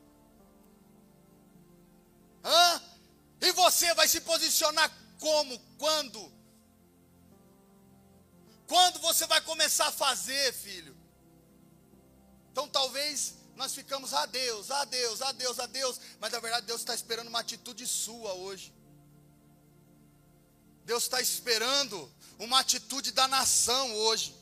Hã? 2.44 2.82
E 3.40 3.52
você 3.52 3.92
vai 3.94 4.08
se 4.08 4.20
posicionar 4.20 4.90
como? 5.18 5.58
Quando? 5.78 6.32
Quando 8.66 8.98
você 9.00 9.26
vai 9.26 9.40
começar 9.40 9.88
a 9.88 9.92
fazer, 9.92 10.52
filho? 10.52 10.96
Então 12.50 12.68
talvez 12.68 13.34
nós 13.56 13.74
ficamos 13.74 14.14
a 14.14 14.26
Deus, 14.26 14.70
a 14.70 14.84
Deus, 14.84 15.22
a 15.22 15.32
Deus, 15.32 15.58
a 15.58 15.66
Deus, 15.66 16.00
mas 16.20 16.32
na 16.32 16.40
verdade 16.40 16.66
Deus 16.66 16.80
está 16.80 16.94
esperando 16.94 17.28
uma 17.28 17.40
atitude 17.40 17.86
sua 17.86 18.32
hoje. 18.34 18.72
Deus 20.84 21.04
está 21.04 21.20
esperando 21.20 22.10
uma 22.38 22.60
atitude 22.60 23.12
da 23.12 23.28
nação 23.28 23.94
hoje. 23.94 24.34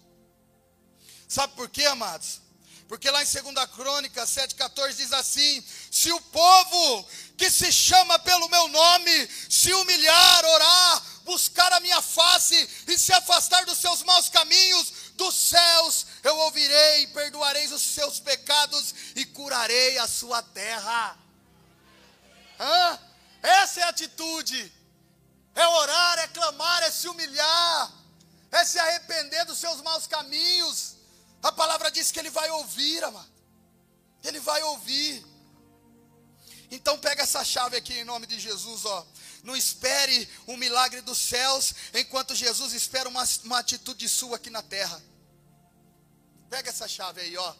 Sabe 1.28 1.54
por 1.54 1.68
quê, 1.68 1.84
amados? 1.84 2.40
Porque 2.90 3.08
lá 3.08 3.22
em 3.22 3.24
2 3.24 3.70
Crônica 3.70 4.24
7,14 4.24 4.94
diz 4.94 5.12
assim: 5.12 5.64
Se 5.92 6.10
o 6.10 6.20
povo 6.22 7.08
que 7.38 7.48
se 7.48 7.70
chama 7.70 8.18
pelo 8.18 8.48
meu 8.48 8.66
nome 8.66 9.28
se 9.48 9.72
humilhar, 9.72 10.44
orar, 10.44 11.02
buscar 11.22 11.72
a 11.72 11.78
minha 11.78 12.02
face 12.02 12.68
e 12.88 12.98
se 12.98 13.12
afastar 13.12 13.64
dos 13.64 13.78
seus 13.78 14.02
maus 14.02 14.28
caminhos, 14.28 14.92
dos 15.14 15.36
céus 15.36 16.04
eu 16.24 16.36
ouvirei, 16.38 17.06
perdoarei 17.06 17.64
os 17.66 17.80
seus 17.80 18.18
pecados 18.18 18.92
e 19.14 19.24
curarei 19.24 19.96
a 19.98 20.08
sua 20.08 20.42
terra. 20.42 21.16
Hã? 22.58 22.98
Essa 23.40 23.82
é 23.82 23.82
a 23.84 23.90
atitude. 23.90 24.72
É 25.54 25.64
orar, 25.64 26.18
é 26.18 26.26
clamar, 26.26 26.82
é 26.82 26.90
se 26.90 27.06
humilhar, 27.06 27.92
é 28.50 28.64
se 28.64 28.80
arrepender 28.80 29.44
dos 29.44 29.58
seus 29.58 29.80
maus 29.80 30.08
caminhos. 30.08 30.98
A 31.42 31.52
palavra 31.52 31.90
diz 31.90 32.10
que 32.12 32.18
ele 32.18 32.30
vai 32.30 32.50
ouvir, 32.50 33.02
amado. 33.02 33.30
Ele 34.22 34.40
vai 34.40 34.62
ouvir. 34.64 35.24
Então 36.70 36.98
pega 36.98 37.22
essa 37.22 37.44
chave 37.44 37.76
aqui 37.76 37.94
em 37.94 38.04
nome 38.04 38.26
de 38.26 38.38
Jesus, 38.38 38.84
ó. 38.84 39.06
Não 39.42 39.56
espere 39.56 40.28
um 40.46 40.56
milagre 40.56 41.00
dos 41.00 41.18
céus, 41.18 41.74
enquanto 41.94 42.34
Jesus 42.34 42.72
espera 42.74 43.08
uma, 43.08 43.24
uma 43.44 43.58
atitude 43.58 44.08
sua 44.08 44.36
aqui 44.36 44.50
na 44.50 44.62
terra. 44.62 45.02
Pega 46.48 46.68
essa 46.68 46.86
chave 46.86 47.20
aí, 47.22 47.36
ó. 47.36 47.54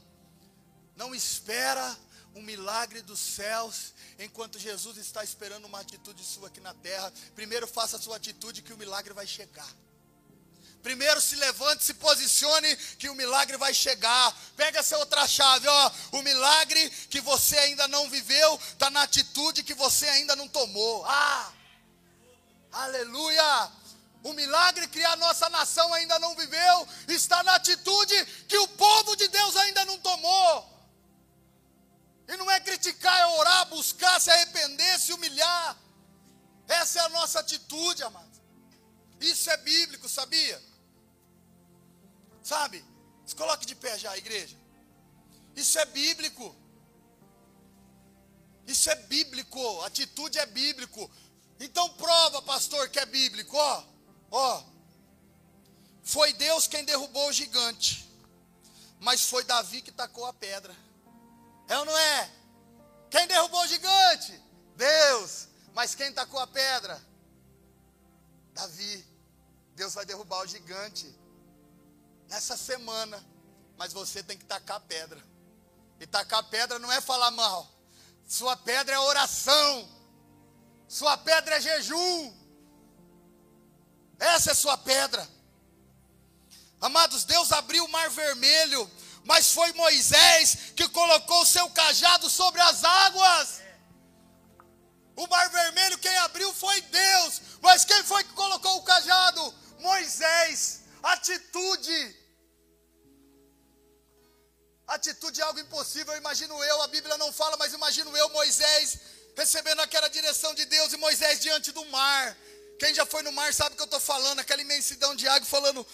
Não 0.94 1.14
espera 1.14 1.98
um 2.34 2.42
milagre 2.42 3.02
dos 3.02 3.18
céus, 3.18 3.94
enquanto 4.18 4.58
Jesus 4.58 4.96
está 4.98 5.24
esperando 5.24 5.64
uma 5.64 5.80
atitude 5.80 6.22
sua 6.22 6.48
aqui 6.48 6.60
na 6.60 6.74
terra. 6.74 7.12
Primeiro 7.34 7.66
faça 7.66 7.96
a 7.96 8.00
sua 8.00 8.16
atitude 8.16 8.62
que 8.62 8.72
o 8.72 8.78
milagre 8.78 9.12
vai 9.14 9.26
chegar. 9.26 9.68
Primeiro 10.82 11.20
se 11.20 11.36
levante, 11.36 11.84
se 11.84 11.94
posicione, 11.94 12.76
que 12.98 13.08
o 13.10 13.14
milagre 13.14 13.56
vai 13.56 13.74
chegar. 13.74 14.34
Pega 14.56 14.80
essa 14.80 14.96
outra 14.98 15.26
chave, 15.28 15.68
ó. 15.68 15.92
O 16.12 16.22
milagre 16.22 16.90
que 17.10 17.20
você 17.20 17.56
ainda 17.58 17.86
não 17.88 18.08
viveu, 18.08 18.60
está 18.72 18.88
na 18.88 19.02
atitude 19.02 19.62
que 19.62 19.74
você 19.74 20.06
ainda 20.08 20.34
não 20.34 20.48
tomou. 20.48 21.04
Ah! 21.06 21.52
Aleluia! 22.72 23.70
O 24.22 24.32
milagre 24.32 24.86
que 24.88 25.02
a 25.02 25.16
nossa 25.16 25.48
nação 25.48 25.92
ainda 25.94 26.18
não 26.18 26.34
viveu, 26.34 26.88
está 27.08 27.42
na 27.42 27.54
atitude 27.54 28.14
que 28.46 28.58
o 28.58 28.68
povo 28.68 29.16
de 29.16 29.28
Deus 29.28 29.56
ainda 29.56 29.84
não 29.84 29.98
tomou. 29.98 30.70
E 32.28 32.36
não 32.36 32.50
é 32.50 32.60
criticar, 32.60 33.18
é 33.18 33.26
orar, 33.26 33.66
buscar, 33.66 34.20
se 34.20 34.30
arrepender, 34.30 34.98
se 35.00 35.12
humilhar. 35.12 35.76
Essa 36.68 37.00
é 37.00 37.02
a 37.02 37.08
nossa 37.08 37.40
atitude, 37.40 38.02
amado. 38.02 38.30
Isso 39.20 39.50
é 39.50 39.56
bíblico, 39.56 40.08
sabia? 40.08 40.69
Sabe? 42.42 42.84
Se 43.26 43.34
coloque 43.34 43.66
de 43.66 43.74
pé 43.74 43.98
já, 43.98 44.16
igreja. 44.16 44.56
Isso 45.54 45.78
é 45.78 45.84
bíblico. 45.84 46.54
Isso 48.66 48.90
é 48.90 48.94
bíblico. 48.94 49.80
Atitude 49.82 50.38
é 50.38 50.46
bíblico. 50.46 51.10
Então 51.58 51.88
prova, 51.90 52.42
pastor, 52.42 52.88
que 52.88 52.98
é 52.98 53.06
bíblico. 53.06 53.56
Ó, 53.56 53.84
ó. 54.30 54.64
Foi 56.02 56.32
Deus 56.32 56.66
quem 56.66 56.84
derrubou 56.84 57.28
o 57.28 57.32
gigante. 57.32 58.08
Mas 58.98 59.22
foi 59.22 59.44
Davi 59.44 59.82
que 59.82 59.92
tacou 59.92 60.26
a 60.26 60.32
pedra. 60.32 60.74
É 61.68 61.78
ou 61.78 61.84
não 61.84 61.96
é? 61.96 62.30
Quem 63.10 63.26
derrubou 63.26 63.62
o 63.62 63.68
gigante? 63.68 64.42
Deus. 64.76 65.48
Mas 65.74 65.94
quem 65.94 66.12
tacou 66.12 66.40
a 66.40 66.46
pedra? 66.46 67.00
Davi. 68.54 69.06
Deus 69.74 69.94
vai 69.94 70.04
derrubar 70.04 70.42
o 70.42 70.46
gigante 70.46 71.19
nessa 72.30 72.56
semana. 72.56 73.22
Mas 73.76 73.92
você 73.92 74.22
tem 74.22 74.38
que 74.38 74.44
tacar 74.44 74.80
pedra. 74.80 75.22
E 75.98 76.06
tacar 76.06 76.42
pedra 76.44 76.78
não 76.78 76.90
é 76.90 77.00
falar 77.00 77.30
mal. 77.30 77.68
Sua 78.26 78.56
pedra 78.56 78.94
é 78.94 78.98
oração. 78.98 79.88
Sua 80.88 81.18
pedra 81.18 81.56
é 81.56 81.60
jejum. 81.60 82.34
Essa 84.18 84.52
é 84.52 84.54
sua 84.54 84.78
pedra. 84.78 85.28
Amados, 86.80 87.24
Deus 87.24 87.52
abriu 87.52 87.84
o 87.84 87.88
mar 87.88 88.08
vermelho 88.08 88.90
mas 89.24 89.52
foi 89.52 89.72
Moisés 89.74 90.72
que 90.74 90.88
colocou 90.88 91.42
o 91.42 91.46
seu 91.46 91.68
cajado 91.70 92.28
sobre 92.30 92.60
as 92.60 92.82
águas. 92.84 93.60
O 95.16 95.26
mar 95.26 95.48
vermelho 95.50 95.98
quem 95.98 96.16
abriu 96.18 96.52
foi 96.54 96.80
Deus, 96.82 97.42
mas 97.60 97.84
quem 97.84 98.02
foi 98.04 98.24
que 98.24 98.32
colocou 98.32 98.78
o 98.78 98.82
cajado? 98.82 99.54
Moisés. 99.80 100.80
Atitude. 101.02 102.16
Atitude 104.90 105.40
é 105.40 105.44
algo 105.44 105.60
impossível, 105.60 106.16
imagino 106.16 106.52
eu, 106.64 106.82
a 106.82 106.88
Bíblia 106.88 107.16
não 107.16 107.32
fala, 107.32 107.56
mas 107.56 107.72
imagino 107.72 108.14
eu, 108.16 108.28
Moisés, 108.30 108.98
recebendo 109.36 109.80
aquela 109.80 110.08
direção 110.08 110.52
de 110.52 110.64
Deus 110.64 110.92
e 110.92 110.96
Moisés 110.96 111.38
diante 111.38 111.70
do 111.70 111.84
mar. 111.86 112.36
Quem 112.76 112.92
já 112.92 113.06
foi 113.06 113.22
no 113.22 113.30
mar 113.30 113.54
sabe 113.54 113.74
o 113.74 113.76
que 113.76 113.82
eu 113.82 113.84
estou 113.84 114.00
falando, 114.00 114.40
aquela 114.40 114.60
imensidão 114.60 115.14
de 115.14 115.28
água, 115.28 115.46
falando, 115.46 115.86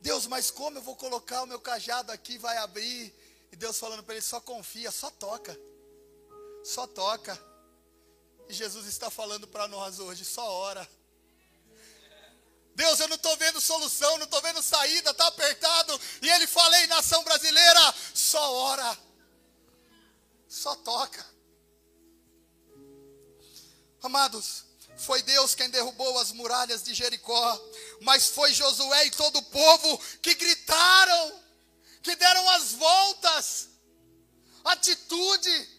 Deus, 0.00 0.28
mas 0.28 0.52
como 0.52 0.78
eu 0.78 0.82
vou 0.82 0.94
colocar 0.94 1.42
o 1.42 1.46
meu 1.46 1.58
cajado 1.58 2.12
aqui, 2.12 2.38
vai 2.38 2.56
abrir? 2.58 3.12
E 3.50 3.56
Deus 3.56 3.76
falando 3.76 4.04
para 4.04 4.14
ele: 4.14 4.22
só 4.22 4.40
confia, 4.40 4.92
só 4.92 5.10
toca, 5.10 5.58
só 6.62 6.86
toca. 6.86 7.36
E 8.48 8.54
Jesus 8.54 8.86
está 8.86 9.10
falando 9.10 9.48
para 9.48 9.66
nós 9.66 9.98
hoje: 9.98 10.24
só 10.24 10.48
ora. 10.48 10.88
Deus, 12.74 12.98
eu 12.98 13.08
não 13.08 13.16
estou 13.16 13.36
vendo 13.36 13.60
solução, 13.60 14.18
não 14.18 14.24
estou 14.24 14.42
vendo 14.42 14.62
saída, 14.62 15.10
está 15.10 15.26
apertado. 15.28 16.00
E 16.22 16.28
ele 16.28 16.46
fala: 16.46 16.80
Ei, 16.80 16.86
nação 16.88 17.22
brasileira, 17.22 17.94
só 18.12 18.52
ora, 18.52 18.98
só 20.48 20.74
toca. 20.76 21.24
Amados, 24.02 24.64
foi 24.96 25.22
Deus 25.22 25.54
quem 25.54 25.70
derrubou 25.70 26.18
as 26.18 26.32
muralhas 26.32 26.82
de 26.82 26.94
Jericó, 26.94 27.60
mas 28.00 28.28
foi 28.28 28.52
Josué 28.52 29.06
e 29.06 29.10
todo 29.10 29.36
o 29.36 29.42
povo 29.42 29.98
que 30.20 30.34
gritaram, 30.34 31.42
que 32.02 32.14
deram 32.16 32.48
as 32.50 32.72
voltas. 32.72 33.68
Atitude. 34.64 35.74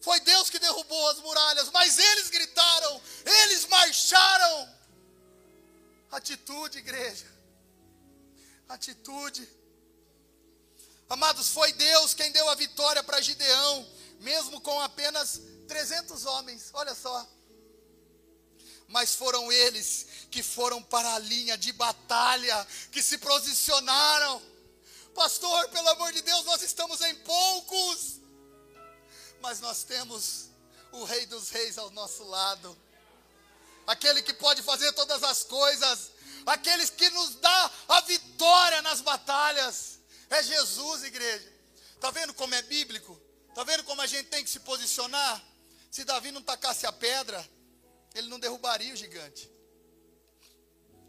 Foi 0.00 0.18
Deus 0.20 0.50
que 0.50 0.58
derrubou 0.58 1.08
as 1.10 1.18
muralhas, 1.20 1.70
mas 1.70 1.98
eles 1.98 2.28
gritaram, 2.28 3.00
eles 3.24 3.66
marcharam. 3.66 4.81
Atitude, 6.22 6.78
igreja. 6.78 7.26
Atitude. 8.68 9.48
Amados, 11.08 11.48
foi 11.48 11.72
Deus 11.72 12.14
quem 12.14 12.30
deu 12.30 12.48
a 12.48 12.54
vitória 12.54 13.02
para 13.02 13.20
Gideão, 13.20 13.92
mesmo 14.20 14.60
com 14.60 14.80
apenas 14.80 15.40
300 15.66 16.24
homens, 16.26 16.70
olha 16.74 16.94
só. 16.94 17.28
Mas 18.86 19.16
foram 19.16 19.50
eles 19.50 20.06
que 20.30 20.44
foram 20.44 20.80
para 20.80 21.12
a 21.12 21.18
linha 21.18 21.58
de 21.58 21.72
batalha, 21.72 22.68
que 22.92 23.02
se 23.02 23.18
posicionaram. 23.18 24.40
Pastor, 25.16 25.70
pelo 25.70 25.88
amor 25.88 26.12
de 26.12 26.22
Deus, 26.22 26.44
nós 26.44 26.62
estamos 26.62 27.00
em 27.00 27.16
poucos, 27.16 28.20
mas 29.40 29.58
nós 29.58 29.82
temos 29.82 30.50
o 30.92 31.02
Rei 31.02 31.26
dos 31.26 31.48
Reis 31.48 31.78
ao 31.78 31.90
nosso 31.90 32.22
lado, 32.22 32.78
aquele 33.86 34.22
que 34.22 34.32
pode 34.34 34.62
fazer 34.62 34.92
todas 34.92 35.22
as 35.22 35.42
coisas, 35.44 36.10
aqueles 36.46 36.90
que 36.90 37.08
nos 37.10 37.36
dá 37.36 37.70
a 37.88 38.00
vitória 38.02 38.82
nas 38.82 39.00
batalhas. 39.00 39.98
É 40.30 40.42
Jesus, 40.42 41.04
igreja. 41.04 41.52
Está 41.94 42.10
vendo 42.10 42.34
como 42.34 42.54
é 42.54 42.62
bíblico? 42.62 43.20
Está 43.48 43.64
vendo 43.64 43.84
como 43.84 44.00
a 44.00 44.06
gente 44.06 44.28
tem 44.28 44.42
que 44.42 44.50
se 44.50 44.60
posicionar? 44.60 45.42
Se 45.90 46.04
Davi 46.04 46.32
não 46.32 46.42
tacasse 46.42 46.86
a 46.86 46.92
pedra, 46.92 47.46
ele 48.14 48.28
não 48.28 48.40
derrubaria 48.40 48.94
o 48.94 48.96
gigante. 48.96 49.50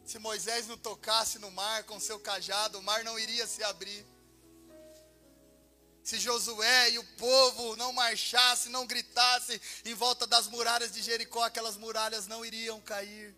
Se 0.05 0.19
Moisés 0.19 0.67
não 0.67 0.77
tocasse 0.77 1.39
no 1.39 1.49
mar 1.49 1.83
com 1.85 1.99
seu 1.99 2.19
cajado, 2.19 2.77
o 2.77 2.83
mar 2.83 3.03
não 3.03 3.17
iria 3.17 3.47
se 3.47 3.63
abrir. 3.63 4.05
Se 6.03 6.19
Josué 6.19 6.91
e 6.91 6.99
o 6.99 7.03
povo 7.17 7.77
não 7.77 7.93
marchasse, 7.93 8.67
não 8.69 8.85
gritasse 8.85 9.61
em 9.85 9.93
volta 9.93 10.27
das 10.27 10.47
muralhas 10.47 10.91
de 10.91 11.01
Jericó, 11.01 11.43
aquelas 11.43 11.77
muralhas 11.77 12.27
não 12.27 12.43
iriam 12.43 12.81
cair. 12.81 13.33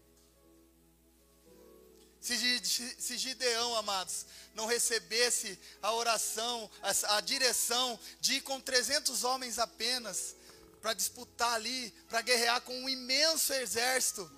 Se, 2.19 3.17
Gideão, 3.19 3.75
amados, 3.75 4.25
não 4.55 4.65
recebesse 4.65 5.59
a 5.79 5.93
oração, 5.93 6.71
a, 6.81 7.17
a 7.17 7.21
direção 7.21 7.99
de 8.19 8.35
ir 8.35 8.41
com 8.41 8.59
300 8.59 9.23
homens 9.23 9.59
apenas, 9.59 10.35
para 10.81 10.93
disputar 10.93 11.53
ali, 11.53 11.91
para 12.09 12.21
guerrear 12.21 12.61
com 12.61 12.75
um 12.75 12.89
imenso 12.89 13.53
exército. 13.53 14.31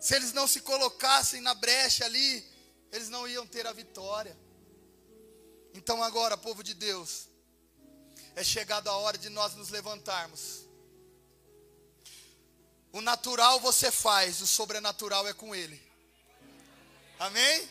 Se 0.00 0.16
eles 0.16 0.32
não 0.32 0.48
se 0.48 0.62
colocassem 0.62 1.40
na 1.40 1.54
brecha 1.54 2.04
ali, 2.04 2.44
eles 2.90 3.08
não 3.08 3.26
iam 3.28 3.46
ter 3.46 3.68
a 3.68 3.72
vitória. 3.72 4.36
Então 5.74 6.02
agora, 6.02 6.36
povo 6.36 6.62
de 6.64 6.74
Deus, 6.74 7.28
é 8.34 8.44
chegada 8.44 8.90
a 8.90 8.96
hora 8.96 9.18
de 9.18 9.28
nós 9.28 9.54
nos 9.54 9.68
levantarmos. 9.68 10.66
O 12.92 13.00
natural 13.00 13.58
você 13.60 13.90
faz, 13.90 14.40
o 14.40 14.46
sobrenatural 14.46 15.26
é 15.26 15.32
com 15.32 15.54
Ele. 15.54 15.80
Amém? 17.18 17.68